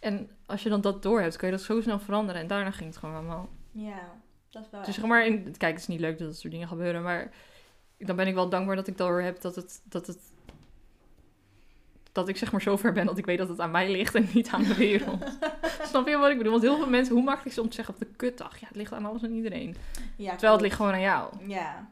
En 0.05 0.29
als 0.45 0.63
je 0.63 0.69
dan 0.69 0.81
dat 0.81 1.03
door 1.03 1.21
hebt, 1.21 1.35
kun 1.35 1.47
je 1.47 1.53
dat 1.53 1.63
zo 1.63 1.81
snel 1.81 1.99
veranderen. 1.99 2.41
En 2.41 2.47
daarna 2.47 2.71
ging 2.71 2.89
het 2.89 2.97
gewoon 2.97 3.15
allemaal. 3.15 3.49
Ja, 3.71 4.13
dat 4.49 4.63
is 4.63 4.69
wel 4.71 4.83
Dus 4.83 4.95
zeg 4.95 5.05
maar, 5.05 5.25
in, 5.25 5.55
kijk, 5.57 5.71
het 5.73 5.81
is 5.81 5.87
niet 5.87 5.99
leuk 5.99 6.17
dat 6.17 6.27
dat 6.27 6.37
soort 6.37 6.53
dingen 6.53 6.67
gebeuren. 6.67 7.03
Maar 7.03 7.31
dan 7.97 8.15
ben 8.15 8.27
ik 8.27 8.33
wel 8.33 8.49
dankbaar 8.49 8.75
dat 8.75 8.87
ik 8.87 8.97
door 8.97 9.21
heb 9.21 9.41
dat 9.41 9.55
het, 9.55 9.81
dat 9.83 10.07
het 10.07 10.17
dat 12.11 12.27
ik 12.27 12.37
zeg 12.37 12.51
maar 12.51 12.61
zo 12.61 12.77
ver 12.77 12.93
ben 12.93 13.05
dat 13.05 13.17
ik 13.17 13.25
weet 13.25 13.37
dat 13.37 13.49
het 13.49 13.59
aan 13.59 13.71
mij 13.71 13.91
ligt 13.91 14.15
en 14.15 14.29
niet 14.33 14.49
aan 14.49 14.63
de 14.63 14.75
wereld. 14.75 15.23
Snap 15.89 16.07
je 16.07 16.17
wat 16.17 16.29
ik 16.29 16.37
bedoel? 16.37 16.51
Want 16.51 16.63
heel 16.63 16.77
veel 16.77 16.89
mensen, 16.89 17.13
hoe 17.13 17.23
makkelijk 17.23 17.49
is 17.49 17.55
het 17.55 17.63
om 17.63 17.69
te 17.69 17.75
zeggen 17.75 17.93
op 17.93 17.99
de 17.99 18.07
kutdag? 18.15 18.59
Ja, 18.59 18.67
het 18.67 18.75
ligt 18.75 18.93
aan 18.93 19.05
alles 19.05 19.23
en 19.23 19.33
iedereen. 19.33 19.75
Ja, 20.15 20.31
Terwijl 20.31 20.53
het 20.53 20.61
ligt 20.61 20.75
gewoon 20.75 20.93
aan 20.93 21.01
jou. 21.01 21.33
Ja. 21.47 21.87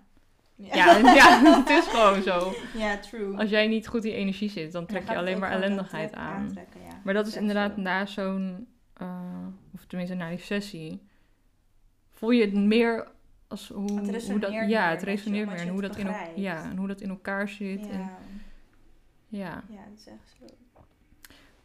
Ja, 0.55 0.97
ja, 1.21 1.41
het 1.59 1.69
is 1.69 1.87
gewoon 1.87 2.21
zo. 2.21 2.53
Ja, 2.77 2.97
true. 2.97 3.37
Als 3.37 3.49
jij 3.49 3.67
niet 3.67 3.87
goed 3.87 4.05
in 4.05 4.13
energie 4.13 4.49
zit, 4.49 4.71
dan 4.71 4.85
trek 4.85 5.05
dan 5.05 5.15
je 5.15 5.21
alleen 5.21 5.39
maar 5.39 5.51
ellendigheid 5.51 6.13
aan. 6.13 6.51
ja. 6.55 6.99
Maar 7.03 7.13
dat 7.13 7.27
is 7.27 7.35
inderdaad 7.35 7.77
na 7.77 8.05
zo'n, 8.05 8.67
eh, 8.93 9.47
of 9.73 9.85
tenminste 9.85 10.15
na 10.15 10.29
die 10.29 10.37
sessie, 10.39 11.01
voel 12.11 12.29
je 12.31 12.41
het 12.45 12.53
meer 12.53 13.07
als 13.47 13.67
hoe, 13.67 13.81
Het 13.83 13.91
hoe 13.91 14.01
dat, 14.05 14.13
resoneert 14.13 14.69
ja, 14.69 14.89
het 14.89 15.03
resoneert 15.03 15.47
meer 15.49 15.57
en 15.57 15.67
hoe 15.67 15.81
dat 15.81 15.95
in, 15.97 16.07
ja, 16.35 16.63
en 16.69 16.77
hoe 16.77 16.87
dat 16.87 17.01
in 17.01 17.09
elkaar 17.09 17.49
zit. 17.49 17.89
En, 17.89 17.99
Ja. 17.99 18.09
ja. 19.27 19.63
ja, 19.69 19.81
dat 19.89 19.99
is 19.99 20.07
echt 20.07 20.35
zo. 20.39 20.45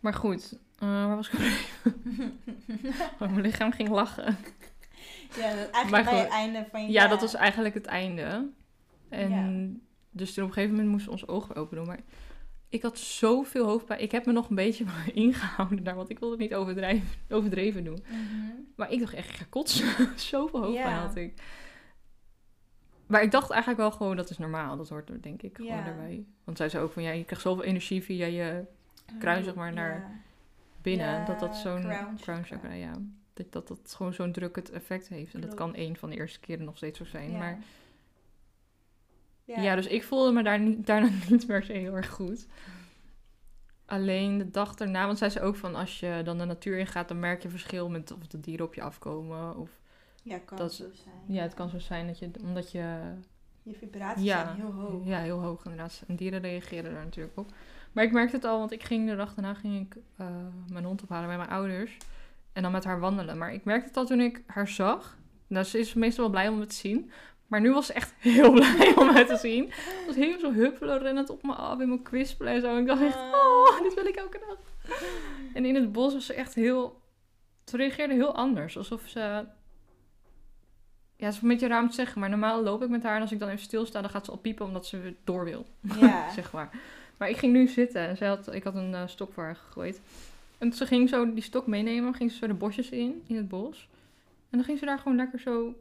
Maar 0.00 0.14
goed, 0.14 0.58
eh, 0.78 0.88
waar 0.88 1.16
was 1.16 1.30
ik? 1.30 1.38
Oh, 3.20 3.28
mijn 3.30 3.40
lichaam 3.40 3.72
ging 3.72 3.88
lachen. 3.88 4.36
ja, 5.36 5.54
dat 5.54 5.70
eigenlijk 5.70 5.90
Maar 5.90 6.04
bij 6.04 6.12
goed. 6.12 6.22
het 6.22 6.28
einde 6.28 6.66
van 6.70 6.82
je... 6.86 6.92
Ja, 6.92 7.06
dat 7.08 7.20
was 7.20 7.34
eigenlijk 7.34 7.74
het 7.74 7.86
einde. 7.86 8.48
En 9.08 9.30
Ja. 9.30 9.78
dus 10.10 10.34
toen 10.34 10.42
op 10.44 10.48
een 10.48 10.54
gegeven 10.54 10.76
moment 10.76 10.92
moesten 10.92 11.12
we 11.12 11.18
ons 11.20 11.28
ogen 11.28 11.54
open 11.56 11.76
doen. 11.76 11.86
Maar 11.86 12.00
ik 12.68 12.82
had 12.82 12.98
zoveel 12.98 13.64
hoofdpijn. 13.66 14.02
Ik 14.02 14.10
heb 14.12 14.26
me 14.26 14.32
nog 14.32 14.48
een 14.48 14.56
beetje 14.56 14.84
ingehouden 15.14 15.84
daar, 15.84 15.94
want 15.94 16.10
ik 16.10 16.18
wilde 16.18 16.34
het 16.34 16.42
niet 16.42 16.54
overdrijven, 16.54 17.08
overdreven 17.28 17.84
doen. 17.84 18.02
Mhm. 18.08 18.50
Maar 18.76 18.92
ik 18.92 19.00
dacht 19.00 19.14
echt, 19.14 19.28
ik 19.28 19.34
ga 19.36 19.44
kotsen. 19.48 19.86
zoveel 20.16 20.62
hoofdpijn 20.62 20.96
had 20.96 21.16
ik. 21.16 21.42
Maar 23.06 23.22
ik 23.22 23.30
dacht 23.30 23.50
eigenlijk 23.50 23.80
wel 23.80 23.90
gewoon, 23.90 24.16
dat 24.16 24.30
is 24.30 24.38
normaal. 24.38 24.76
Dat 24.76 24.88
hoort 24.88 25.08
er 25.10 25.22
denk 25.22 25.42
ik 25.42 25.56
gewoon 25.56 25.84
erbij. 25.84 26.24
Want 26.44 26.56
zij 26.56 26.68
zei 26.68 26.84
ook 26.84 26.92
van, 26.92 27.02
ja, 27.02 27.10
je 27.10 27.24
krijgt 27.24 27.42
zoveel 27.44 27.64
energie 27.64 28.02
via 28.02 28.26
je 28.26 28.64
Kruin, 29.18 29.44
zeg 29.44 29.54
maar, 29.54 29.72
naar 29.72 30.20
binnen. 30.82 31.26
Dat 31.26 31.38
dat 31.40 31.56
zo'n 31.56 31.86
crown 32.20 32.42
chakra. 32.44 32.72
ja. 32.72 32.92
Dat, 33.34 33.52
dat 33.52 33.68
dat 33.68 33.94
gewoon 33.96 34.12
zo'n 34.12 34.32
drukkend 34.32 34.70
effect 34.70 35.08
heeft. 35.08 35.34
En 35.34 35.40
dat 35.40 35.54
kan 35.54 35.74
één 35.74 35.96
van 35.96 36.10
de 36.10 36.16
eerste 36.16 36.40
keren 36.40 36.64
nog 36.64 36.76
steeds 36.76 36.98
zo 36.98 37.04
zijn. 37.04 37.30
Maar 37.32 37.58
Ja. 39.56 39.60
ja. 39.62 39.74
dus 39.74 39.86
ik 39.86 40.04
voelde 40.04 40.32
me 40.32 40.42
daar 40.42 40.60
niet, 40.60 40.86
daarna 40.86 41.08
niet 41.30 41.48
meer 41.48 41.62
zo 41.64 41.72
heel 41.72 41.96
erg 41.96 42.08
goed. 42.10 42.46
Alleen 43.86 44.38
de 44.38 44.50
dag 44.50 44.74
daarna, 44.74 45.06
want 45.06 45.18
zij 45.18 45.30
zei 45.30 45.44
ook 45.44 45.56
van 45.56 45.74
als 45.74 46.00
je 46.00 46.20
dan 46.24 46.38
de 46.38 46.44
natuur 46.44 46.78
ingaat, 46.78 47.08
dan 47.08 47.18
merk 47.20 47.42
je 47.42 47.48
verschil 47.48 47.88
met 47.88 48.12
of 48.12 48.26
de 48.26 48.40
dieren 48.40 48.66
op 48.66 48.74
je 48.74 48.82
afkomen. 48.82 49.56
Of 49.56 49.70
Ja, 50.22 50.38
kan 50.38 50.58
dat- 50.58 50.74
zo 50.74 50.84
zijn. 50.92 51.14
ja, 51.36 51.42
het 51.42 51.54
kan 51.54 51.68
zo 51.68 51.78
zijn 51.78 52.06
dat 52.06 52.18
je, 52.18 52.30
omdat 52.42 52.72
je 52.72 52.98
Je 53.62 53.74
vibraties 53.74 54.24
Ja. 54.24 54.44
zijn 54.44 54.56
heel 54.56 54.72
hoog. 54.72 55.06
Ja, 55.06 55.18
heel 55.18 55.40
hoog 55.40 55.64
inderdaad. 55.64 56.02
En 56.06 56.16
dieren 56.16 56.40
reageren 56.40 56.92
daar 56.92 57.04
natuurlijk 57.04 57.38
op. 57.38 57.46
Maar 57.92 58.04
ik 58.04 58.12
merkte 58.12 58.36
het 58.36 58.44
al, 58.44 58.58
want 58.58 58.72
ik 58.72 58.82
ging 58.82 59.08
de 59.08 59.16
dag 59.16 59.34
daarna 59.34 59.54
ging 59.54 59.86
ik 59.86 59.96
eh, 60.16 60.26
mijn 60.72 60.84
hond 60.84 61.02
ophalen 61.02 61.26
bij 61.28 61.36
mijn 61.36 61.48
ouders. 61.50 61.96
En 62.52 62.62
dan 62.62 62.72
met 62.72 62.84
haar 62.84 63.00
wandelen. 63.00 63.38
Maar 63.38 63.52
ik 63.52 63.64
merkte 63.64 63.88
het 63.88 63.96
al 63.96 64.06
toen 64.06 64.20
ik 64.20 64.42
haar 64.46 64.68
zag. 64.68 65.16
Nou, 65.46 65.64
ze 65.64 65.78
is 65.78 65.94
meestal 65.94 66.22
wel 66.24 66.32
blij 66.32 66.48
om 66.48 66.58
me 66.58 66.66
te 66.66 66.74
zien. 66.74 67.10
Maar 67.48 67.60
nu 67.60 67.72
was 67.72 67.86
ze 67.86 67.92
echt 67.92 68.14
heel 68.18 68.52
blij 68.58 68.94
om 68.96 69.12
me 69.12 69.24
te 69.24 69.36
zien. 69.36 69.72
Ze 69.72 70.02
was 70.06 70.14
heel 70.14 70.38
zo 70.38 70.52
huppelen, 70.52 70.98
rennend 70.98 71.30
op 71.30 71.42
me 71.42 71.52
af, 71.52 71.80
in 71.80 71.88
mijn 71.88 72.02
kwispelen 72.02 72.52
en 72.52 72.60
zo. 72.60 72.74
En 72.74 72.80
ik 72.80 72.86
dacht 72.86 73.02
echt, 73.02 73.16
oh, 73.16 73.82
dit 73.82 73.94
wil 73.94 74.06
ik 74.06 74.16
elke 74.16 74.40
dag. 74.48 74.58
En 75.54 75.64
in 75.64 75.74
het 75.74 75.92
bos 75.92 76.12
was 76.12 76.26
ze 76.26 76.34
echt 76.34 76.54
heel... 76.54 77.00
Ze 77.64 77.76
reageerde 77.76 78.14
heel 78.14 78.34
anders. 78.34 78.76
Alsof 78.76 79.02
ze... 79.06 79.20
Ja, 81.16 81.26
het 81.26 81.34
is 81.34 81.42
een 81.42 81.48
beetje 81.48 81.66
raar 81.66 81.82
om 81.82 81.88
te 81.88 81.94
zeggen. 81.94 82.20
Maar 82.20 82.28
normaal 82.28 82.62
loop 82.62 82.82
ik 82.82 82.88
met 82.88 83.02
haar 83.02 83.14
en 83.16 83.20
als 83.20 83.32
ik 83.32 83.38
dan 83.38 83.48
even 83.48 83.60
stilsta, 83.60 84.00
dan 84.00 84.10
gaat 84.10 84.24
ze 84.24 84.30
al 84.30 84.36
piepen 84.36 84.66
omdat 84.66 84.86
ze 84.86 85.00
weer 85.00 85.14
door 85.24 85.44
wil. 85.44 85.66
Ja. 86.00 86.30
zeg 86.34 86.52
maar. 86.52 86.70
Maar 87.16 87.28
ik 87.28 87.36
ging 87.36 87.52
nu 87.52 87.66
zitten 87.66 88.08
en 88.08 88.16
zij 88.16 88.28
had, 88.28 88.54
ik 88.54 88.64
had 88.64 88.74
een 88.74 88.94
eh, 88.94 89.06
stok 89.06 89.32
voor 89.32 89.42
haar 89.42 89.56
gegooid. 89.56 90.00
En 90.58 90.72
ze 90.72 90.86
ging 90.86 91.08
zo 91.08 91.32
die 91.32 91.42
stok 91.42 91.66
meenemen, 91.66 92.14
ging 92.14 92.30
ze 92.30 92.36
zo 92.36 92.46
de 92.46 92.54
bosjes 92.54 92.90
in, 92.90 93.22
in 93.26 93.36
het 93.36 93.48
bos. 93.48 93.88
En 94.50 94.58
dan 94.58 94.64
ging 94.64 94.78
ze 94.78 94.84
daar 94.84 94.98
gewoon 94.98 95.16
lekker 95.16 95.40
zo 95.40 95.74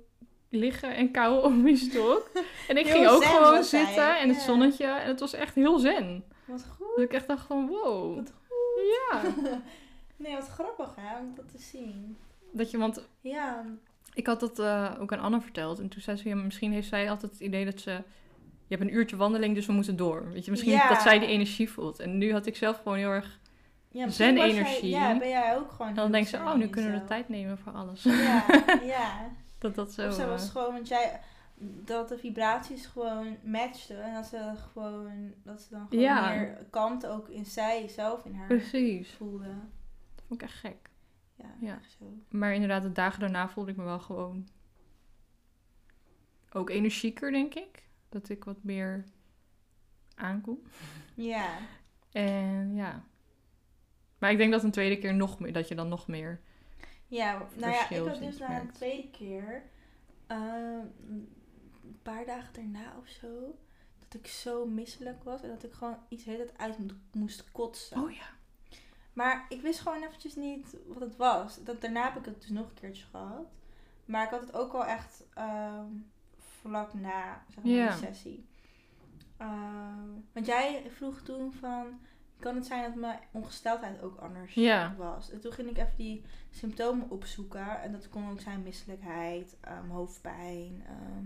liggen 0.49 0.95
en 0.95 1.11
kauwen 1.11 1.43
op 1.43 1.63
die 1.63 1.77
stok. 1.77 2.31
En 2.67 2.77
ik 2.77 2.85
Heel 2.85 2.95
ging 2.95 3.07
ook 3.07 3.23
zen 3.23 3.31
gewoon 3.31 3.63
zij, 3.63 3.85
zitten 3.85 4.19
en 4.19 4.27
het 4.27 4.37
ja. 4.37 4.43
zonnetje. 4.43 4.85
En 4.85 5.07
het 5.07 5.19
was 5.19 5.33
echt 5.33 5.55
heel 5.55 5.77
zen. 5.79 6.23
Wat 6.45 6.65
goed. 6.77 6.87
Dat 6.95 7.05
ik 7.05 7.13
echt 7.13 7.27
dacht 7.27 7.47
van 7.47 7.67
wow. 7.67 8.15
Wat 8.15 8.33
Ja. 9.11 9.21
Nee, 10.15 10.35
wat 10.35 10.47
grappig 10.47 10.95
hè, 10.95 11.19
om 11.19 11.33
dat 11.35 11.51
te 11.51 11.57
zien. 11.57 12.17
Dat 12.51 12.71
je, 12.71 12.77
want 12.77 13.07
Ja, 13.21 13.65
ik 14.13 14.27
had 14.27 14.39
dat 14.39 14.59
eh, 14.59 14.95
ook 14.99 15.13
aan 15.13 15.19
Anne 15.19 15.41
verteld. 15.41 15.79
En 15.79 15.89
toen 15.89 16.01
zei 16.01 16.17
ze, 16.17 16.29
ja, 16.29 16.35
misschien 16.35 16.71
heeft 16.71 16.87
zij 16.87 17.09
altijd 17.09 17.31
het 17.31 17.41
idee 17.41 17.65
dat 17.65 17.79
ze... 17.79 17.91
Je 18.67 18.75
hebt 18.75 18.81
een 18.81 18.95
uurtje 18.95 19.15
wandeling, 19.15 19.55
dus 19.55 19.65
we 19.65 19.73
moeten 19.73 19.95
door. 19.95 20.31
Weet 20.31 20.45
je, 20.45 20.51
misschien 20.51 20.71
Ja. 20.71 20.89
dat 20.89 21.01
zij 21.01 21.19
die 21.19 21.27
energie 21.27 21.69
voelt. 21.69 21.99
En 21.99 22.17
nu 22.17 22.31
had 22.31 22.45
ik 22.45 22.55
zelf 22.55 22.77
gewoon 22.77 22.97
heel 22.97 23.09
erg 23.09 23.39
ja 23.91 24.09
Zen-energie. 24.09 24.89
Ja, 24.89 25.17
ben 25.17 25.29
jij 25.29 25.55
ook 25.57 25.71
gewoon 25.71 25.87
En 25.87 25.93
dan 25.93 26.11
denkt 26.11 26.29
ze, 26.29 26.37
oh, 26.37 26.51
in 26.53 26.59
nu 26.59 26.67
kunnen 26.67 26.91
we 26.91 26.99
de 26.99 27.05
tijd 27.05 27.29
nemen 27.29 27.57
voor 27.57 27.71
alles. 27.71 28.03
Ja, 28.03 28.45
ja. 28.95 29.31
Dat 29.57 29.75
dat 29.75 29.91
zo... 29.93 30.07
Of 30.07 30.19
eh, 30.19 30.27
was 30.27 30.49
gewoon, 30.49 30.73
want 30.73 30.87
jij, 30.87 31.19
dat 31.85 32.09
de 32.09 32.17
vibraties 32.17 32.85
gewoon 32.85 33.37
matchten. 33.43 34.03
En 34.03 34.13
dat 34.13 34.25
ze 34.25 34.53
gewoon, 34.71 35.33
dat 35.43 35.61
ze 35.61 35.69
dan 35.69 35.87
gewoon 35.89 36.03
Ja. 36.03 36.29
meer 36.29 36.65
kant 36.69 37.05
ook 37.05 37.29
in 37.29 37.45
zij 37.45 37.87
zelf 37.87 38.25
in 38.25 38.33
haar 38.35 38.47
Precies. 38.47 39.11
voelde. 39.13 39.47
Dat 40.15 40.23
vond 40.27 40.41
ik 40.41 40.47
echt 40.47 40.57
gek. 40.57 40.89
Ja, 41.35 41.55
Ja. 41.61 41.77
echt 41.79 41.91
zo. 41.99 42.05
Maar 42.29 42.53
inderdaad, 42.53 42.83
de 42.83 42.91
dagen 42.91 43.19
daarna 43.19 43.49
voelde 43.49 43.71
ik 43.71 43.77
me 43.77 43.83
wel 43.83 43.99
gewoon... 43.99 44.47
Ook 46.51 46.69
energieker, 46.69 47.31
denk 47.31 47.53
ik. 47.53 47.83
Dat 48.09 48.29
ik 48.29 48.43
wat 48.43 48.63
meer 48.63 49.03
aankom. 50.15 50.61
Ja, 51.15 51.49
En 52.11 52.75
ja... 52.75 53.03
Maar 54.17 54.31
ik 54.31 54.37
denk 54.37 54.51
dat 54.51 54.63
een 54.63 54.71
tweede 54.71 54.97
keer 54.97 55.13
nog 55.15 55.39
meer... 55.39 55.53
Dat 55.53 55.67
je 55.67 55.75
dan 55.75 55.87
nog 55.87 56.07
meer... 56.07 56.41
ja 57.07 57.37
nou 57.55 57.71
ja, 57.73 57.89
ik 57.89 57.97
had 58.07 58.19
dus 58.19 58.37
na 58.37 58.59
de 58.59 58.71
tweede 58.71 59.09
keer, 59.09 59.63
ehm, 60.27 60.79
een 61.09 61.99
paar 62.03 62.25
dagen 62.25 62.53
daarna 62.53 62.93
of 62.99 63.07
zo, 63.07 63.55
dat 63.99 64.13
ik 64.19 64.27
zo 64.27 64.65
misselijk 64.65 65.23
was. 65.23 65.41
En 65.41 65.49
dat 65.49 65.63
ik 65.63 65.73
gewoon 65.73 65.97
iets 66.09 66.23
de 66.23 66.31
hele 66.31 66.45
tijd 66.45 66.57
uit 66.57 66.77
mo- 66.79 67.19
moest 67.19 67.51
kotsen. 67.51 68.01
Oh 68.03 68.11
ja. 68.11 68.25
Maar 69.13 69.45
ik 69.49 69.61
wist 69.61 69.79
gewoon 69.79 70.03
eventjes 70.03 70.35
niet 70.35 70.77
wat 70.87 71.01
het 71.01 71.15
was. 71.15 71.63
Dat, 71.63 71.81
daarna 71.81 72.03
heb 72.03 72.15
ik 72.17 72.25
het 72.25 72.41
dus 72.41 72.49
nog 72.49 72.67
een 72.67 72.73
keertje 72.73 73.05
gehad. 73.11 73.47
Maar 74.05 74.23
ik 74.23 74.29
had 74.29 74.39
het 74.41 74.53
ook 74.53 74.73
al 74.73 74.85
echt 74.85 75.23
ehm, 75.33 75.85
vlak 76.37 76.93
na 76.93 77.43
zeg 77.47 77.63
maar, 77.63 77.73
die 77.97 78.07
sessie. 78.07 78.45
Ehm, 79.37 80.09
want 80.33 80.45
jij 80.45 80.83
vroeg 80.95 81.21
toen 81.21 81.53
van... 81.53 81.99
Kan 82.39 82.55
het 82.55 82.65
zijn 82.65 82.83
dat 82.83 82.95
mijn 82.95 83.19
ongesteldheid 83.31 84.01
ook 84.01 84.17
anders 84.19 84.53
Ja. 84.53 84.93
was? 84.97 85.31
En 85.31 85.39
toen 85.41 85.51
ging 85.51 85.69
ik 85.69 85.77
even 85.77 85.91
die 85.97 86.23
symptomen 86.51 87.09
opzoeken. 87.09 87.81
En 87.81 87.91
dat 87.91 88.09
kon 88.09 88.29
ook 88.31 88.39
zijn 88.41 88.63
misselijkheid, 88.63 89.55
ehm, 89.61 89.89
hoofdpijn. 89.89 90.83
ehm, 90.88 91.23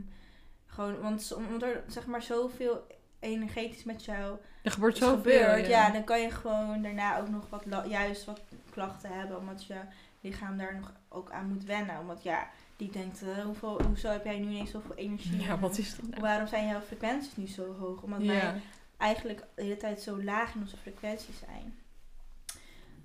gewoon, 0.65 1.01
want 1.01 1.33
omdat 1.35 1.61
er 1.61 1.83
zeg 1.87 2.05
maar 2.05 2.21
zoveel 2.21 2.87
energetisch 3.19 3.83
met 3.83 4.05
jou 4.05 4.37
Er 4.63 4.71
gebeurt 4.71 4.97
zoveel. 4.97 5.17
gebeurd, 5.17 5.67
ja. 5.67 5.89
dan 5.91 6.03
kan 6.03 6.21
je 6.21 6.31
gewoon 6.31 6.81
daarna 6.81 7.19
ook 7.19 7.29
nog 7.29 7.49
wat 7.49 7.65
juist 7.89 8.25
wat 8.25 8.41
klachten 8.69 9.09
hebben, 9.19 9.37
omdat 9.37 9.65
je 9.65 9.75
lichaam 10.21 10.57
daar 10.57 10.75
nog 10.75 10.93
ook 11.09 11.31
aan 11.31 11.47
moet 11.47 11.63
wennen. 11.65 11.99
Omdat 11.99 12.23
ja, 12.23 12.47
die 12.75 12.91
denkt, 12.91 13.21
eh, 13.23 13.43
hoeveel, 13.43 13.81
hoezo 13.83 14.09
heb 14.09 14.23
jij 14.25 14.39
nu 14.39 14.45
ineens 14.47 14.71
zoveel 14.71 14.95
energie? 14.95 15.41
Ja, 15.41 15.59
wat 15.59 15.77
is 15.77 15.95
dat 15.95 16.07
nou? 16.09 16.21
Waarom 16.21 16.47
zijn 16.47 16.67
jouw 16.67 16.81
frequenties 16.81 17.35
nu 17.35 17.47
zo 17.47 17.75
hoog? 17.79 18.01
Omdat 18.01 18.21
Ja. 18.21 18.27
wij 18.27 18.61
eigenlijk 19.01 19.45
de 19.55 19.61
hele 19.61 19.77
tijd 19.77 20.01
zo 20.01 20.23
laag 20.23 20.55
in 20.55 20.61
onze 20.61 20.77
frequenties 20.77 21.39
zijn. 21.39 21.79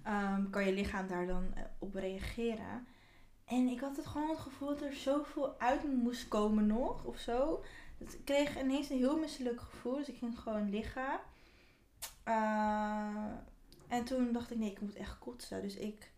Ehm, 0.02 0.50
kan 0.50 0.64
je 0.64 0.72
lichaam 0.72 1.06
daar 1.08 1.26
dan 1.26 1.54
eh, 1.54 1.62
op 1.78 1.94
reageren. 1.94 2.86
En 3.44 3.68
ik 3.68 3.80
had 3.80 3.96
het 3.96 4.06
gewoon 4.06 4.28
het 4.28 4.38
gevoel 4.38 4.68
dat 4.68 4.82
er 4.82 4.92
zoveel 4.92 5.60
uit 5.60 5.84
moest 5.84 6.28
komen 6.28 6.66
nog, 6.66 7.04
of 7.04 7.18
zo. 7.18 7.64
Dus 7.98 8.14
ik 8.14 8.24
kreeg 8.24 8.60
ineens 8.60 8.90
een 8.90 8.98
heel 8.98 9.18
misselijk 9.18 9.60
gevoel, 9.60 9.96
dus 9.96 10.08
ik 10.08 10.18
ging 10.18 10.38
gewoon 10.38 10.70
liggen. 10.70 11.20
Eh, 12.24 13.32
en 13.88 14.04
toen 14.04 14.32
dacht 14.32 14.50
ik, 14.50 14.58
nee, 14.58 14.70
ik 14.70 14.80
moet 14.80 14.96
echt 14.96 15.18
kotsen. 15.18 15.62
Dus 15.62 15.76
ik, 15.76 16.10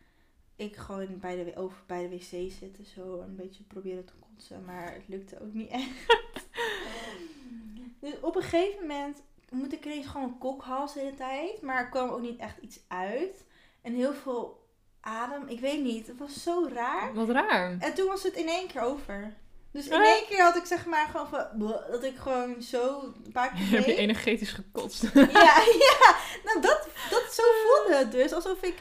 ik 0.56 0.76
gewoon 0.76 1.18
bij 1.18 1.44
de, 1.44 1.56
over 1.56 1.82
bij 1.86 2.08
de 2.08 2.16
wc 2.16 2.52
zitten, 2.52 2.84
zo 2.84 3.20
een 3.20 3.36
beetje 3.36 3.62
proberen 3.62 4.04
te 4.04 4.12
kotsen. 4.20 4.64
Maar 4.64 4.92
het 4.92 5.08
lukte 5.08 5.40
ook 5.40 5.52
niet 5.52 5.70
echt. 5.70 6.16
Dus 8.00 8.20
op 8.20 8.36
een 8.36 8.42
gegeven 8.42 8.80
moment 8.80 9.22
moet 9.50 9.72
ik 9.72 9.84
ineens 9.84 10.06
gewoon 10.06 10.26
een 10.26 10.38
kokhals 10.38 10.94
de 10.94 11.00
hele 11.00 11.14
tijd. 11.14 11.62
Maar 11.62 11.76
er 11.76 11.88
kwam 11.88 12.08
ook 12.08 12.20
niet 12.20 12.40
echt 12.40 12.56
iets 12.60 12.80
uit. 12.88 13.44
En 13.82 13.94
heel 13.94 14.14
veel 14.14 14.66
adem. 15.00 15.48
Ik 15.48 15.60
weet 15.60 15.82
niet. 15.82 16.06
Het 16.06 16.18
was 16.18 16.42
zo 16.42 16.68
raar. 16.72 17.14
Wat 17.14 17.28
raar. 17.28 17.76
En 17.78 17.94
toen 17.94 18.06
was 18.06 18.22
het 18.22 18.34
in 18.34 18.48
één 18.48 18.66
keer 18.66 18.80
over. 18.80 19.36
Dus 19.70 19.86
in 19.86 20.02
één 20.02 20.26
keer 20.28 20.42
had 20.42 20.56
ik 20.56 20.64
zeg 20.64 20.86
maar 20.86 21.08
gewoon 21.10 21.28
van... 21.28 21.46
Dat 21.90 22.04
ik 22.04 22.16
gewoon 22.16 22.62
zo 22.62 23.00
een 23.24 23.32
paar 23.32 23.52
keer 23.52 23.70
Heb 23.78 23.86
je 23.86 23.96
energetisch 23.96 24.52
gekotst? 24.52 25.02
Ja, 25.14 25.62
ja. 25.78 26.16
Nou, 26.44 26.60
dat, 26.60 26.88
dat, 27.10 27.32
zo 27.32 27.42
voelde 27.64 27.96
het 27.98 28.12
dus. 28.12 28.32
Alsof 28.32 28.62
ik... 28.62 28.74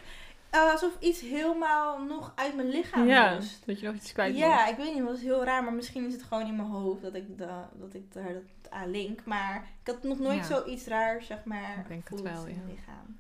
eh, 0.66 0.72
alsof 0.72 0.98
iets 1.00 1.22
helemaal 1.22 2.04
nog 2.04 2.32
uit 2.36 2.56
mijn 2.56 2.70
lichaam 2.70 3.08
ja, 3.08 3.34
moest. 3.34 3.66
dat 3.66 3.80
je 3.80 3.86
nog 3.86 3.96
iets 3.96 4.12
kwijt 4.12 4.38
Ja, 4.38 4.56
was. 4.62 4.70
ik 4.70 4.76
weet 4.78 4.86
niet, 4.94 4.98
het 5.04 5.08
was 5.12 5.22
heel 5.22 5.44
raar, 5.44 5.64
maar 5.64 5.74
misschien 5.74 6.06
is 6.08 6.14
het 6.14 6.24
gewoon 6.24 6.48
in 6.48 6.56
mijn 6.56 6.68
hoofd 6.68 7.02
dat 7.02 7.14
ik, 7.14 7.38
da, 7.38 7.70
dat 7.74 7.94
ik 7.94 8.14
daar 8.14 8.34
dat 8.34 8.72
aan 8.72 8.92
link. 8.92 9.26
Maar 9.26 9.68
ik 9.84 9.88
had 9.94 10.04
nog 10.04 10.20
nooit 10.20 10.38
Ja. 10.38 10.44
zoiets 10.44 10.86
raars, 10.86 11.26
zeg 11.28 11.44
maar, 11.44 11.78
Ik 11.80 11.88
denk 11.88 12.10
het 12.10 12.22
wel, 12.22 12.46
in 12.46 12.56
ja. 12.56 12.62
mijn 12.62 12.76
lichaam. 12.76 13.18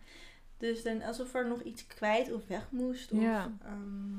Dus 0.57 0.83
dan 0.83 1.01
alsof 1.01 1.33
er 1.33 1.47
nog 1.47 1.61
iets 1.61 1.87
kwijt 1.87 2.31
of 2.33 2.47
weg 2.47 2.67
moest. 2.71 3.11
Of, 3.11 3.21
Ja. 3.21 3.51
ehm, 3.65 4.17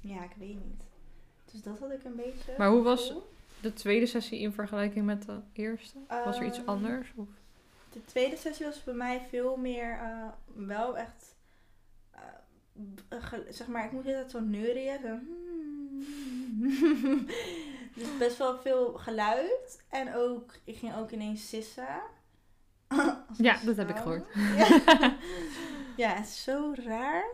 ja, 0.00 0.22
ik 0.24 0.32
weet 0.38 0.48
niet. 0.64 0.84
Dus 1.52 1.62
dat 1.62 1.78
had 1.78 1.90
ik 1.90 2.04
een 2.04 2.16
beetje. 2.16 2.52
Maar 2.58 2.68
hoe 2.70 2.82
was-. 2.82 3.12
De 3.60 3.72
tweede 3.72 4.06
sessie 4.06 4.38
in 4.40 4.52
vergelijking 4.52 5.04
met 5.04 5.22
de 5.26 5.38
eerste? 5.52 5.98
Was 6.24 6.38
er 6.38 6.44
iets 6.46 6.58
Ehm, 6.58 6.68
anders? 6.68 7.12
Of? 7.16 7.28
De 7.92 8.04
tweede 8.04 8.36
sessie 8.36 8.66
was 8.66 8.84
bij 8.84 8.94
mij 8.94 9.20
veel 9.28 9.56
meer 9.56 9.90
eh, 10.02 10.28
wel 10.66 10.96
echt. 10.96 11.35
Eh, 13.08 13.32
zeg 13.48 13.66
maar, 13.66 13.84
ik 13.84 13.92
moet 13.92 14.06
altijd 14.06 14.30
zo 14.30 14.40
neurien. 14.40 14.98
Zo. 15.02 15.18
dus 18.00 18.18
best 18.18 18.36
wel 18.36 18.58
veel 18.58 18.92
geluid. 18.92 19.84
En 19.90 20.14
ook, 20.14 20.54
ik 20.64 20.76
ging 20.76 20.94
ook 20.96 21.10
ineens 21.10 21.48
sissen. 21.48 22.00
Ja, 23.36 23.58
dat 23.64 23.76
heb 23.76 23.88
ik 23.88 23.96
gehoord. 23.96 24.26
Ja, 24.34 25.16
ja 26.06 26.14
het 26.14 26.26
is 26.26 26.42
zo 26.42 26.72
raar. 26.74 27.24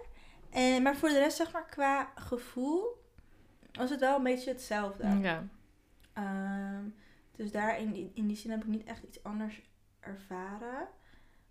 En, 0.50 0.82
maar 0.82 0.96
voor 0.96 1.08
de 1.08 1.18
rest, 1.18 1.36
zeg 1.36 1.52
maar, 1.52 1.66
qua 1.66 2.12
gevoel 2.14 3.00
was 3.72 3.90
het 3.90 4.00
wel 4.00 4.16
een 4.16 4.22
beetje 4.22 4.50
hetzelfde. 4.50 5.18
Ja. 5.20 5.44
Ehm, 6.12 6.84
dus 7.36 7.52
daar 7.52 7.78
in 7.78 7.92
die, 7.92 8.10
in 8.14 8.26
die 8.26 8.36
zin 8.36 8.50
heb 8.50 8.60
ik 8.60 8.66
niet 8.66 8.84
echt 8.84 9.02
iets 9.02 9.22
anders 9.22 9.62
ervaren. 10.00 10.88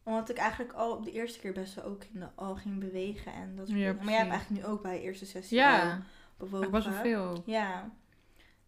Omdat 0.04 0.30
ik 0.30 0.38
eigenlijk 0.38 0.74
al 0.74 0.92
op 0.92 1.04
de 1.04 1.12
eerste 1.12 1.40
keer 1.40 1.54
best 1.54 1.74
wel 1.76 1.86
ook 1.86 2.04
ging, 2.12 2.24
al 2.36 2.56
ging 2.56 2.80
bewegen 2.80 3.34
en 3.34 3.56
dat 3.56 3.68
soort 3.68 3.80
Ja. 3.80 3.94
Maar 3.94 4.06
jij 4.06 4.18
hebt 4.18 4.30
eigenlijk 4.30 4.62
nu 4.66 4.72
ook 4.72 4.82
bij 4.82 4.94
de 4.98 5.02
eerste 5.02 5.26
sessie 5.26 5.58
Ja, 5.58 5.92
al 5.92 5.98
bewogen. 6.38 6.66
ik 6.66 6.72
was 6.74 6.86
er 6.86 6.94
veel. 6.94 7.44
Ja. 7.46 7.90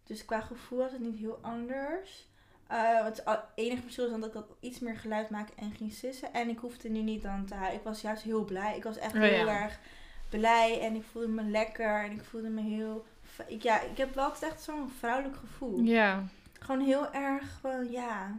Dus 0.04 0.24
qua 0.24 0.40
gevoel 0.40 0.78
was 0.78 0.92
het 0.92 1.00
niet 1.00 1.18
heel 1.18 1.38
anders. 1.42 2.28
Eh, 2.66 3.04
het 3.04 3.24
enige 3.54 3.82
verschil 3.82 4.04
is 4.04 4.10
dan 4.10 4.20
dat 4.20 4.28
ik 4.28 4.34
dat 4.34 4.56
iets 4.60 4.78
meer 4.78 4.96
geluid 4.96 5.30
maak 5.30 5.48
en 5.56 5.72
ging 5.72 5.92
sissen. 5.92 6.32
En 6.32 6.48
ik 6.48 6.58
hoefde 6.58 6.88
nu 6.88 7.00
niet 7.02 7.22
dan 7.22 7.44
te. 7.46 7.54
Ik 7.72 7.82
was 7.82 8.00
juist 8.00 8.22
heel 8.22 8.44
blij. 8.44 8.76
Ik 8.76 8.82
was 8.84 8.96
echt 8.98 9.14
Oh, 9.14 9.20
heel 9.20 9.46
ja. 9.46 9.62
erg 9.62 9.78
blij 10.28 10.80
en 10.80 10.94
ik 10.94 11.02
voelde 11.12 11.28
me 11.28 11.42
lekker 11.42 12.04
en 12.04 12.10
ik 12.12 12.24
voelde 12.24 12.48
me 12.48 12.60
heel... 12.60 13.04
Ik, 13.46 13.62
ja, 13.62 13.80
ik 13.80 13.96
heb 13.96 14.14
wel 14.14 14.32
echt 14.40 14.62
zo'n 14.62 14.90
vrouwelijk 14.98 15.36
gevoel. 15.36 15.80
Ja. 15.80 16.24
Gewoon 16.60 16.80
heel 16.80 17.12
erg, 17.12 17.58
gewoon, 17.60 17.90
ja, 17.90 18.36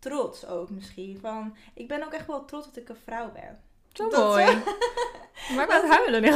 trots 0.00 0.46
ook 0.46 0.70
misschien. 0.70 1.18
Van, 1.20 1.56
ik 1.74 1.88
ben 1.88 2.04
ook 2.04 2.12
echt 2.12 2.26
wel 2.26 2.44
trots 2.44 2.66
dat 2.66 2.76
ik 2.76 2.88
een 2.88 2.96
vrouw 3.04 3.32
ben. 3.32 3.60
Zo 3.92 4.08
Dat 4.08 4.20
mooi. 4.28 4.46
zo- 4.46 4.52
Maar 5.54 5.64
ik 5.64 5.70
het 5.82 5.90
huilen. 5.96 6.22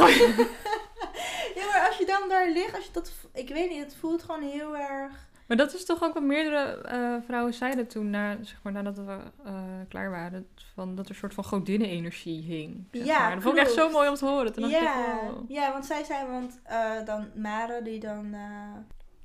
Ja, 1.55 1.65
maar 1.65 1.87
als 1.87 1.97
je 1.97 2.05
dan 2.05 2.29
daar 2.29 2.49
ligt, 2.49 2.75
als 2.75 2.85
je 2.85 2.91
dat, 2.91 3.11
ik 3.33 3.49
weet 3.49 3.69
niet, 3.69 3.83
het 3.83 3.95
voelt 3.95 4.23
gewoon 4.23 4.41
heel 4.41 4.77
erg... 4.77 5.27
Maar 5.47 5.57
dat 5.57 5.73
is 5.73 5.85
toch 5.85 6.03
ook 6.03 6.13
wat 6.13 6.23
meerdere 6.23 6.81
eh, 6.81 7.15
vrouwen 7.25 7.53
zeiden 7.53 7.87
toen, 7.87 8.09
na, 8.09 8.37
zeg 8.41 8.59
maar, 8.63 8.73
nadat 8.73 8.97
we 8.97 9.17
eh, 9.45 9.53
klaar 9.89 10.09
waren. 10.11 10.47
Van, 10.73 10.95
dat 10.95 11.05
er 11.05 11.11
een 11.11 11.17
soort 11.17 11.33
van 11.33 11.43
godinnen-energie 11.43 12.41
hing. 12.43 12.87
Zeg 12.91 13.05
Ja, 13.05 13.19
maar. 13.19 13.33
Dat 13.33 13.43
vond 13.43 13.55
ik 13.57 13.61
echt 13.63 13.73
zo 13.73 13.89
mooi 13.89 14.09
om 14.09 14.15
te 14.15 14.25
horen. 14.25 14.53
Toen 14.53 14.61
dacht 14.69 14.83
Ja, 14.83 15.21
ik, 15.21 15.31
oh. 15.31 15.49
ja, 15.49 15.71
want 15.71 15.85
zij 15.85 16.03
zei, 16.03 16.27
want 16.31 16.59
eh, 16.63 16.91
dan 17.05 17.27
Mare, 17.35 17.81
die 17.81 17.99
dan, 17.99 18.33
eh, 18.33 18.73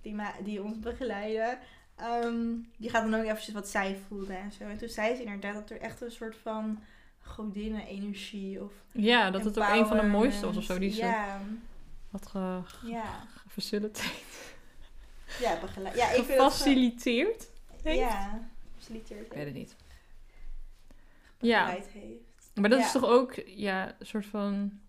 die, 0.02 0.14
ma 0.14 0.32
die 0.44 0.62
ons 0.62 0.78
begeleidde, 0.78 1.58
ehm, 2.00 2.46
die 2.76 2.90
gaat 2.90 3.10
dan 3.10 3.20
ook 3.20 3.26
eventjes 3.26 3.54
wat 3.54 3.68
zij 3.68 3.98
voelde 4.08 4.32
en 4.34 4.52
zo. 4.52 4.64
En 4.64 4.76
toen 4.78 4.88
zei 4.88 5.14
ze 5.16 5.22
inderdaad 5.22 5.54
dat 5.54 5.70
er 5.70 5.80
echt 5.80 6.00
een 6.00 6.10
soort 6.10 6.36
van 6.36 6.82
godinnen-energie 7.22 8.62
of 8.62 8.72
Ja, 8.92 9.30
dat 9.30 9.44
het 9.44 9.58
ook 9.58 9.68
een 9.68 9.86
van 9.86 9.96
de 9.96 10.02
mooiste 10.02 10.46
was 10.46 10.56
of 10.56 10.64
zo. 10.64 10.78
Die 10.78 10.90
ze 10.92 11.00
Ja, 11.04 11.40
had 12.10 12.26
ge, 12.26 12.60
ja, 12.84 13.26
gefaciliteerd. 13.36 14.52
ja, 15.40 15.60
begeleid. 15.60 15.96
Ja, 15.96 16.10
ik 16.10 16.24
Gefaciliteerd? 16.24 17.50
heeft? 17.82 17.98
Ja, 17.98 18.48
faciliteerd. 18.78 19.26
Ik 19.26 19.32
weet 19.32 19.44
het 19.44 19.54
niet. 19.54 19.76
Ja. 21.38 21.66
Heeft. 21.68 21.88
Maar 22.54 22.70
dat 22.70 22.78
Ja. 22.78 22.84
is 22.84 22.92
toch 22.92 23.04
ook, 23.04 23.34
ja, 23.46 23.94
een 23.98 24.06
soort 24.06 24.26
van... 24.26 24.80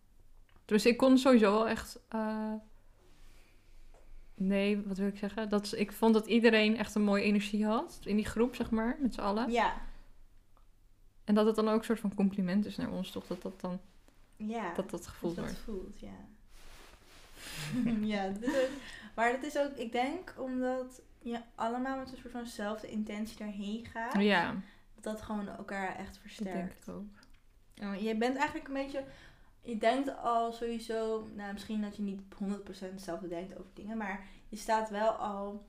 Dus 0.65 0.85
ik 0.85 0.97
kon 0.97 1.17
sowieso 1.17 1.51
wel 1.51 1.67
echt... 1.67 1.99
eh, 2.09 2.53
Nee, 4.47 4.81
wat 4.85 4.97
wil 4.97 5.07
ik 5.07 5.17
zeggen? 5.17 5.49
Dat, 5.49 5.63
is- 5.65 5.73
ik 5.73 5.91
vond 5.91 6.13
dat 6.13 6.25
iedereen 6.27 6.77
echt 6.77 6.95
een 6.95 7.01
mooie 7.03 7.23
energie 7.23 7.65
had. 7.65 7.99
In 8.03 8.15
die 8.15 8.25
groep, 8.25 8.55
zeg 8.55 8.69
maar, 8.71 8.97
met 8.99 9.13
z'n 9.13 9.19
allen. 9.21 9.51
Ja, 9.51 9.73
En 11.23 11.35
dat 11.35 11.45
het 11.45 11.55
dan 11.55 11.67
ook 11.69 11.77
een 11.79 11.83
soort 11.83 11.99
van 11.99 12.13
compliment 12.15 12.65
is 12.65 12.75
naar 12.77 12.91
ons, 12.91 13.11
toch? 13.11 13.27
Dat 13.27 13.41
dat 13.41 13.61
dan 13.61 13.79
ja. 14.35 14.73
dat 14.73 14.89
dat 14.89 15.07
gevoeld 15.07 15.35
dat 15.35 15.45
wordt. 15.45 15.59
voelt, 15.59 15.99
ja. 15.99 16.15
ja, 18.01 18.27
dat 18.29 18.41
is 18.41 18.55
ook, 18.55 18.69
maar 19.15 19.31
dat 19.31 19.43
is 19.43 19.57
ook, 19.57 19.71
ik 19.75 19.91
denk, 19.91 20.33
omdat 20.37 21.01
je 21.19 21.39
allemaal 21.55 21.97
met 21.97 22.11
een 22.11 22.17
soort 22.17 22.31
van 22.33 22.45
zelfde 22.45 22.87
intentie 22.89 23.37
daarheen 23.37 23.85
gaat, 23.85 24.21
Ja, 24.21 24.55
dat 24.95 25.03
dat 25.03 25.21
gewoon 25.21 25.47
elkaar 25.47 25.95
echt 25.95 25.97
dat 25.97 26.13
denk 26.13 26.21
versterkt. 26.21 26.87
ik 26.87 26.93
ook. 26.93 27.05
Ja, 27.73 27.93
je 27.93 28.15
bent 28.15 28.35
eigenlijk 28.35 28.67
een 28.67 28.73
beetje, 28.73 29.03
je 29.61 29.77
denkt 29.77 30.17
al 30.17 30.51
sowieso, 30.51 31.27
nou 31.35 31.53
misschien 31.53 31.81
dat 31.81 31.95
je 31.95 32.01
niet 32.01 32.21
100% 32.21 32.91
hetzelfde 32.91 33.27
denkt 33.27 33.57
over 33.57 33.71
dingen, 33.73 33.97
maar 33.97 34.23
je 34.49 34.55
staat 34.57 34.89
wel 34.89 35.09
al 35.11 35.65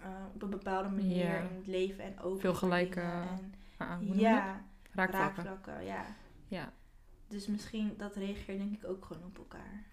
eh, 0.00 0.08
op 0.34 0.42
een 0.42 0.50
bepaalde 0.50 0.88
manier 0.88 1.34
in 1.36 1.56
het 1.56 1.66
leven 1.66 2.04
en 2.04 2.20
ook 2.20 2.40
Veel 2.40 2.50
over 2.50 2.62
gelijke 2.62 3.00
en- 3.00 4.14
ja, 4.14 4.64
Raakvlakken. 4.92 5.44
raakvlakken, 5.44 5.84
ja. 5.84 6.04
Ja. 6.48 6.72
Dus 7.28 7.46
misschien 7.46 7.94
dat 7.96 8.16
reageert 8.16 8.58
denk 8.58 8.74
ik 8.74 8.84
ook 8.88 9.04
gewoon 9.04 9.24
op 9.24 9.38
elkaar. 9.38 9.84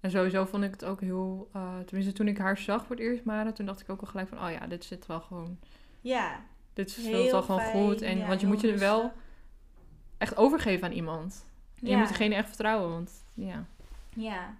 En 0.00 0.10
sowieso 0.10 0.44
vond 0.44 0.64
ik 0.64 0.70
het 0.70 0.84
ook 0.84 1.00
heel... 1.00 1.48
eh, 1.52 1.78
tenminste, 1.78 2.12
toen 2.14 2.28
ik 2.28 2.38
haar 2.38 2.58
zag 2.58 2.86
voor 2.86 2.96
het 2.96 3.04
eerst, 3.04 3.24
Mara, 3.24 3.52
toen 3.52 3.66
dacht 3.66 3.80
ik 3.80 3.90
ook 3.90 4.00
al 4.00 4.06
gelijk 4.06 4.28
van... 4.28 4.44
Oh 4.44 4.50
ja, 4.50 4.66
dit 4.66 4.84
zit 4.84 5.06
wel 5.06 5.20
gewoon... 5.20 5.58
Ja, 6.00 6.40
Dit 6.72 6.90
speelt 6.90 7.30
wel 7.30 7.42
gewoon 7.42 7.60
fijn, 7.60 7.84
goed. 7.86 8.02
En, 8.02 8.18
ja, 8.18 8.26
want 8.28 8.40
je 8.40 8.46
moet 8.46 8.60
je 8.60 8.72
er 8.72 8.78
wel 8.78 9.12
echt 10.18 10.36
overgeven 10.36 10.86
aan 10.88 10.92
iemand. 10.94 11.46
Je 11.80 11.88
Ja. 11.90 11.98
moet 11.98 12.06
diegene 12.08 12.34
echt 12.34 12.48
vertrouwen, 12.48 12.90
want 12.90 13.24
ja... 13.34 13.64
Ja, 14.14 14.54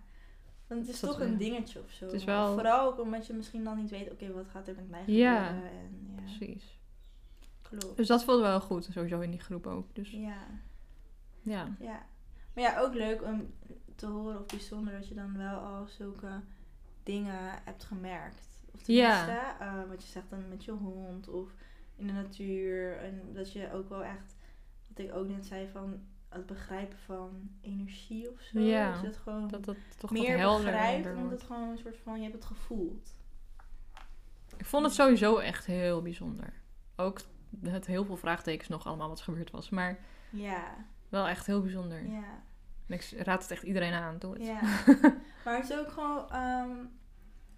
want 0.66 0.80
het 0.80 0.90
is 0.94 1.00
dat 1.00 1.10
toch 1.10 1.20
een 1.20 1.36
dingetje 1.38 1.80
of 1.84 1.90
zo. 1.90 2.04
Het 2.04 2.14
is 2.14 2.24
wel- 2.24 2.52
Vooral 2.54 2.86
ook 2.92 3.00
omdat 3.00 3.26
je 3.26 3.32
misschien 3.32 3.64
dan 3.64 3.76
niet 3.76 3.90
weet, 3.90 4.10
oké, 4.12 4.32
wat 4.32 4.46
gaat 4.50 4.68
er 4.68 4.74
met 4.74 4.90
mij 4.90 5.02
Ja. 5.06 5.44
gebeuren. 5.46 5.70
En, 5.70 6.10
ja, 6.16 6.22
Precies. 6.22 6.78
klopt. 7.62 7.96
Dus 7.96 8.06
dat 8.06 8.24
voelde 8.24 8.42
wel 8.42 8.60
goed, 8.60 8.88
sowieso 8.92 9.20
in 9.20 9.30
die 9.30 9.40
groep 9.40 9.66
ook. 9.66 9.94
Dus 9.94 10.10
Ja, 10.10 10.46
ja. 11.42 11.68
ja. 11.80 12.02
Maar 12.54 12.64
ja, 12.64 12.78
ook 12.80 12.94
leuk 12.94 13.22
om 13.22 13.54
te 13.94 14.06
horen 14.06 14.38
of 14.40 14.46
bijzonder 14.46 14.92
dat 14.92 15.08
je 15.08 15.14
dan 15.14 15.36
wel 15.36 15.58
al 15.58 15.86
zulke 15.86 16.40
dingen 17.02 17.50
hebt 17.64 17.84
gemerkt. 17.84 18.48
Of 18.74 18.86
Ja. 18.86 19.24
tenminste, 19.24 19.64
eh, 19.64 19.82
wat 19.88 20.02
je 20.02 20.08
zegt 20.08 20.30
dan 20.30 20.48
met 20.48 20.64
je 20.64 20.70
hond 20.72 21.28
of 21.28 21.48
in 21.96 22.06
de 22.06 22.12
natuur. 22.12 22.96
En 22.98 23.20
dat 23.32 23.52
je 23.52 23.72
ook 23.72 23.88
wel 23.88 24.04
echt, 24.04 24.36
wat 24.88 24.98
ik 25.06 25.14
ook 25.14 25.28
net 25.28 25.46
zei, 25.46 25.68
van 25.72 26.00
het 26.30 26.46
begrijpen 26.46 26.98
van 26.98 27.50
energie 27.60 28.30
of 28.32 28.40
zo. 28.40 28.60
Ja, 28.60 29.00
het 29.02 29.16
gewoon 29.16 29.48
Dat 29.48 29.64
dat 29.64 29.76
toch 29.98 30.10
meer 30.10 30.38
helderder 30.38 30.72
begrijpt, 30.72 31.16
omdat 31.16 31.30
het 31.30 31.42
gewoon 31.42 31.68
een 31.68 31.78
soort 31.78 31.96
van, 32.02 32.16
je 32.16 32.22
hebt 32.22 32.34
het 32.34 32.44
gevoeld. 32.44 33.16
Ik 34.56 34.66
vond 34.66 34.84
het 34.84 34.94
sowieso 34.94 35.38
echt 35.38 35.66
heel 35.66 36.02
bijzonder. 36.02 36.52
Ook 36.96 37.20
het 37.62 37.86
heel 37.86 38.04
veel 38.04 38.16
vraagtekens 38.16 38.68
nog 38.68 38.86
allemaal 38.86 39.08
wat 39.08 39.20
gebeurd 39.20 39.50
was. 39.50 39.70
Maar 39.70 39.98
Ja, 40.30 40.74
wel 41.08 41.26
echt 41.26 41.46
heel 41.46 41.60
bijzonder. 41.60 42.08
ja, 42.10 42.42
En 42.86 42.94
ik 42.94 43.14
raad 43.16 43.42
het 43.42 43.50
echt 43.50 43.62
iedereen 43.62 43.92
aan. 43.92 44.18
Doe 44.18 44.32
het. 44.32 44.46
ja. 44.46 44.60
maar 45.44 45.56
het 45.56 45.70
is 45.70 45.78
ook 45.78 45.90
gewoon 45.90 46.30
ehm, 46.30 46.76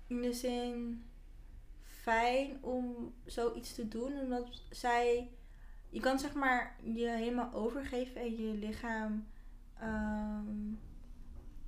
in 0.07 0.23
de 0.23 0.33
zin 0.33 1.05
fijn 1.83 2.59
om 2.61 3.15
zoiets 3.25 3.75
te 3.75 3.89
doen, 3.89 4.19
omdat 4.19 4.63
zij, 4.71 5.31
je 5.93 6.01
kan 6.01 6.19
zeg 6.19 6.35
maar 6.35 6.77
je 6.83 7.09
helemaal 7.09 7.53
overgeven 7.53 8.21
en 8.21 8.37
je 8.37 8.55
lichaam 8.55 9.27
ehm, 9.79 10.71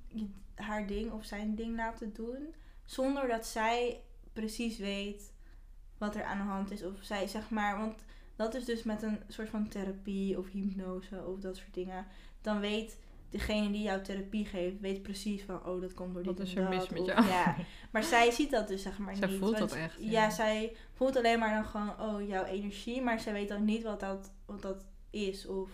je, 0.07 0.27
haar 0.55 0.87
ding 0.87 1.11
of 1.11 1.25
zijn 1.25 1.55
ding 1.55 1.75
laten 1.75 2.13
doen, 2.13 2.53
zonder 2.85 3.27
dat 3.27 3.45
zij 3.45 4.01
precies 4.33 4.77
weet 4.77 5.33
wat 5.97 6.15
er 6.15 6.23
aan 6.23 6.37
de 6.37 6.43
hand 6.43 6.71
is. 6.71 6.83
Of 6.83 6.93
zij 7.01 7.27
zeg 7.27 7.49
maar, 7.49 7.77
want 7.77 8.03
dat 8.35 8.53
is 8.53 8.65
dus 8.65 8.83
met 8.83 9.01
een 9.01 9.19
soort 9.27 9.49
van 9.49 9.67
therapie 9.67 10.37
of 10.37 10.49
hypnose 10.49 11.25
of 11.25 11.39
dat 11.39 11.57
soort 11.57 11.73
dingen. 11.73 12.05
Dan 12.41 12.59
weet 12.59 12.97
degene 13.37 13.71
die 13.71 13.81
jou 13.81 14.01
therapie 14.01 14.45
geeft, 14.45 14.79
weet 14.79 15.01
precies 15.01 15.43
van, 15.43 15.65
oh, 15.65 15.81
dat 15.81 15.93
komt 15.93 16.13
door 16.13 16.23
dit 16.23 16.37
Wat 16.37 16.47
is 16.47 16.55
er 16.55 16.69
mis 16.69 16.79
dat, 16.79 16.89
met 16.89 16.99
of- 17.01 17.07
jou? 17.07 17.25
Ja, 17.27 17.55
maar 17.91 18.03
zij 18.13 18.31
ziet 18.31 18.51
dat 18.51 18.67
dus 18.67 18.81
zeg 18.81 18.97
maar 18.97 19.15
Zij 19.15 19.27
niet. 19.27 19.37
voelt 19.39 19.57
want- 19.59 19.69
dat 19.69 19.77
echt, 19.79 19.95
Ja. 19.99 20.09
ja. 20.11 20.29
zij 20.29 20.75
voelt 20.93 21.15
alleen 21.17 21.39
maar 21.39 21.53
dan 21.53 21.65
gewoon, 21.65 21.99
oh, 22.01 22.27
jouw 22.27 22.43
energie, 22.43 23.01
maar 23.01 23.19
zij 23.19 23.33
weet 23.33 23.47
dan 23.49 23.65
niet 23.65 23.83
wat 23.83 23.99
dat, 23.99 24.31
wat 24.45 24.61
dat 24.61 24.85
is 25.09 25.47
of 25.47 25.69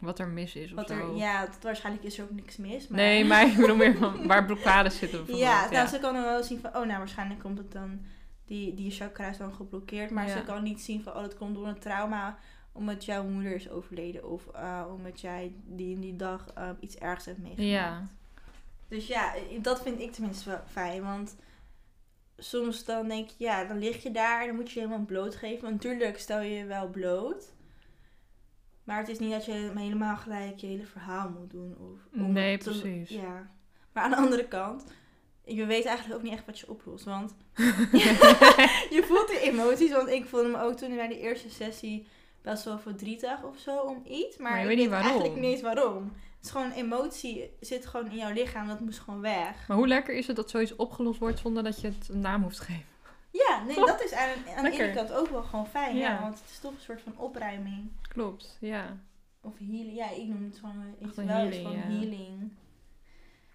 Wat 0.00 0.18
er 0.18 0.28
mis 0.28 0.54
is 0.54 0.70
of 0.70 0.76
wat 0.76 0.88
zo. 0.88 0.94
er, 0.94 1.16
ja, 1.16 1.46
dat, 1.46 1.58
waarschijnlijk 1.62 2.04
is 2.04 2.18
er 2.18 2.24
ook 2.24 2.30
niks 2.30 2.56
mis. 2.56 2.88
Maar, 2.88 3.00
Nee, 3.00 3.24
maar 3.24 3.46
ik 3.46 3.56
bedoel 3.56 3.76
meer 3.76 3.96
van 3.96 4.26
waar 4.26 4.44
blokkades 4.50 4.98
zitten 4.98 5.18
bijvoorbeeld. 5.18 5.50
Ja, 5.50 5.70
nou, 5.70 5.88
ze 5.88 5.98
kan 5.98 6.14
dan 6.14 6.22
wel 6.22 6.42
zien 6.42 6.60
van, 6.60 6.70
oh, 6.76 6.86
nou, 6.86 6.98
waarschijnlijk 6.98 7.40
komt 7.40 7.58
het 7.58 7.72
dan, 7.72 8.00
die, 8.44 8.74
die 8.74 8.90
chakra 8.90 9.28
is 9.28 9.36
dan 9.38 9.52
geblokkeerd. 9.54 10.10
Maar 10.10 10.26
Ja. 10.28 10.36
ze 10.36 10.42
kan 10.42 10.62
niet 10.62 10.80
zien 10.80 11.02
van, 11.02 11.12
oh, 11.14 11.20
dat 11.20 11.36
komt 11.36 11.54
door 11.54 11.66
een 11.66 11.78
trauma, 11.78 12.38
omdat 12.72 13.04
jouw 13.04 13.24
moeder 13.24 13.54
is 13.54 13.70
overleden. 13.70 14.30
Of 14.30 14.46
eh, 14.48 14.84
omdat 14.94 15.20
jij 15.20 15.52
die 15.64 15.94
in 15.94 16.00
die 16.00 16.16
dag 16.16 16.46
eh, 16.54 16.68
iets 16.80 16.96
ergs 16.96 17.24
hebt 17.24 17.38
meegemaakt. 17.38 17.70
Ja. 17.70 18.06
Dus 18.88 19.06
ja, 19.06 19.34
dat 19.60 19.82
vind 19.82 20.00
ik 20.00 20.12
tenminste 20.12 20.48
wel 20.48 20.60
fijn. 20.70 21.02
Want 21.02 21.36
soms 22.36 22.84
dan 22.84 23.08
denk 23.08 23.28
je, 23.28 23.34
ja, 23.44 23.64
dan 23.64 23.78
lig 23.78 24.02
je 24.02 24.10
daar, 24.10 24.46
dan 24.46 24.54
moet 24.56 24.70
je 24.70 24.80
je 24.80 24.86
helemaal 24.86 25.06
blootgeven. 25.06 25.62
Want 25.62 25.74
natuurlijk 25.82 26.18
stel 26.18 26.40
je 26.40 26.50
je 26.54 26.64
wel 26.64 26.88
bloot. 26.88 27.52
Maar 28.84 28.98
het 28.98 29.08
is 29.08 29.18
niet 29.18 29.30
dat 29.30 29.44
je 29.44 29.52
helemaal 29.52 30.16
gelijk 30.16 30.58
je 30.58 30.66
hele 30.66 30.86
verhaal 30.86 31.28
moet 31.30 31.50
doen. 31.50 31.76
Of, 31.78 32.20
om 32.20 32.32
Nee, 32.32 32.58
te- 32.58 32.70
precies. 32.70 33.08
ja. 33.08 33.50
Maar 33.92 34.02
aan 34.04 34.10
de 34.10 34.16
andere 34.16 34.48
kant, 34.48 34.84
je 35.44 35.66
weet 35.66 35.84
eigenlijk 35.84 36.18
ook 36.18 36.24
niet 36.24 36.32
echt 36.32 36.46
wat 36.46 36.58
je 36.58 36.68
oplost. 36.70 37.04
Want 37.04 37.34
je 38.96 39.02
voelt 39.06 39.28
die 39.28 39.40
emoties. 39.40 39.90
Want 39.92 40.08
ik 40.08 40.24
voelde 40.26 40.48
me 40.48 40.60
ook 40.60 40.76
toen 40.76 40.94
bij 40.96 41.08
de 41.08 41.20
eerste 41.20 41.50
sessie 41.50 42.06
best 42.42 42.64
wel 42.64 42.78
verdrietig 42.78 43.42
of 43.44 43.58
zo 43.58 43.78
om 43.80 44.02
iets. 44.06 44.36
Maar, 44.36 44.50
Maar 44.50 44.60
je 44.60 44.70
ik 44.70 44.76
weet 44.76 44.84
niet 44.84 44.94
eigenlijk 44.94 45.22
waarom. 45.24 45.40
niet 45.40 45.52
eens 45.52 45.62
waarom. 45.62 46.12
Het 46.36 46.44
is 46.44 46.50
gewoon 46.50 46.66
een 46.66 46.76
emotie, 46.84 47.50
zit 47.60 47.86
gewoon 47.86 48.10
in 48.10 48.16
jouw 48.16 48.32
lichaam. 48.32 48.68
Dat 48.68 48.80
moest 48.80 48.98
gewoon 48.98 49.20
weg. 49.20 49.68
Maar 49.68 49.76
hoe 49.76 49.88
lekker 49.88 50.14
is 50.14 50.26
het 50.26 50.36
dat 50.36 50.50
zoiets 50.50 50.76
opgelost 50.76 51.18
wordt 51.18 51.38
zonder 51.38 51.62
dat 51.62 51.80
je 51.80 51.86
het 51.86 52.08
een 52.08 52.20
naam 52.20 52.42
hoeft 52.42 52.56
te 52.56 52.62
geven? 52.62 52.84
Ja, 53.30 53.62
nee, 53.66 53.74
Toch? 53.74 53.86
dat 53.86 54.02
is 54.04 54.12
aan, 54.12 54.28
aan 54.56 54.64
de 54.64 54.70
ene 54.70 54.92
kant 54.92 55.12
ook 55.12 55.28
wel 55.28 55.42
gewoon 55.42 55.66
fijn. 55.66 55.96
Ja. 55.96 56.10
Ja. 56.10 56.20
want 56.20 56.38
het 56.40 56.50
is 56.50 56.58
toch 56.58 56.72
een 56.72 56.80
soort 56.80 57.00
van 57.00 57.18
opruiming. 57.18 57.90
Klopt, 58.08 58.56
ja. 58.60 59.00
Of 59.40 59.58
healing. 59.58 59.94
Ja, 59.96 60.10
ik 60.10 60.26
noem 60.26 60.44
het 60.44 60.58
gewoon 60.58 60.94
iets 61.00 61.16
wel 61.16 61.26
healing, 61.26 61.62
van 61.62 61.72
ja. 61.72 61.78
healing. 61.78 62.52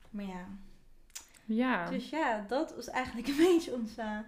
Maar 0.10 0.26
ja. 0.26 0.48
Ja. 1.46 1.90
Dus 1.90 2.10
ja, 2.10 2.46
dat 2.48 2.76
was 2.76 2.88
eigenlijk 2.90 3.28
een 3.32 3.38
beetje 3.38 3.74
onze 3.74 4.26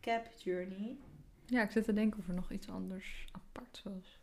cap 0.00 0.26
journey. 0.36 0.96
ja, 1.46 1.62
ik 1.62 1.70
zit 1.70 1.84
te 1.84 1.92
denken 1.92 2.18
of 2.18 2.28
er 2.28 2.34
nog 2.34 2.50
iets 2.50 2.68
anders 2.68 3.26
apart 3.56 3.82
was. 3.84 4.18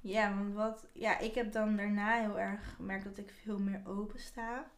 Ja, 0.00 0.36
want 0.36 0.54
wat... 0.54 0.86
Ja, 0.92 1.18
ik 1.18 1.34
heb 1.34 1.52
dan 1.52 1.76
daarna 1.76 2.20
heel 2.20 2.38
erg 2.38 2.74
gemerkt 2.74 3.04
dat 3.04 3.18
ik 3.18 3.30
veel 3.30 3.58
meer 3.58 3.82
open 3.86 4.20
sta. 4.20 4.70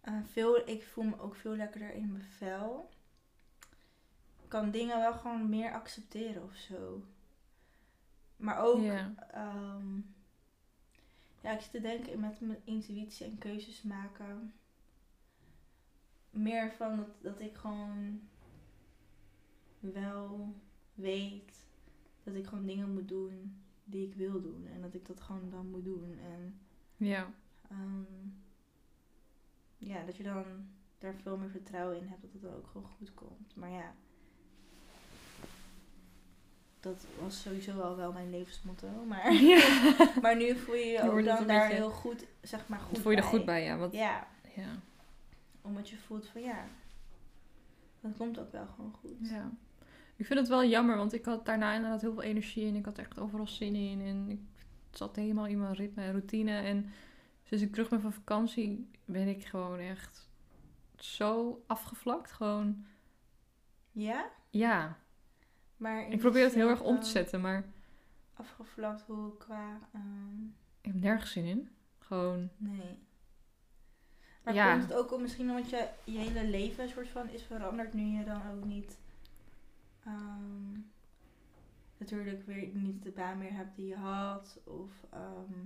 Eh, 0.00 0.14
veel, 0.30 0.68
ik 0.68 0.82
voel 0.82 1.04
me 1.04 1.18
ook 1.18 1.34
veel 1.34 1.56
lekkerder 1.56 1.92
in 1.92 2.12
mijn 2.12 2.24
vel. 2.24 2.90
Ik 4.42 4.48
kan 4.48 4.70
dingen 4.70 4.98
wel 4.98 5.12
gewoon 5.12 5.48
meer 5.48 5.72
accepteren 5.72 6.42
of 6.42 6.54
zo. 6.54 7.04
Maar 8.36 8.58
ook... 8.58 8.82
Ja. 8.82 9.14
Ehm, 9.30 9.96
ja, 11.40 11.50
ik 11.50 11.60
zit 11.60 11.70
te 11.70 11.80
denken 11.80 12.20
met 12.20 12.40
mijn 12.40 12.60
intuïtie 12.64 13.26
en 13.26 13.38
keuzes 13.38 13.82
maken. 13.82 14.54
Meer 16.30 16.72
van 16.72 16.96
dat, 16.96 17.22
dat 17.22 17.40
ik 17.40 17.56
gewoon 17.56 18.28
wel 19.80 20.54
weet 20.94 21.71
dat 22.24 22.34
ik 22.34 22.46
gewoon 22.46 22.66
dingen 22.66 22.92
moet 22.92 23.08
doen 23.08 23.62
die 23.84 24.06
ik 24.06 24.14
wil 24.14 24.40
doen. 24.42 24.66
En 24.74 24.80
dat 24.80 24.94
ik 24.94 25.06
dat 25.06 25.20
gewoon 25.20 25.50
dan 25.50 25.70
moet 25.70 25.84
doen. 25.84 26.18
En 26.32 26.60
Ja. 26.96 27.30
ehm, 27.70 28.02
ja, 29.76 30.04
dat 30.04 30.16
je 30.16 30.22
dan 30.22 30.44
daar 30.98 31.14
veel 31.14 31.36
meer 31.36 31.50
vertrouwen 31.50 31.96
in 31.96 32.06
hebt 32.06 32.22
dat 32.22 32.32
het 32.32 32.42
dan 32.42 32.54
ook 32.54 32.66
gewoon 32.66 32.88
goed 32.98 33.14
komt. 33.14 33.56
Maar 33.56 33.70
ja, 33.70 33.94
dat 36.80 37.06
was 37.20 37.40
sowieso 37.42 37.80
al 37.80 37.96
wel 37.96 38.12
mijn 38.12 38.30
levensmotto. 38.30 38.88
Maar, 39.08 39.32
ja. 39.52 40.12
maar 40.20 40.36
nu 40.36 40.56
voel 40.56 40.74
je 40.74 40.84
je 40.86 40.98
ook 41.10 41.24
dan 41.24 41.46
daar 41.46 41.68
beetje- 41.68 41.74
heel 41.82 41.90
goed, 41.90 42.26
zeg 42.40 42.68
maar, 42.68 42.80
goed 42.80 42.98
voel 42.98 43.10
je 43.10 43.16
er 43.16 43.22
bij. 43.22 43.30
goed 43.32 43.44
bij, 43.44 43.64
ja. 43.64 43.76
Want, 43.76 43.92
Ja, 43.92 44.26
ja. 44.56 44.68
omdat 45.60 45.88
je 45.90 45.96
voelt 45.96 46.26
van 46.28 46.42
ja, 46.42 46.64
dat 48.00 48.16
komt 48.16 48.38
ook 48.38 48.52
wel 48.52 48.66
gewoon 48.66 48.92
goed. 48.92 49.28
Ja. 49.28 49.50
Ik 50.16 50.26
vind 50.26 50.38
het 50.38 50.48
wel 50.48 50.64
jammer, 50.64 50.96
want 50.96 51.12
ik 51.12 51.24
had 51.24 51.44
daarna 51.46 51.74
inderdaad 51.74 52.00
heel 52.00 52.12
veel 52.12 52.22
energie 52.22 52.66
en 52.68 52.74
ik 52.74 52.84
had 52.84 52.98
echt 52.98 53.18
overal 53.18 53.46
zin 53.46 53.74
in. 53.74 54.00
En 54.00 54.30
ik 54.30 54.40
zat 54.90 55.16
helemaal 55.16 55.46
in 55.46 55.58
mijn 55.60 55.74
ritme 55.74 56.02
en 56.02 56.10
routine. 56.10 56.52
En 56.60 56.90
sinds 57.42 57.64
ik 57.64 57.72
terug 57.72 57.88
ben 57.88 58.00
van 58.00 58.12
vakantie 58.12 58.88
ben 59.04 59.28
ik 59.28 59.44
gewoon 59.44 59.78
echt 59.78 60.28
zo 60.96 61.62
afgevlakt. 61.66 62.32
Gewoon, 62.32 62.84
Ja? 63.92 64.30
ja. 64.50 64.98
Maar 65.76 66.08
Ik 66.10 66.18
probeer 66.18 66.44
het 66.44 66.54
heel 66.54 66.68
erg 66.68 66.80
om 66.82 67.00
te 67.00 67.08
zetten, 67.08 67.40
maar 67.40 67.64
Afgevlakt 68.34 69.02
hoe 69.02 69.36
qua... 69.36 69.78
ehm, 69.92 70.42
ik 70.80 70.86
heb 70.92 70.94
nergens 70.94 71.30
zin 71.32 71.44
in. 71.44 71.68
Gewoon, 71.98 72.48
nee. 72.56 72.98
Maar 74.44 74.54
Ja. 74.54 74.70
komt 74.72 74.82
het 74.88 74.98
ook 74.98 75.12
om 75.12 75.20
misschien 75.22 75.50
omdat 75.50 75.70
je, 75.70 75.88
je 76.04 76.18
hele 76.18 76.44
leven 76.48 76.82
een 76.84 76.90
soort 76.90 77.08
van 77.08 77.28
is 77.28 77.42
veranderd 77.42 77.92
nu 77.92 78.02
je 78.18 78.24
dan 78.24 78.40
ook 78.50 78.64
niet... 78.64 78.98
ehm, 80.04 80.80
natuurlijk 81.98 82.46
weer 82.46 82.68
niet 82.72 83.02
de 83.02 83.10
baan 83.10 83.38
meer 83.38 83.52
hebt 83.54 83.76
die 83.76 83.86
je 83.86 83.96
had. 83.96 84.60
Of... 84.64 84.90
ehm, 85.10 85.60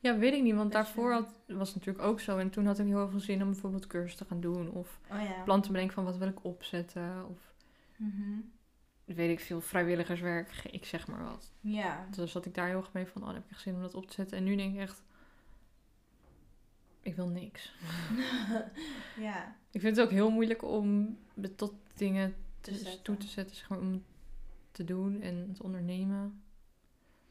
ja, 0.00 0.18
weet 0.18 0.32
ik 0.34 0.42
niet. 0.42 0.54
Want 0.54 0.72
daarvoor 0.72 1.12
had, 1.12 1.34
was 1.46 1.68
het 1.68 1.76
natuurlijk 1.76 2.04
ook 2.06 2.20
zo. 2.20 2.38
En 2.38 2.50
toen 2.50 2.66
had 2.66 2.78
ik 2.78 2.86
heel 2.86 3.08
veel 3.08 3.20
zin 3.20 3.42
om 3.42 3.50
bijvoorbeeld 3.50 3.86
cursus 3.86 4.16
te 4.16 4.24
gaan 4.24 4.40
doen. 4.40 4.70
Of 4.70 5.00
oh 5.12 5.20
ja. 5.22 5.42
plan 5.44 5.62
te 5.62 5.70
bedenken 5.72 5.94
van 5.94 6.04
wat 6.04 6.16
wil 6.16 6.28
ik 6.28 6.44
opzetten. 6.44 7.28
Of 7.28 7.54
Mhm. 7.96 8.38
weet 9.04 9.30
ik 9.30 9.40
veel, 9.40 9.60
vrijwilligerswerk. 9.60 10.64
Ik 10.70 10.84
zeg 10.84 11.06
maar 11.08 11.22
wat. 11.24 11.52
Ja. 11.60 12.06
Dus 12.10 12.32
zat 12.32 12.46
ik 12.46 12.54
daar 12.54 12.68
heel 12.68 12.76
erg 12.76 12.92
mee 12.92 13.06
van, 13.06 13.20
oh, 13.20 13.26
dan 13.26 13.36
heb 13.36 13.44
ik 13.44 13.50
echt 13.50 13.60
zin 13.60 13.74
om 13.74 13.80
dat 13.80 13.94
op 13.94 14.06
te 14.06 14.14
zetten. 14.14 14.36
En 14.38 14.44
nu 14.44 14.56
denk 14.56 14.74
ik 14.74 14.80
echt, 14.80 15.02
ik 17.00 17.16
wil 17.16 17.28
niks. 17.28 17.72
ja. 19.28 19.56
Ik 19.70 19.80
vind 19.80 19.96
het 19.96 20.04
ook 20.06 20.12
heel 20.12 20.30
moeilijk 20.30 20.62
om 20.62 21.18
tot 21.56 21.72
dingen 21.94 22.34
Te 22.72 22.78
zetten. 22.78 23.02
toe 23.02 23.16
te 23.16 23.26
zetten, 23.26 23.56
zeg 23.56 23.68
maar, 23.68 23.78
om 23.78 24.04
te 24.70 24.84
doen 24.84 25.20
en 25.20 25.52
te 25.54 25.62
ondernemen. 25.62 26.42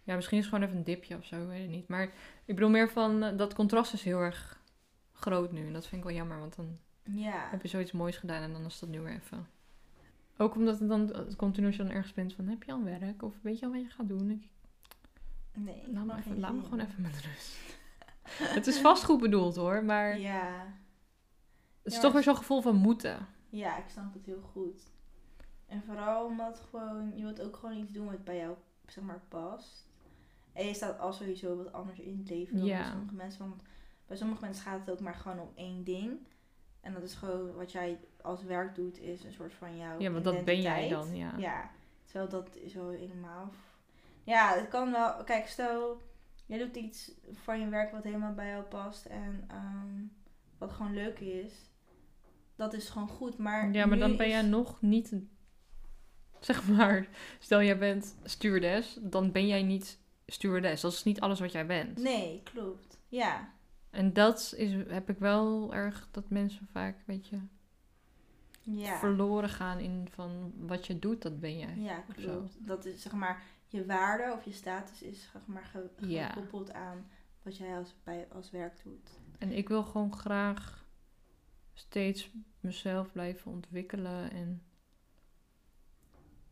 Ja, 0.04 0.16
misschien 0.16 0.38
is 0.38 0.44
het 0.46 0.54
gewoon 0.54 0.70
even 0.70 0.80
een 0.80 0.86
dipje 0.94 1.18
of 1.18 1.26
zo, 1.26 1.42
ik 1.42 1.48
weet 1.48 1.62
het 1.62 1.70
niet. 1.70 1.88
Maar 1.88 2.04
ik 2.46 2.56
bedoel 2.56 2.70
meer 2.70 2.90
van, 2.90 3.24
eh, 3.24 3.38
dat 3.38 3.54
contrast 3.54 3.94
is 3.94 4.04
heel 4.04 4.20
erg 4.20 4.60
groot 5.14 5.52
nu. 5.52 5.66
En 5.68 5.74
dat 5.74 5.88
vind 5.88 6.02
ik 6.02 6.08
wel 6.08 6.18
jammer, 6.18 6.40
want 6.40 6.56
dan 6.56 6.78
Ja. 7.04 7.48
heb 7.52 7.62
je 7.62 7.68
zoiets 7.68 7.92
moois 7.92 8.18
gedaan 8.18 8.42
en 8.42 8.52
dan 8.54 8.66
is 8.66 8.80
dat 8.80 8.90
nu 8.90 9.00
weer 9.02 9.14
even. 9.14 9.48
Ook 10.38 10.56
omdat 10.56 10.80
het 10.80 10.90
dan 10.90 11.12
continu 11.38 11.66
als 11.68 11.76
je 11.76 11.84
dan 11.84 11.92
ergens 11.92 12.14
bent 12.14 12.34
van, 12.34 12.48
heb 12.48 12.64
je 12.64 12.72
al 12.72 12.84
werk? 12.84 13.24
Of 13.24 13.34
weet 13.42 13.60
je 13.60 13.66
al 13.66 13.72
wat 13.72 13.82
je 13.82 13.90
gaat 13.90 14.08
doen? 14.08 14.30
Ik, 14.32 14.48
Nee. 15.54 15.76
ik 15.76 15.88
laat 15.94 16.06
me, 16.06 16.16
even, 16.18 16.40
laat 16.40 16.64
gewoon 16.64 16.80
even 16.80 17.02
met 17.02 17.22
rust. 17.22 17.58
het 18.58 18.68
is 18.68 18.80
vast 18.80 19.04
goed 19.04 19.20
bedoeld 19.20 19.56
hoor, 19.56 19.84
maar 19.84 20.20
Ja. 20.20 20.66
het 21.84 21.86
is 21.86 21.96
Ja, 21.96 22.00
toch 22.02 22.14
weer 22.14 22.24
zo'n 22.24 22.36
gevoel 22.38 22.62
van 22.62 22.76
moeten. 22.76 23.28
Ja, 23.50 23.78
ik 23.78 23.90
snap 23.90 24.14
het 24.14 24.26
heel 24.26 24.42
goed. 24.42 24.82
En 25.68 25.84
vooral 25.84 26.26
omdat 26.26 26.60
gewoon, 26.70 27.12
je 27.16 27.24
wilt 27.24 27.42
ook 27.42 27.56
gewoon 27.56 27.78
iets 27.78 27.92
doen 27.92 28.06
wat 28.06 28.24
bij 28.24 28.38
jou, 28.38 28.56
zeg 28.88 29.04
maar, 29.04 29.22
past. 29.28 29.88
En 30.54 30.66
je 30.68 30.74
staat 30.74 31.00
al 31.00 31.14
sowieso 31.14 31.58
wat 31.58 31.74
anders 31.74 32.00
in 32.00 32.18
het 32.18 32.30
leven 32.30 32.58
dan 32.58 32.66
Ja. 32.66 32.78
bij 32.82 32.90
sommige 32.92 33.14
mensen. 33.16 33.40
Want 33.50 33.62
bij 34.08 34.18
sommige 34.18 34.42
mensen 34.42 34.64
gaat 34.64 34.80
het 34.80 34.90
ook 34.90 35.00
maar 35.00 35.16
gewoon 35.16 35.40
om 35.40 35.50
één 35.56 35.84
ding. 35.84 36.18
En 36.82 36.94
dat 36.94 37.04
is 37.04 37.14
gewoon 37.14 37.56
wat 37.56 37.72
jij 37.72 38.00
als 38.22 38.44
werk 38.44 38.76
doet, 38.76 39.00
is 39.00 39.24
een 39.24 39.34
soort 39.34 39.54
van 39.54 39.78
jouw 39.78 40.00
Ja, 40.00 40.12
want 40.12 40.24
dat 40.24 40.46
ben 40.46 40.62
jij 40.62 40.90
dan, 40.90 41.16
ja. 41.16 41.34
Ja, 41.38 41.70
terwijl 42.04 42.30
dat 42.30 42.56
is 42.56 42.74
wel 42.74 42.90
helemaal... 42.90 43.52
Ja, 44.24 44.54
het 44.58 44.68
kan 44.68 44.92
wel... 44.92 45.24
Kijk, 45.24 45.48
stel, 45.48 46.02
jij 46.46 46.58
doet 46.58 46.76
iets 46.76 47.12
van 47.32 47.60
je 47.60 47.70
werk 47.70 47.92
wat 47.92 48.04
helemaal 48.04 48.34
bij 48.34 48.48
jou 48.50 48.64
past 48.64 49.06
en 49.06 49.44
ehm, 49.48 50.04
wat 50.58 50.72
gewoon 50.72 50.94
leuk 50.94 51.20
is. 51.20 51.54
Dat 52.56 52.74
is 52.74 52.90
gewoon 52.90 53.08
goed, 53.08 53.38
maar 53.38 53.72
Ja, 53.72 53.86
maar 53.86 53.98
dan 53.98 54.18
ben 54.18 54.30
jij 54.30 54.42
nog 54.42 54.82
niet, 54.82 55.16
zeg 56.40 56.68
maar, 56.78 57.08
stel 57.40 57.62
jij 57.62 57.78
bent 57.78 58.16
stewardess, 58.24 58.98
dan 59.02 59.32
ben 59.32 59.48
jij 59.48 59.64
niet 59.64 60.00
stewardess. 60.26 60.82
Dat 60.82 60.92
is 60.92 61.04
niet 61.04 61.20
alles 61.20 61.40
wat 61.40 61.52
jij 61.52 61.66
bent. 61.66 61.98
Nee, 61.98 62.42
klopt. 62.44 62.98
Ja, 63.08 63.54
En 63.90 64.14
dat 64.14 64.54
is, 64.58 64.72
heb 64.88 65.10
ik 65.10 65.20
wel 65.20 65.74
erg, 65.74 66.08
dat 66.12 66.30
mensen 66.30 66.68
vaak, 66.72 66.98
weet 67.06 67.28
je, 67.28 67.40
ja. 68.62 68.98
verloren 68.98 69.50
gaan 69.50 69.80
in 69.80 70.08
van 70.12 70.54
wat 70.58 70.88
je 70.88 71.00
doet, 71.00 71.22
dat 71.22 71.40
ben 71.40 71.58
jij. 71.58 71.76
Ja, 71.78 72.04
klopt. 72.16 72.58
Dat 72.68 72.86
is 72.86 73.02
zeg 73.02 73.14
maar 73.14 73.42
je 73.68 73.86
waarde 73.86 74.34
of 74.34 74.46
je 74.46 74.52
status 74.52 75.02
is 75.02 75.30
zeg 75.34 75.46
maar 75.48 75.64
ge- 75.66 75.90
Ja. 76.08 76.28
gekoppeld 76.30 76.74
aan 76.74 77.08
wat 77.44 77.58
jij 77.58 77.78
als, 77.78 77.94
bij, 78.04 78.28
als 78.32 78.52
werk 78.52 78.84
doet. 78.84 79.10
En 79.40 79.52
ik 79.52 79.68
wil 79.68 79.84
gewoon 79.84 80.14
graag 80.16 80.86
steeds 81.74 82.32
mezelf 82.60 83.12
blijven 83.12 83.52
ontwikkelen 83.52 84.32
en 84.32 84.38
Een 84.38 84.62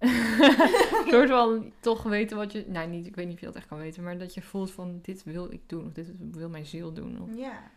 soort 1.11 1.29
van 1.29 1.71
toch 1.79 2.03
weten 2.03 2.37
wat 2.37 2.51
je... 2.51 2.65
Nou, 2.67 2.89
niet, 2.89 3.05
ik 3.05 3.15
weet 3.15 3.25
niet 3.25 3.33
of 3.33 3.39
je 3.39 3.45
dat 3.45 3.55
echt 3.55 3.67
kan 3.67 3.77
weten. 3.77 4.03
Maar 4.03 4.17
dat 4.17 4.33
je 4.33 4.41
voelt 4.41 4.71
van 4.71 4.99
dit 5.01 5.23
wil 5.23 5.51
ik 5.51 5.61
doen. 5.69 5.85
Of 5.85 5.91
dit 5.91 6.13
wil 6.31 6.49
mijn 6.49 6.65
ziel 6.65 6.93
doen. 6.93 7.21
Of, 7.21 7.35
Ja, 7.35 7.71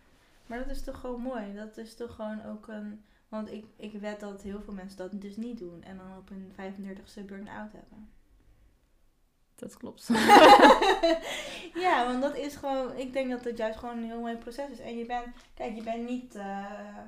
maar 0.47 0.59
dat 0.59 0.71
is 0.71 0.83
toch 0.83 1.01
gewoon 1.01 1.21
mooi. 1.21 1.55
Dat 1.55 1.77
is 1.77 1.95
toch 1.95 2.15
gewoon 2.15 2.45
ook 2.45 2.69
een... 2.69 3.01
Want 3.29 3.53
ik, 3.53 3.65
ik 3.77 3.93
weet 3.93 4.21
dat 4.21 4.43
heel 4.43 4.61
veel 4.61 4.75
mensen 4.75 4.99
dat 4.99 5.21
dus 5.21 5.37
niet 5.37 5.59
doen. 5.59 5.83
En 5.83 5.97
dan 5.97 6.17
op 6.19 6.29
hun 6.29 6.53
35ste 6.53 7.25
burn-out 7.27 7.73
hebben. 7.73 8.09
Dat 9.57 9.77
klopt. 9.77 10.09
ja, 11.85 12.07
want 12.07 12.23
dat 12.23 12.37
is 12.37 12.57
gewoon... 12.57 12.97
Ik 12.97 13.13
denk 13.13 13.31
dat 13.31 13.45
het 13.45 13.57
juist 13.59 13.79
gewoon 13.79 13.97
een 13.97 14.05
heel 14.05 14.21
mooi 14.21 14.37
proces 14.37 14.71
is. 14.71 14.79
En 14.81 14.97
je 14.99 15.07
bent... 15.07 15.27
Kijk, 15.55 15.75
je 15.75 15.83
bent 15.83 16.09
niet... 16.09 16.35
eh, 16.35 16.65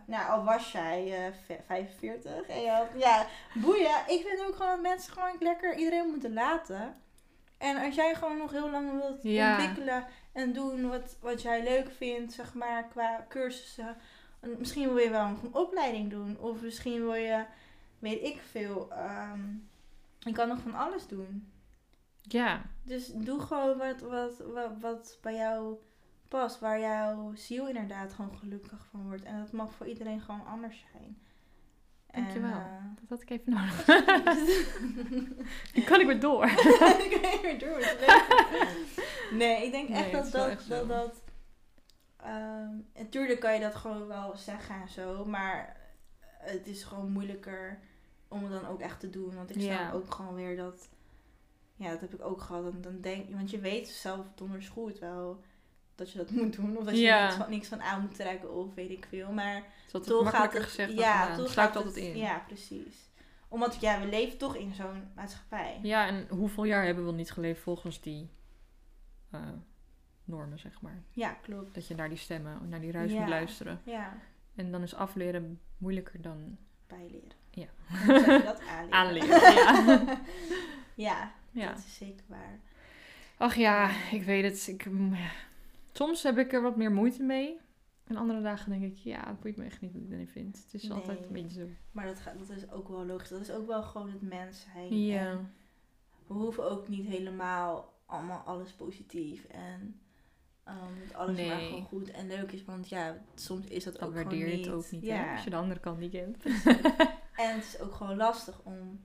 nou, 0.07 0.31
al 0.31 0.45
was 0.45 0.73
jij 0.73 1.25
eh, 1.27 1.33
ve- 1.47 1.61
45 1.67 2.47
en 2.49 2.61
je 2.61 2.71
had... 2.71 2.87
Ja, 2.97 3.27
boeien. 3.55 3.97
Ik 4.07 4.27
vind 4.27 4.41
ook 4.49 4.55
gewoon 4.57 4.71
dat 4.73 4.81
mensen 4.81 5.13
gewoon 5.13 5.37
lekker 5.41 5.75
iedereen 5.77 6.09
moeten 6.11 6.33
laten. 6.33 6.97
En 7.59 7.77
als 7.77 7.95
jij 7.95 8.15
gewoon 8.15 8.39
nog 8.39 8.51
heel 8.53 8.71
lang 8.71 8.93
wilt 8.93 9.23
Ja. 9.23 9.51
ontwikkelen 9.57 10.05
en 10.33 10.53
doen 10.53 10.89
wat, 10.89 11.17
wat 11.21 11.43
jij 11.43 11.63
leuk 11.63 11.91
vindt, 11.97 12.33
zeg 12.33 12.55
maar, 12.55 12.85
qua 12.89 13.27
cursussen. 13.29 13.97
En 14.41 14.55
Misschien 14.59 14.87
wil 14.95 14.99
je 15.05 15.11
wel 15.11 15.25
een 15.25 15.49
opleiding 15.55 16.11
doen. 16.11 16.37
Of 16.41 16.61
misschien 16.61 17.01
wil 17.03 17.15
je, 17.15 17.45
weet 17.99 18.23
ik 18.23 18.41
veel, 18.51 18.89
ehm, 18.93 19.41
je 20.19 20.33
kan 20.33 20.49
nog 20.49 20.59
van 20.61 20.75
alles 20.75 21.07
doen. 21.07 21.53
Ja, 22.29 22.63
Dus 22.83 23.13
doe 23.15 23.41
gewoon 23.41 23.79
wat, 23.79 24.01
wat, 24.01 24.39
wat, 24.53 24.71
wat 24.81 25.19
bij 25.23 25.35
jou 25.35 25.77
past. 26.29 26.61
Waar 26.61 26.81
jouw 26.81 27.33
ziel 27.35 27.69
inderdaad 27.69 28.13
gewoon 28.13 28.39
gelukkig 28.39 28.87
van 28.91 29.03
wordt. 29.03 29.23
En 29.23 29.39
dat 29.39 29.53
mag 29.53 29.73
voor 29.73 29.87
iedereen 29.87 30.21
gewoon 30.21 30.47
anders 30.47 30.85
zijn. 30.93 31.19
Dankjewel. 32.11 32.51
eh, 32.51 32.85
dat 33.01 33.09
had 33.09 33.23
ik 33.23 33.31
even 33.31 33.53
nodig. 33.53 33.85
Dan 35.75 35.85
kan 35.85 36.01
ik 36.01 36.07
weer 36.07 36.21
door. 36.21 36.45
ik 37.09 37.19
weet 37.23 37.41
weer 37.41 37.59
door. 37.59 37.81
Nee, 39.39 39.65
ik 39.67 39.73
denk 39.73 39.89
echt 39.89 40.13
dat 40.13 40.31
dat... 40.33 40.49
echt 40.49 40.69
dat, 40.69 40.89
dat 40.89 41.23
ehm, 42.17 42.71
natuurlijk 42.95 43.41
kan 43.41 43.55
je 43.55 43.61
dat 43.61 43.75
gewoon 43.75 44.07
wel 44.07 44.37
zeggen 44.37 44.75
en 44.75 44.89
zo. 44.89 45.25
Maar 45.25 45.77
het 46.39 46.67
is 46.67 46.85
gewoon 46.85 47.11
moeilijker 47.13 47.79
om 48.29 48.43
het 48.45 48.53
dan 48.53 48.67
ook 48.67 48.81
echt 48.81 49.01
te 49.01 49.11
doen. 49.11 49.35
Want 49.35 49.51
ik 49.51 49.61
snap 49.61 49.79
Ja. 49.79 49.91
ook 49.93 50.15
gewoon 50.15 50.35
weer 50.35 50.57
dat... 50.57 50.89
Ja, 51.79 51.91
dat 51.91 52.01
heb 52.01 52.15
ik 52.15 52.25
ook 52.25 52.41
gehad. 52.41 52.63
Dan, 52.63 52.81
dan 52.81 53.01
denk, 53.01 53.35
want 53.35 53.51
je 53.51 53.59
weet 53.59 53.89
zelf 53.89 54.27
donders 54.35 54.69
goed 54.69 54.99
wel 54.99 55.41
dat 55.95 56.11
je 56.13 56.19
dat 56.19 56.31
moet 56.31 56.53
doen. 56.57 56.77
Of 56.77 56.85
dat 56.85 56.95
je 56.95 57.01
Ja. 57.01 57.19
er 57.19 57.25
niks 57.27 57.37
van, 57.37 57.51
niks 57.51 57.69
van 57.69 57.83
aan 57.83 58.01
moet 58.01 58.15
trekken 58.15 58.55
of 58.55 58.75
weet 58.75 58.91
ik 58.91 59.07
veel. 59.09 59.33
Maar 59.33 59.63
Dat 59.93 60.05
toch 60.07 60.31
gaat 60.31 60.53
het... 60.53 60.63
gezegd 60.63 60.93
ja, 60.93 61.37
toch 61.37 61.53
gaat 61.53 61.77
altijd 61.77 61.95
het- 61.95 62.05
in. 62.05 62.17
Ja, 62.17 62.39
precies. 62.47 63.11
Omdat 63.49 63.81
ja, 63.81 64.01
we 64.01 64.07
leven 64.07 64.39
toch 64.39 64.57
in 64.57 64.75
zo'n 64.75 65.03
maatschappij. 65.15 65.79
Ja, 65.83 66.07
en 66.07 66.27
hoeveel 66.29 66.65
jaar 66.65 66.85
hebben 66.85 67.07
we 67.07 67.13
niet 67.13 67.31
geleefd 67.31 67.61
volgens 67.63 68.01
die 68.01 68.31
eh, 69.31 69.41
normen, 70.25 70.59
zeg 70.59 70.81
maar. 70.81 71.03
Ja, 71.13 71.31
klopt. 71.43 71.75
Dat 71.75 71.87
je 71.87 71.95
naar 71.95 72.09
die 72.09 72.19
stemmen, 72.19 72.69
naar 72.69 72.81
die 72.81 72.93
ruis 72.93 73.13
Ja. 73.13 73.19
moet 73.21 73.29
luisteren. 73.29 73.81
Ja. 73.85 74.17
En 74.55 74.71
dan 74.73 74.83
is 74.83 74.95
afleren 74.95 75.61
moeilijker 75.77 76.23
dan 76.23 76.57
bijleren. 76.87 77.31
Ja. 77.51 77.67
Je 78.07 78.41
dat? 78.45 78.61
Aanleren. 78.91 79.67
aanleren. 79.67 80.07
ja. 80.07 80.21
ja, 81.11 81.33
ja. 81.59 81.69
dat 81.69 81.79
is 81.79 81.97
zeker 81.97 82.25
waar. 82.27 82.61
Ach 83.37 83.55
ja, 83.55 83.91
ik 84.11 84.23
weet 84.23 84.45
het. 84.45 84.67
Ik, 84.67 84.91
mm, 84.91 85.17
soms 85.93 86.23
heb 86.23 86.39
ik 86.39 86.53
er 86.53 86.63
wat 86.63 86.77
meer 86.77 86.93
moeite 86.93 87.23
mee. 87.23 87.59
En 88.05 88.17
andere 88.17 88.43
dagen 88.43 88.71
denk 88.71 88.85
ik, 88.85 88.97
ja, 88.97 89.27
het 89.27 89.41
boeit 89.41 89.57
me 89.57 89.65
echt 89.65 89.81
niet 89.81 89.93
wat 89.93 90.03
iedereen 90.03 90.29
vindt. 90.29 90.59
Het 90.59 90.83
is 90.83 90.91
altijd 90.91 91.25
een 91.25 91.33
beetje 91.33 91.61
zo. 91.61 91.67
Maar 91.93 92.07
dat, 92.07 92.21
gaat, 92.21 92.39
dat 92.39 92.51
is 92.51 92.71
ook 92.71 92.89
wel 92.89 93.07
logisch. 93.07 93.29
Dat 93.29 93.41
is 93.41 93.51
ook 93.51 93.67
wel 93.67 93.83
gewoon 93.83 94.11
het 94.11 94.23
mens 94.23 94.67
zijn. 94.73 95.05
Ja. 95.05 95.31
En 95.31 95.53
we 96.27 96.35
hoeven 96.35 96.71
ook 96.71 96.89
niet 96.89 97.07
helemaal 97.07 97.97
allemaal 98.07 98.39
alles 98.39 98.73
positief 98.73 99.45
en 99.45 100.01
ehm, 100.65 100.77
dat 101.07 101.15
alles 101.17 101.47
maar 101.47 101.61
gewoon 101.61 101.83
goed 101.83 102.11
en 102.11 102.27
leuk 102.27 102.53
is. 102.53 102.65
Want 102.65 102.89
ja, 102.89 103.23
soms 103.35 103.67
is 103.67 103.85
dat 103.85 103.93
Dan 103.95 104.03
ook 104.03 104.09
gewoon 104.09 104.25
waardeer 104.25 104.49
je 104.49 104.57
niet. 104.57 104.67
het 104.67 104.75
ook 104.75 104.91
niet, 104.91 105.07
hè, 105.09 105.33
als 105.33 105.45
je 105.45 105.51
de 105.51 105.57
andere 105.57 105.81
kant 105.81 105.99
niet 105.99 106.11
kent. 106.11 106.45
En 107.37 107.55
het 107.55 107.65
is 107.65 107.81
ook 107.81 107.95
gewoon 107.95 108.17
lastig 108.17 108.61
om. 108.65 109.01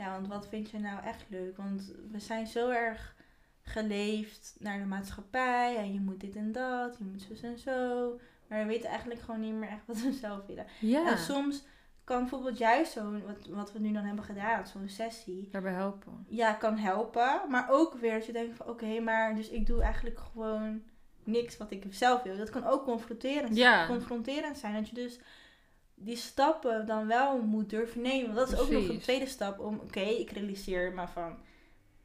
Ja, 0.00 0.12
want 0.12 0.26
wat 0.28 0.48
vind 0.48 0.70
je 0.70 0.78
nou 0.78 1.02
echt 1.04 1.24
leuk? 1.28 1.56
Want 1.56 1.92
we 2.10 2.18
zijn 2.18 2.46
zo 2.46 2.68
erg 2.70 3.14
geleefd 3.62 4.56
naar 4.58 4.78
de 4.78 4.84
maatschappij. 4.84 5.76
En 5.76 5.92
je 5.92 6.00
moet 6.00 6.20
dit 6.20 6.36
en 6.36 6.52
dat, 6.52 6.96
je 6.98 7.04
moet 7.04 7.22
zus 7.22 7.42
en 7.42 7.58
zo. 7.58 8.10
Maar 8.48 8.58
we 8.58 8.64
weten 8.66 8.88
eigenlijk 8.88 9.20
gewoon 9.20 9.40
niet 9.40 9.54
meer 9.54 9.68
echt 9.68 9.86
wat 9.86 10.00
we 10.00 10.12
zelf 10.26 10.46
willen. 10.46 10.66
Ja, 10.80 11.10
En 11.10 11.18
soms 11.18 11.64
kan 12.04 12.18
bijvoorbeeld 12.20 12.58
juist 12.58 12.92
zo'n, 12.92 13.22
wat, 13.26 13.46
wat 13.46 13.72
we 13.72 13.78
nu 13.78 13.92
dan 13.92 14.04
hebben 14.04 14.24
gedaan, 14.24 14.66
zo'n 14.66 14.88
sessie. 14.88 15.48
daarbij 15.52 15.72
helpen. 15.72 16.26
Ja, 16.28 16.52
kan 16.52 16.76
helpen. 16.78 17.40
Maar 17.48 17.66
ook 17.70 17.94
weer 17.94 18.12
dat 18.12 18.26
je 18.26 18.32
denkt 18.32 18.56
van 18.56 18.68
oké, 18.68 19.00
maar 19.00 19.34
dus 19.34 19.48
ik 19.48 19.66
doe 19.66 19.82
eigenlijk 19.82 20.18
gewoon 20.18 20.82
niks 21.24 21.56
wat 21.56 21.70
ik 21.70 21.86
zelf 21.90 22.22
wil. 22.22 22.36
Dat 22.36 22.50
kan 22.50 22.64
ook 22.66 22.84
confronterend, 22.84 23.56
Ja. 23.56 23.86
confronterend 23.86 24.58
zijn. 24.58 24.74
Dat 24.74 24.88
je 24.88 24.94
dus 24.94 25.20
die 26.02 26.16
stappen 26.16 26.86
dan 26.86 27.06
wel 27.06 27.38
moet 27.42 27.70
durven 27.70 28.00
nemen. 28.02 28.34
Want 28.34 28.48
dat 28.50 28.58
is 28.58 28.64
ook 28.64 28.70
nog 28.70 28.88
een 28.88 29.00
tweede 29.00 29.26
stap 29.26 29.58
om, 29.58 29.80
oké, 29.84 30.00
ik 30.00 30.30
realiseer 30.30 30.92
me 30.92 31.06
van 31.08 31.36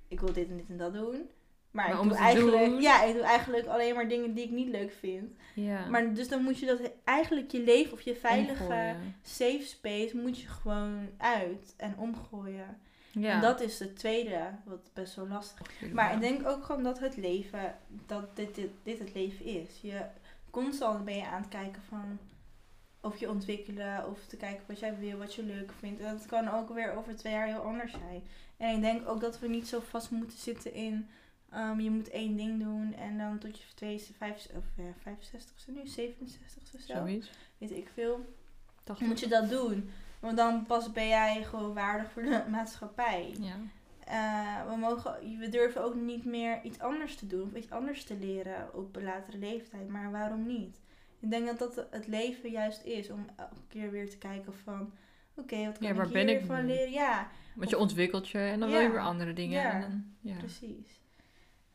ik 0.07 0.19
wil 0.19 0.33
dit 0.33 0.49
en 0.49 0.57
dit 0.57 0.69
en 0.69 0.77
dat 0.77 0.93
doen. 0.93 1.29
Maar, 1.71 1.89
Maar 1.89 1.97
ik 2.03 2.09
doe 2.09 2.17
eigenlijk, 2.17 2.65
doen- 2.65 2.81
ja, 2.81 3.03
ik 3.03 3.13
doe 3.13 3.23
eigenlijk 3.23 3.67
alleen 3.67 3.95
maar 3.95 4.07
dingen 4.07 4.33
die 4.33 4.43
ik 4.43 4.51
niet 4.51 4.67
leuk 4.69 4.91
vind. 4.91 5.31
Ja. 5.55 5.85
Maar 5.89 6.13
dus 6.13 6.27
dan 6.27 6.43
moet 6.43 6.59
je 6.59 6.65
dat 6.65 6.79
eigenlijk 7.03 7.51
je 7.51 7.59
leven 7.59 7.93
of 7.93 8.01
je 8.01 8.15
veilige 8.15 8.63
Omgooien. 8.63 9.15
safe 9.21 9.61
space 9.63 10.17
moet 10.17 10.39
je 10.41 10.47
gewoon 10.47 11.09
uit 11.17 11.73
en 11.77 11.95
omgooien. 11.97 12.77
Ja. 13.11 13.29
En 13.31 13.41
dat 13.41 13.61
is 13.61 13.79
het 13.79 13.95
tweede, 13.97 14.39
wat 14.65 14.89
best 14.93 15.15
wel 15.15 15.27
lastig 15.27 15.81
is. 15.81 15.91
Maar 15.91 16.13
ik 16.13 16.19
denk 16.19 16.47
ook 16.47 16.63
gewoon 16.65 16.83
dat 16.83 16.99
het 16.99 17.17
leven, 17.17 17.75
dat 18.05 18.35
dit, 18.35 18.55
dit, 18.55 18.69
dit 18.83 18.99
het 18.99 19.13
leven 19.13 19.45
is. 19.45 19.79
Je 19.81 20.01
constant 20.49 21.05
ben 21.05 21.15
je 21.15 21.25
aan 21.25 21.41
het 21.41 21.49
kijken 21.49 21.81
van 21.89 22.19
of 23.05 23.17
je 23.17 23.29
ontwikkelen, 23.29 24.09
of 24.09 24.25
te 24.25 24.37
kijken 24.37 24.63
wat 24.67 24.79
jij 24.79 24.97
wil, 24.99 25.17
wat 25.17 25.35
je 25.35 25.43
leuk 25.43 25.71
vindt. 25.79 26.01
En 26.01 26.17
dat 26.17 26.25
kan 26.25 26.49
ook 26.49 26.73
weer 26.73 26.93
over 26.93 27.15
twee 27.15 27.33
jaar 27.33 27.47
heel 27.47 27.59
anders 27.61 27.91
zijn. 27.91 28.23
En 28.57 28.75
ik 28.75 28.81
denk 28.81 29.07
ook 29.07 29.21
dat 29.21 29.39
we 29.39 29.47
niet 29.47 29.67
zo 29.67 29.79
vast 29.79 30.11
moeten 30.11 30.37
zitten 30.37 30.73
in 30.73 31.07
ehm, 31.49 31.79
je 31.79 31.89
moet 31.89 32.09
één 32.09 32.35
ding 32.35 32.63
doen 32.63 32.93
en 32.93 33.17
dan 33.17 33.37
tot 33.37 33.57
je 33.57 33.63
twee, 33.75 34.07
vijf, 34.17 34.47
of, 34.55 34.63
ja, 34.75 34.93
65ste 35.13 35.71
nu, 35.73 35.81
67ste 35.81 36.79
zo, 36.85 36.93
Zoiets. 36.93 37.31
weet 37.57 37.71
ik 37.71 37.89
veel. 37.93 38.25
80. 38.83 39.07
Moet 39.07 39.19
je 39.19 39.27
dat 39.27 39.49
doen. 39.49 39.89
Want 40.19 40.37
dan 40.37 40.65
pas 40.65 40.91
ben 40.91 41.07
jij 41.07 41.43
gewoon 41.43 41.73
waardig 41.73 42.11
voor 42.11 42.21
de 42.21 42.43
maatschappij. 42.49 43.35
Ja. 43.39 43.55
Eh, 44.05 44.69
we, 44.69 44.77
mogen, 44.77 45.37
we 45.39 45.49
durven 45.49 45.83
ook 45.83 45.95
niet 45.95 46.25
meer 46.25 46.63
iets 46.63 46.79
anders 46.79 47.15
te 47.15 47.27
doen 47.27 47.41
of 47.41 47.55
iets 47.55 47.71
anders 47.71 48.03
te 48.03 48.17
leren 48.17 48.73
op 48.73 48.95
een 48.95 49.03
latere 49.03 49.37
leeftijd. 49.37 49.87
Maar 49.87 50.11
waarom 50.11 50.47
niet? 50.47 50.79
Ik 51.25 51.31
denk 51.31 51.45
dat 51.45 51.75
dat 51.75 51.87
het 51.91 52.07
leven 52.07 52.49
juist 52.49 52.83
is 52.83 53.09
om 53.09 53.25
elke 53.35 53.67
keer 53.67 53.91
weer 53.91 54.09
te 54.09 54.17
kijken 54.17 54.53
van... 54.53 54.93
Oké, 55.35 55.65
wat 55.65 55.77
kan 55.77 55.87
Ja, 55.87 55.93
waar 55.93 56.05
ik 56.05 56.13
ben 56.13 56.29
ik 56.29 56.37
hiervan 56.37 56.65
nu? 56.65 56.73
leren? 56.73 56.91
Ja, 56.91 57.31
Want 57.55 57.69
je 57.69 57.77
ontwikkelt 57.77 58.29
je 58.29 58.37
en 58.37 58.59
dan 58.59 58.69
wil 58.69 58.79
je 58.79 58.89
weer 58.89 58.99
andere 58.99 59.33
dingen. 59.33 59.61
Ja. 59.61 59.73
En 59.73 59.81
dan, 59.81 60.05
ja. 60.19 60.37
precies. 60.37 60.99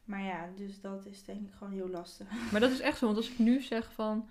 Maar 0.05 0.23
ja, 0.23 0.49
dus 0.57 0.81
dat 0.81 1.07
is 1.07 1.25
denk 1.25 1.49
ik 1.49 1.55
gewoon 1.55 1.73
heel 1.73 1.89
lastig. 1.89 2.29
Maar 2.53 2.61
dat 2.61 2.71
is 2.71 2.81
echt 2.81 2.99
zo, 2.99 3.05
want 3.07 3.17
als 3.17 3.31
ik 3.31 3.39
nu 3.39 3.61
zeg 3.61 3.93
van... 3.93 4.29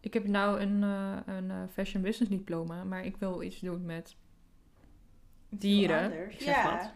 Ik 0.00 0.14
heb 0.14 0.26
nou 0.26 0.60
een, 0.60 0.82
eh, 0.82 1.16
een 1.26 1.50
eh, 1.50 1.62
fashion 1.72 2.02
business 2.02 2.30
diploma, 2.30 2.84
maar 2.84 3.04
ik 3.04 3.16
wil 3.16 3.42
iets 3.42 3.60
doen 3.60 3.84
met... 3.84 4.16
Dieren, 5.48 6.02
anders. 6.02 6.34
ik 6.34 6.40
zeg 6.40 6.54
ja. 6.54 6.76
wat. 6.76 6.92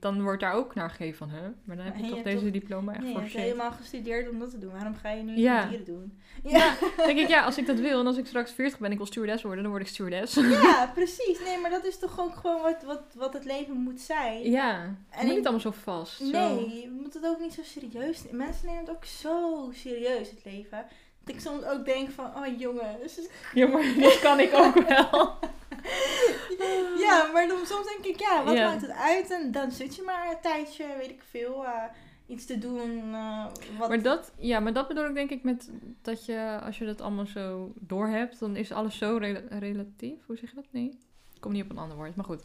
Dan 0.00 0.22
wordt 0.22 0.40
daar 0.40 0.52
ook 0.52 0.74
naar 0.74 0.90
gegeven 0.90 1.16
van, 1.16 1.28
hè? 1.28 1.48
Maar 1.64 1.76
dan 1.76 1.84
heb 1.84 1.96
je 1.96 2.02
je 2.02 2.08
toch 2.10 2.22
deze 2.22 2.42
toch- 2.42 2.50
diploma 2.50 2.90
echt 2.92 3.00
Nee, 3.00 3.08
je 3.08 3.12
voor 3.14 3.22
hebt 3.22 3.32
shit. 3.34 3.42
helemaal 3.42 3.70
gestudeerd 3.72 4.30
om 4.30 4.38
dat 4.38 4.50
te 4.50 4.58
doen. 4.58 4.72
Waarom 4.72 4.94
ga 4.94 5.10
je 5.10 5.22
nu 5.22 5.36
Ja. 5.36 5.66
dieren 5.66 5.86
doen? 5.86 6.18
Ja, 6.44 6.74
denk 6.96 7.18
ik, 7.18 7.28
ja, 7.28 7.42
als 7.44 7.58
ik 7.58 7.66
dat 7.66 7.78
wil 7.78 8.00
en 8.00 8.06
als 8.06 8.16
ik 8.16 8.26
straks 8.26 8.52
40 8.52 8.76
ben 8.78 8.86
en 8.86 8.92
ik 8.92 8.98
wil 8.98 9.06
stewardess 9.06 9.42
worden, 9.42 9.62
dan 9.62 9.70
word 9.72 9.82
ik 9.84 9.88
stewardess. 9.88 10.34
Ja, 10.34 10.90
precies. 10.94 11.38
Nee, 11.44 11.58
maar 11.60 11.70
dat 11.70 11.84
is 11.86 11.98
toch 11.98 12.20
ook 12.20 12.34
gewoon 12.36 12.62
wat, 12.62 12.82
wat, 12.82 13.02
wat 13.14 13.32
het 13.32 13.44
leven 13.44 13.74
moet 13.74 14.00
zijn. 14.00 14.50
Ja, 14.50 14.94
En 15.10 15.26
niet 15.26 15.36
ik- 15.36 15.42
allemaal 15.42 15.60
zo 15.60 15.70
vast. 15.82 16.16
Zo. 16.16 16.24
Nee, 16.54 16.80
je 16.80 16.90
moet 17.02 17.14
het 17.14 17.24
ook 17.26 17.40
niet 17.40 17.52
zo 17.54 17.62
serieus 17.64 18.22
nemen. 18.24 18.36
Mensen 18.46 18.66
nemen 18.66 18.80
het 18.80 18.90
ook 18.90 19.04
zo 19.04 19.68
serieus, 19.74 20.30
het 20.30 20.44
leven. 20.44 20.84
Dat 21.24 21.34
ik 21.34 21.40
soms 21.40 21.64
ook 21.64 21.84
denk 21.84 22.10
van, 22.10 22.24
oh 22.36 22.58
jongens. 22.58 23.20
Ja, 23.54 23.66
maar 23.68 23.94
dat 24.00 24.18
kan 24.20 24.40
ik 24.40 24.54
ook 24.54 24.88
wel. 24.88 25.34
Ja, 27.06 27.30
maar 27.32 27.48
dan, 27.48 27.66
soms 27.66 27.86
denk 27.86 28.04
ik, 28.14 28.20
ja, 28.20 28.44
wat 28.44 28.56
Ja. 28.56 28.68
maakt 28.68 28.82
het 28.82 28.90
uit? 28.90 29.30
En 29.30 29.52
dan 29.52 29.70
zit 29.70 29.96
je 29.96 30.02
maar 30.02 30.30
een 30.30 30.40
tijdje, 30.42 30.84
weet 30.98 31.10
ik 31.10 31.22
veel, 31.30 31.64
eh, 31.64 31.82
iets 32.26 32.46
te 32.46 32.58
doen. 32.58 33.14
eh, 33.14 33.44
wat... 33.78 33.88
Maar 33.88 34.02
dat, 34.02 34.32
ja, 34.38 34.60
maar 34.60 34.72
dat 34.72 34.88
bedoel 34.88 35.06
ik 35.06 35.14
denk 35.14 35.30
ik 35.30 35.42
met 35.42 35.70
dat 36.02 36.24
je, 36.24 36.58
als 36.64 36.78
je 36.78 36.84
dat 36.84 37.00
allemaal 37.00 37.26
zo 37.26 37.72
doorhebt, 37.80 38.38
dan 38.38 38.56
is 38.56 38.72
alles 38.72 38.98
zo 38.98 39.16
rela- 39.16 39.58
relatief. 39.58 40.26
Hoe 40.26 40.36
zeg 40.36 40.50
je 40.50 40.56
dat? 40.56 40.64
Nee, 40.70 40.98
ik 41.34 41.40
kom 41.40 41.52
niet 41.52 41.64
op 41.64 41.70
een 41.70 41.78
ander 41.78 41.96
woord. 41.96 42.16
Maar 42.16 42.24
goed, 42.24 42.42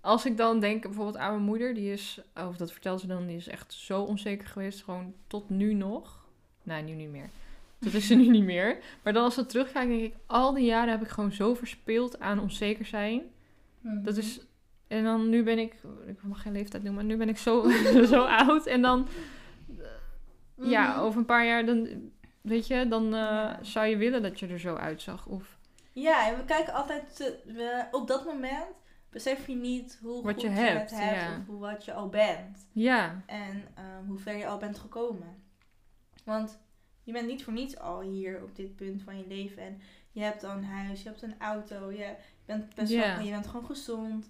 als 0.00 0.24
ik 0.26 0.36
dan 0.36 0.60
denk 0.60 0.82
bijvoorbeeld 0.82 1.16
aan 1.16 1.30
mijn 1.32 1.42
moeder, 1.44 1.74
die 1.74 1.92
is, 1.92 2.20
of 2.48 2.56
dat 2.56 2.72
vertelt 2.72 3.00
ze 3.00 3.06
dan, 3.06 3.26
die 3.26 3.36
is 3.36 3.48
echt 3.48 3.72
zo 3.72 4.02
onzeker 4.02 4.48
geweest, 4.48 4.82
gewoon 4.84 5.14
tot 5.26 5.50
nu 5.50 5.74
nog. 5.74 6.24
Nee, 6.62 6.82
nu 6.82 6.92
niet 6.92 7.10
meer. 7.10 7.28
Dat 7.92 7.92
is 7.94 8.06
ze 8.06 8.14
nu 8.14 8.28
niet 8.28 8.44
meer. 8.44 8.78
Maar 9.02 9.12
dan 9.12 9.24
als 9.24 9.36
we 9.36 9.46
terugkijken, 9.46 9.90
denk 9.98 10.02
ik, 10.12 10.14
al 10.26 10.52
die 10.54 10.64
jaren 10.64 10.90
heb 10.90 11.02
ik 11.02 11.08
gewoon 11.08 11.32
zo 11.32 11.54
verspeeld 11.54 12.20
aan 12.20 12.38
onzeker 12.40 12.84
zijn. 12.86 13.22
Mhm. 13.80 14.02
Dat 14.02 14.16
is 14.16 14.40
En 14.86 15.04
dan 15.04 15.28
nu 15.28 15.42
ben 15.42 15.58
ik, 15.58 15.74
ik 16.06 16.22
mag 16.22 16.42
geen 16.42 16.52
leeftijd 16.52 16.82
noemen, 16.82 17.06
nu 17.06 17.16
ben 17.16 17.28
ik 17.28 17.38
zo, 17.38 17.70
zo 18.12 18.24
oud. 18.24 18.66
En 18.66 18.82
dan, 18.82 19.08
ja, 20.56 20.90
Mhm. 20.90 21.00
over 21.00 21.18
een 21.18 21.24
paar 21.26 21.46
jaar, 21.46 21.66
dan, 21.66 21.88
weet 22.40 22.66
je, 22.66 22.88
dan 22.88 23.04
eh, 23.04 23.10
Ja. 23.20 23.58
zou 23.62 23.86
je 23.86 23.96
willen 23.96 24.22
dat 24.22 24.38
je 24.40 24.46
er 24.46 24.58
zo 24.58 24.74
uitzag. 24.74 25.26
Of 25.26 25.58
Ja, 25.92 26.28
en 26.28 26.36
we 26.36 26.44
kijken 26.44 26.74
altijd, 26.74 27.16
te- 27.16 27.38
we, 27.44 27.84
op 27.90 28.08
dat 28.08 28.24
moment 28.24 28.64
besef 29.10 29.46
je 29.46 29.54
niet 29.54 29.98
hoe 30.02 30.22
Wat 30.22 30.32
goed 30.32 30.42
je 30.42 30.48
je, 30.48 30.54
hebt, 30.54 30.90
het 30.90 31.00
hebt 31.00 31.20
ja. 31.20 31.36
of 31.38 31.46
hoe, 31.46 31.58
wat 31.58 31.84
je 31.84 31.92
al 31.92 32.08
bent. 32.08 32.68
ja, 32.72 33.22
En 33.26 33.64
ehm, 33.74 34.06
hoe 34.06 34.18
ver 34.18 34.36
je 34.36 34.46
al 34.46 34.58
bent 34.58 34.78
gekomen. 34.78 35.42
Want 36.24 36.58
je 37.04 37.12
bent 37.12 37.26
niet 37.26 37.44
voor 37.44 37.52
niets 37.52 37.78
al 37.78 38.00
hier 38.00 38.42
op 38.42 38.56
dit 38.56 38.76
punt 38.76 39.02
van 39.02 39.18
je 39.18 39.26
leven. 39.26 39.62
En 39.62 39.80
je 40.12 40.20
hebt 40.22 40.44
al 40.44 40.50
een 40.50 40.64
huis, 40.64 41.02
je 41.02 41.08
hebt 41.08 41.22
een 41.22 41.34
auto, 41.38 41.90
je 41.92 42.14
bent 42.44 42.74
best 42.74 42.92
Ja. 42.92 43.16
wel, 43.16 43.24
je 43.24 43.30
bent 43.30 43.46
gewoon 43.46 43.66
gezond. 43.66 44.26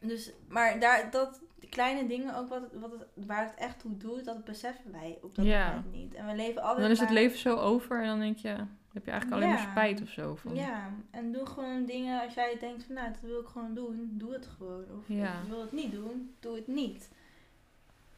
Dus, 0.00 0.30
maar 0.48 0.80
daar, 0.80 1.10
dat, 1.10 1.40
kleine 1.70 2.06
dingen 2.08 2.36
ook, 2.36 2.48
wat 2.48 2.62
wat 2.72 2.90
het, 2.92 3.26
waar 3.26 3.44
het 3.44 3.54
echt 3.54 3.78
toe 3.80 3.96
doet, 3.96 4.24
dat 4.24 4.44
beseffen 4.44 4.92
wij 4.92 5.18
op 5.22 5.34
dat 5.34 5.44
Ja. 5.44 5.68
moment 5.74 5.92
niet. 5.92 6.14
En 6.14 6.26
we 6.26 6.34
leven 6.34 6.56
en 6.56 6.62
altijd 6.62 6.82
dan 6.82 6.90
is 6.90 6.98
het 7.00 7.08
maar- 7.08 7.18
leven 7.18 7.38
zo 7.38 7.56
over 7.56 8.00
en 8.00 8.06
dan 8.06 8.18
denk 8.18 8.38
je, 8.38 8.48
heb 8.92 9.04
je 9.04 9.10
eigenlijk 9.10 9.32
alleen 9.42 9.54
Ja. 9.56 9.62
maar 9.62 9.70
spijt 9.70 10.02
of 10.02 10.08
zo. 10.08 10.34
Van. 10.34 10.54
Ja, 10.54 10.90
en 11.10 11.32
doe 11.32 11.46
gewoon 11.46 11.84
dingen 11.84 12.22
als 12.22 12.34
jij 12.34 12.56
denkt 12.60 12.84
van 12.84 12.94
nou, 12.94 13.08
dat 13.12 13.20
wil 13.20 13.40
ik 13.40 13.46
gewoon 13.46 13.74
doen, 13.74 14.10
doe 14.12 14.32
het 14.32 14.46
gewoon. 14.56 14.84
Of 14.98 15.04
Ja. 15.08 15.32
ik 15.42 15.48
wil 15.48 15.60
het 15.60 15.72
niet 15.72 15.92
doen, 15.92 16.34
doe 16.40 16.54
het 16.56 16.66
niet. 16.66 17.08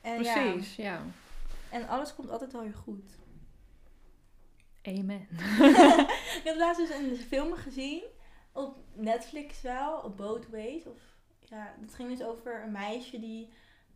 En 0.01 0.23
ja, 0.23 0.33
Precies, 0.43 0.77
ja. 0.77 1.01
en 1.71 1.89
alles 1.89 2.14
komt 2.14 2.31
altijd 2.31 2.53
wel 2.53 2.62
weer 2.62 2.75
goed. 2.75 3.17
Amen. 4.87 5.28
ik 6.39 6.41
heb 6.45 6.57
laatst 6.57 6.80
dus 6.89 6.97
een 6.97 7.16
film 7.28 7.55
gezien, 7.55 8.03
op 8.53 8.76
Netflix 8.95 9.61
wel, 9.62 9.97
op 10.05 10.16
Boatways. 10.16 10.87
Of, 10.87 10.99
ja, 11.41 11.74
dat 11.80 11.95
ging 11.95 12.09
dus 12.18 12.26
over 12.26 12.62
een 12.62 12.72
meisje 12.72 13.20
die... 13.20 13.49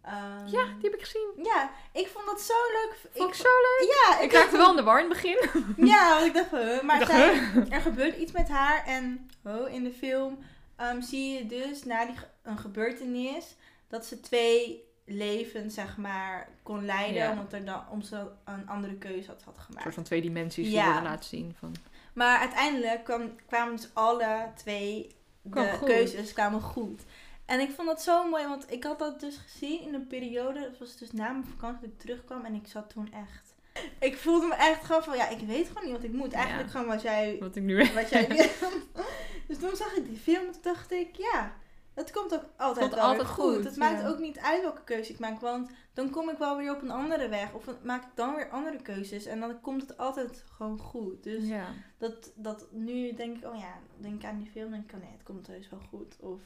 ehm, 0.03 0.47
Ja, 0.47 0.64
die 0.64 0.91
heb 0.91 0.95
ik 0.95 1.01
gezien. 1.05 1.30
ja, 1.43 1.70
ik 1.93 2.07
vond 2.07 2.26
dat 2.26 2.41
zo 2.41 2.55
leuk. 2.72 2.97
Vond 3.14 3.28
ik 3.28 3.34
zo 3.34 3.49
leuk. 3.49 3.88
Ja, 4.07 4.20
Ik 4.20 4.32
raakte 4.32 4.57
wel 4.57 4.70
in 4.70 4.76
de 4.76 4.82
war 4.82 5.03
in 5.03 5.11
het 5.11 5.22
begin. 5.22 5.38
Ja, 5.93 6.14
want 6.14 6.26
ik 6.26 6.34
dacht, 6.34 6.51
huh, 6.51 6.82
maar 6.82 7.01
Ik 7.01 7.07
dacht, 7.07 7.18
zij, 7.20 7.34
huh? 7.34 7.72
er 7.72 7.80
gebeurt 7.80 8.16
iets 8.16 8.32
met 8.32 8.49
haar 8.49 8.84
en 8.86 9.30
oh, 9.45 9.72
in 9.72 9.84
de 9.84 9.93
film 9.93 10.38
ehm, 10.76 11.01
zie 11.01 11.32
je 11.34 11.47
dus 11.47 11.84
na 11.84 12.05
die, 12.07 12.14
een 12.43 12.59
gebeurtenis 12.59 13.57
dat 13.88 14.07
ze 14.07 14.20
twee 14.20 14.88
levens, 15.11 15.75
zeg 15.75 15.97
maar, 15.97 16.49
kon 16.63 16.85
leiden 16.85 17.23
Ja. 17.23 17.31
omdat, 17.31 17.53
er 17.53 17.65
dan, 17.65 17.83
om 17.91 18.03
ze 18.03 18.27
een 18.45 18.69
andere 18.69 18.95
keuze 18.95 19.29
had, 19.31 19.43
had 19.43 19.57
Een 19.57 19.63
gemaakt. 19.63 19.83
soort 19.83 19.95
van 19.95 20.05
twee 20.05 20.21
dimensies 20.23 20.67
die 20.67 20.75
Ja. 20.77 21.03
laten 21.03 21.29
zien. 21.29 21.55
Van. 21.59 21.75
Maar 22.13 22.39
uiteindelijk 22.39 23.05
kwam, 23.05 23.31
kwamen 23.47 23.77
dus 23.77 23.89
alle 23.93 24.49
twee 24.57 25.15
de 25.43 25.71
goed. 25.79 25.89
keuzes 25.89 26.33
kwamen 26.33 26.61
goed. 26.61 27.03
En 27.47 27.61
ik 27.61 27.71
vond 27.71 27.89
dat 27.89 28.03
zo 28.03 28.29
mooi, 28.29 28.47
want 28.47 28.73
ik 28.73 28.85
had 28.85 28.99
dat 28.99 29.21
dus 29.21 29.37
gezien 29.37 29.81
in 29.81 29.95
een 29.95 30.07
periode. 30.07 30.61
Het 30.61 30.79
was 30.79 30.97
dus 30.97 31.13
na 31.13 31.31
mijn 31.31 31.45
vakantie 31.45 31.81
dat 31.81 31.91
ik 31.91 31.99
terugkwam 31.99 32.45
en 32.45 32.55
ik 32.55 32.67
zat 32.67 32.91
toen 32.91 33.13
echt... 33.13 33.55
Ik 34.01 34.17
voelde 34.17 34.47
me 34.47 34.55
echt 34.55 34.85
gewoon 34.85 35.03
van, 35.03 35.17
ja, 35.17 35.29
ik 35.29 35.39
weet 35.47 35.69
gewoon 35.69 35.83
niet 35.85 35.93
wat 35.93 36.03
ik 36.05 36.13
moet. 36.13 36.33
Eigenlijk 36.33 36.67
Ja. 36.67 36.73
gewoon 36.79 36.87
wat 36.95 37.03
jij 37.03 37.37
Wat 37.41 37.57
ik 37.57 37.63
nu 37.63 37.75
weet. 37.77 37.95
wat 37.95 38.09
jij 38.11 38.27
Dus 39.49 39.59
toen 39.59 39.77
zag 39.77 39.93
ik 39.97 40.07
die 40.09 40.17
film 40.17 40.47
en 40.47 40.53
toen 40.53 40.63
dacht 40.63 40.93
ik, 40.93 41.17
ja, 41.17 41.53
het 42.01 42.11
komt 42.13 42.35
ook 42.35 42.45
altijd 42.57 42.79
Komt 42.89 42.95
wel 43.01 43.09
altijd 43.09 43.27
weer 43.27 43.37
goed. 43.37 43.55
goed, 43.55 43.65
Het 43.65 43.77
maakt 43.77 44.05
ook 44.05 44.19
niet 44.19 44.39
uit 44.39 44.63
welke 44.63 44.85
keuze 44.85 45.13
ik 45.13 45.19
maak, 45.19 45.41
want 45.41 45.71
dan 45.95 46.11
kom 46.11 46.29
ik 46.31 46.39
wel 46.39 46.57
weer 46.57 46.75
op 46.75 46.83
een 46.83 46.91
andere 46.91 47.29
weg. 47.29 47.53
Of 47.53 47.65
maak 47.83 48.03
ik 48.05 48.11
dan 48.15 48.35
weer 48.35 48.49
andere 48.51 48.83
keuzes 48.83 49.25
en 49.27 49.41
dan 49.41 49.61
komt 49.61 49.83
het 49.83 49.97
altijd 49.99 50.45
gewoon 50.53 50.79
goed. 50.79 51.23
Dus 51.23 51.45
Ja. 51.49 51.67
dat, 51.99 52.33
dat 52.37 52.67
nu 52.73 53.15
denk 53.15 53.37
ik, 53.37 53.45
oh 53.45 53.57
ja, 53.59 53.75
denk 53.97 54.15
ik 54.15 54.25
aan 54.29 54.39
die 54.39 54.51
film 54.51 54.67
en 54.67 54.71
denk 54.73 54.85
ik, 54.91 54.95
oh 54.97 55.03
nee, 55.03 55.13
het 55.13 55.23
komt 55.23 55.47
heus 55.47 55.69
wel 55.69 55.81
goed. 55.89 56.17
Of 56.21 56.41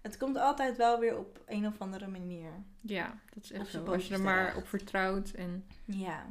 het 0.00 0.16
komt 0.16 0.36
altijd 0.36 0.76
wel 0.76 0.98
weer 0.98 1.18
op 1.18 1.40
een 1.46 1.66
of 1.66 1.78
andere 1.80 2.06
manier. 2.08 2.50
ja, 2.80 3.18
dat 3.34 3.44
is 3.44 3.52
echt 3.52 3.68
zo. 3.70 3.84
Als 3.84 4.08
je 4.08 4.14
er 4.14 4.20
maar 4.20 4.56
op 4.56 4.68
vertrouwt. 4.68 5.30
En 5.30 5.66
Ja, 5.84 6.26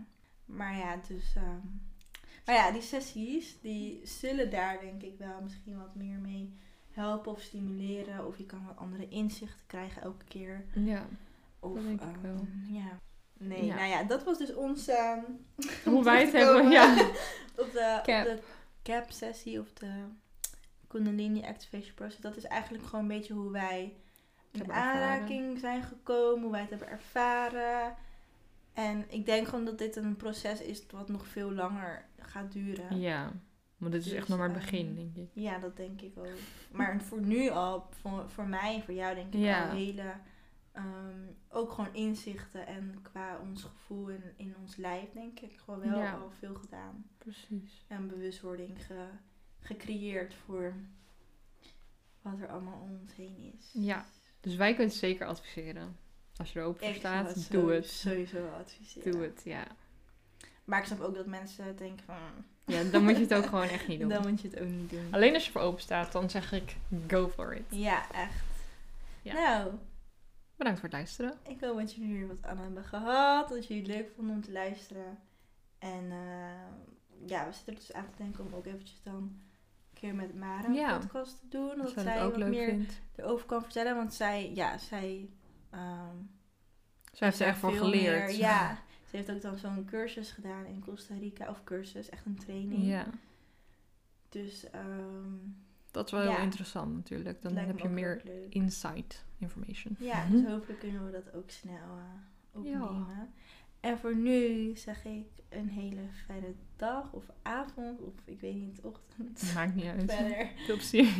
maar 0.46 0.78
ja, 0.78 1.00
dus. 1.08 1.34
ehm, 1.36 1.68
maar 2.46 2.56
ja, 2.56 2.72
die 2.72 2.82
sessies, 2.82 3.60
die 3.62 4.02
zullen 4.08 4.50
daar 4.52 4.80
denk 4.80 5.02
ik 5.02 5.18
wel 5.18 5.42
misschien 5.42 5.78
wat 5.78 5.96
meer 5.96 6.18
mee 6.20 6.58
helpen 6.94 7.32
of 7.32 7.41
stimuleren. 7.41 8.28
Of 8.28 8.38
je 8.38 8.46
kan 8.46 8.66
wat 8.68 8.78
andere 8.78 9.08
inzichten 9.10 9.66
krijgen 9.68 10.02
elke 10.02 10.26
keer. 10.26 10.66
ja, 10.74 11.06
Of, 11.60 11.74
Dat 11.74 11.84
denk 11.84 12.02
ik 12.02 12.08
ehm, 12.08 12.22
wel. 12.22 12.48
Ja. 12.68 13.00
Nee, 13.38 13.66
Ja. 13.66 13.76
nou 13.76 13.88
ja, 13.89 14.04
dat 14.04 14.24
was 14.24 14.38
dus 14.38 14.54
ons. 14.54 14.88
ehm, 14.88 15.20
hoe 15.94 16.04
wij 16.04 16.22
het 16.24 16.32
hebben. 16.34 16.70
Ja. 16.72 16.94
Op 17.58 17.72
de, 17.72 18.00
Cap. 18.04 18.28
op 18.28 18.36
de 18.36 18.39
cap 18.84 19.12
sessie 19.12 19.60
of 19.60 19.74
de 19.74 19.91
Kundalini 20.88 21.44
Activation 21.46 21.94
Process. 21.94 22.22
Dat 22.22 22.36
is 22.36 22.44
eigenlijk 22.44 22.84
gewoon 22.86 23.02
een 23.02 23.18
beetje 23.18 23.34
hoe 23.34 23.52
wij 23.52 23.96
in 24.52 24.72
aanraking 24.72 25.60
zijn 25.60 25.84
gekomen, 25.84 26.41
hoe 26.44 26.52
wij 26.52 26.62
het 26.62 26.70
hebben 26.70 26.88
ervaren. 26.89 27.96
En 28.74 29.06
ik 29.08 29.26
denk 29.26 29.48
gewoon 29.48 29.66
dat 29.66 29.78
dit 29.78 29.96
een 29.96 30.16
proces 30.16 30.62
is 30.62 30.84
wat 30.91 31.10
nog 31.10 31.28
veel 31.28 31.52
langer 31.52 32.06
gaat 32.20 32.52
duren. 32.52 33.00
ja, 33.00 33.32
maar 33.84 33.92
dit 33.92 34.02
is 34.02 34.08
Dus, 34.10 34.18
echt 34.18 34.28
nog 34.28 34.38
maar 34.38 34.48
het 34.50 34.58
ehm, 34.58 34.66
begin, 34.66 34.96
denk 34.96 35.16
ik. 35.16 35.30
Ja, 35.34 35.60
dat 35.60 35.78
denk 35.78 36.02
ik 36.02 36.18
ook. 36.18 36.28
Maar 36.72 37.02
voor 37.08 37.22
nu 37.22 37.50
al, 37.50 37.88
voor, 38.02 38.30
voor 38.30 38.48
mij 38.48 38.76
en 38.76 38.84
voor 38.84 38.94
jou 38.94 39.16
denk 39.16 39.34
ik 39.34 39.40
Ja. 39.40 39.70
al 39.70 39.76
hele... 39.76 40.14
ehm, 40.72 41.20
ook 41.50 41.72
gewoon 41.72 41.94
inzichten 41.94 42.68
en 42.68 43.00
qua 43.02 43.40
ons 43.40 43.64
gevoel 43.64 44.10
in, 44.10 44.24
in 44.38 44.56
ons 44.62 44.76
lijf 44.76 45.12
denk 45.14 45.40
ik 45.40 45.60
gewoon 45.60 45.80
wel 45.80 46.00
Ja. 46.00 46.14
al 46.14 46.32
veel 46.40 46.54
gedaan. 46.56 47.06
Precies. 47.18 47.86
En 47.88 48.08
bewustwording 48.08 48.86
ge, 48.86 49.06
gecreëerd 49.60 50.34
voor 50.34 50.74
wat 52.22 52.40
er 52.40 52.48
allemaal 52.48 52.82
om 52.82 53.00
ons 53.02 53.16
heen 53.16 53.54
is. 53.58 53.70
Ja, 53.74 54.06
dus 54.40 54.56
wij 54.56 54.70
kunnen 54.70 54.88
het 54.88 54.98
zeker 54.98 55.28
adviseren. 55.28 55.98
Als 56.36 56.54
je 56.54 56.60
er 56.60 56.66
open 56.66 56.86
voor 56.86 56.94
staat, 56.96 57.28
het 57.36 57.52
doe 57.52 57.62
zo- 57.62 57.70
het. 57.70 57.86
Sowieso 57.90 58.48
adviseren. 58.50 59.12
Doe 59.12 59.22
het, 59.22 59.42
ja. 59.46 59.68
Maar 60.64 60.80
ik 60.80 60.86
snap 60.86 61.00
ook 61.00 61.16
dat 61.16 61.26
mensen 61.26 61.76
denken 61.76 62.06
van... 62.06 62.46
Ja, 62.66 62.84
dan 62.84 63.03
moet 63.03 63.16
je 63.16 63.22
het 63.22 63.34
ook 63.34 63.45
gewoon 63.45 63.68
echt 63.68 63.88
niet 63.88 63.99
doen. 63.99 64.09
Dan 64.09 64.28
moet 64.30 64.41
je 64.41 64.47
het 64.47 64.59
ook 64.59 64.68
niet 64.68 64.89
doen. 64.89 65.07
Alleen 65.11 65.34
als 65.34 65.45
je 65.45 65.51
voor 65.51 65.61
open 65.61 65.82
staat, 65.82 66.11
dan 66.11 66.30
zeg 66.30 66.51
ik 66.51 66.76
go 67.07 67.30
for 67.30 67.55
it. 67.55 67.64
Ja, 67.70 68.11
echt. 68.11 68.43
Ja. 69.22 69.34
Nou, 69.34 69.72
Bedankt 70.55 70.80
voor 70.80 70.89
het 70.89 70.97
luisteren. 70.97 71.34
ik 71.47 71.61
hoop 71.61 71.78
dat 71.78 71.93
jullie 71.93 72.26
wat 72.28 72.43
aan 72.45 72.57
hebben 72.57 72.84
gehad. 72.84 73.49
Dat 73.49 73.68
jullie 73.68 73.84
het 73.84 73.91
leuk 73.91 74.09
vonden 74.16 74.36
om 74.36 74.41
te 74.41 74.51
luisteren. 74.51 75.18
En 75.80 76.11
eh, 76.11 77.28
ja, 77.28 77.45
we 77.45 77.53
zitten 77.53 77.74
er 77.74 77.80
dus 77.80 77.93
aan 77.93 78.05
te 78.16 78.24
denken 78.24 78.45
om 78.45 78.53
ook 78.53 78.66
eventjes 78.66 79.01
dan 79.03 79.14
een 79.16 79.41
keer 79.93 80.16
met 80.16 80.36
Mara 80.36 80.68
een 80.68 80.74
Ja. 80.74 80.97
podcast 80.97 81.39
te 81.39 81.47
doen. 81.47 81.78
Dat 81.78 81.93
zij 81.97 82.24
ook 82.24 82.30
wat 82.32 82.39
leuk 82.39 82.49
meer 82.49 82.68
vindt. 82.70 83.01
erover 83.16 83.45
kan 83.45 83.61
vertellen. 83.64 83.95
Want 83.95 84.14
zij, 84.14 84.51
ja, 84.53 84.78
zij... 84.78 85.30
ehm, 85.70 86.16
Zij 87.11 87.28
heeft 87.28 87.39
er 87.39 87.47
echt 87.47 87.59
veel 87.59 87.72
geleerd. 87.72 88.28
meer- 88.28 88.38
ja, 88.38 88.78
ze 89.14 89.20
heeft 89.20 89.32
ook 89.32 89.41
dan 89.41 89.57
zo'n 89.57 89.86
cursus 89.86 90.32
gedaan 90.32 90.66
in 90.66 90.80
Costa 90.80 91.16
Rica. 91.16 91.49
Of 91.49 91.64
cursus, 91.64 92.09
echt 92.09 92.26
een 92.26 92.36
training. 92.39 92.84
Ja, 92.86 93.05
Dus 94.30 94.70
ehm 94.70 95.36
dat 95.91 96.05
is 96.05 96.11
wel 96.11 96.24
Ja. 96.24 96.32
heel 96.36 96.43
interessant 96.43 96.93
natuurlijk. 96.95 97.41
Dan 97.41 97.55
heb 97.55 97.80
je 97.80 97.89
meer 97.89 98.22
insight 98.49 99.26
information. 99.38 99.95
Ja, 99.99 100.26
dus 100.30 100.45
hopelijk 100.45 100.80
kunnen 100.80 101.05
we 101.05 101.11
dat 101.11 101.34
ook 101.34 101.49
snel 101.49 101.74
eh, 101.97 102.57
opnemen. 102.59 103.34
En 103.80 103.97
voor 103.99 104.16
nu 104.16 104.72
zeg 104.76 105.05
ik 105.05 105.28
een 105.49 105.70
hele 105.70 106.01
fijne 106.26 106.53
dag 106.76 107.11
of 107.14 107.24
avond 107.41 108.01
of 108.01 108.14
ik 108.26 108.39
weet 108.39 108.55
niet, 108.55 108.80
ochtend. 108.82 109.53
Maakt 109.53 109.76
niet 109.76 109.86
uit. 109.86 110.11
Verder. 110.11 110.47
Veel 110.66 110.76
plezier. 110.76 111.14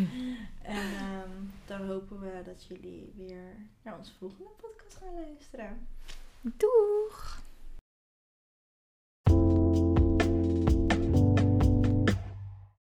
En 0.62 0.94
ehm, 0.96 1.30
dan 1.66 1.88
hopen 1.88 2.20
we 2.20 2.42
dat 2.46 2.66
jullie 2.66 3.14
weer 3.18 3.56
naar 3.84 3.98
onze 3.98 4.14
volgende 4.14 4.50
podcast 4.62 4.96
gaan 4.98 5.14
luisteren. 5.14 5.88
Doeg! 6.42 7.43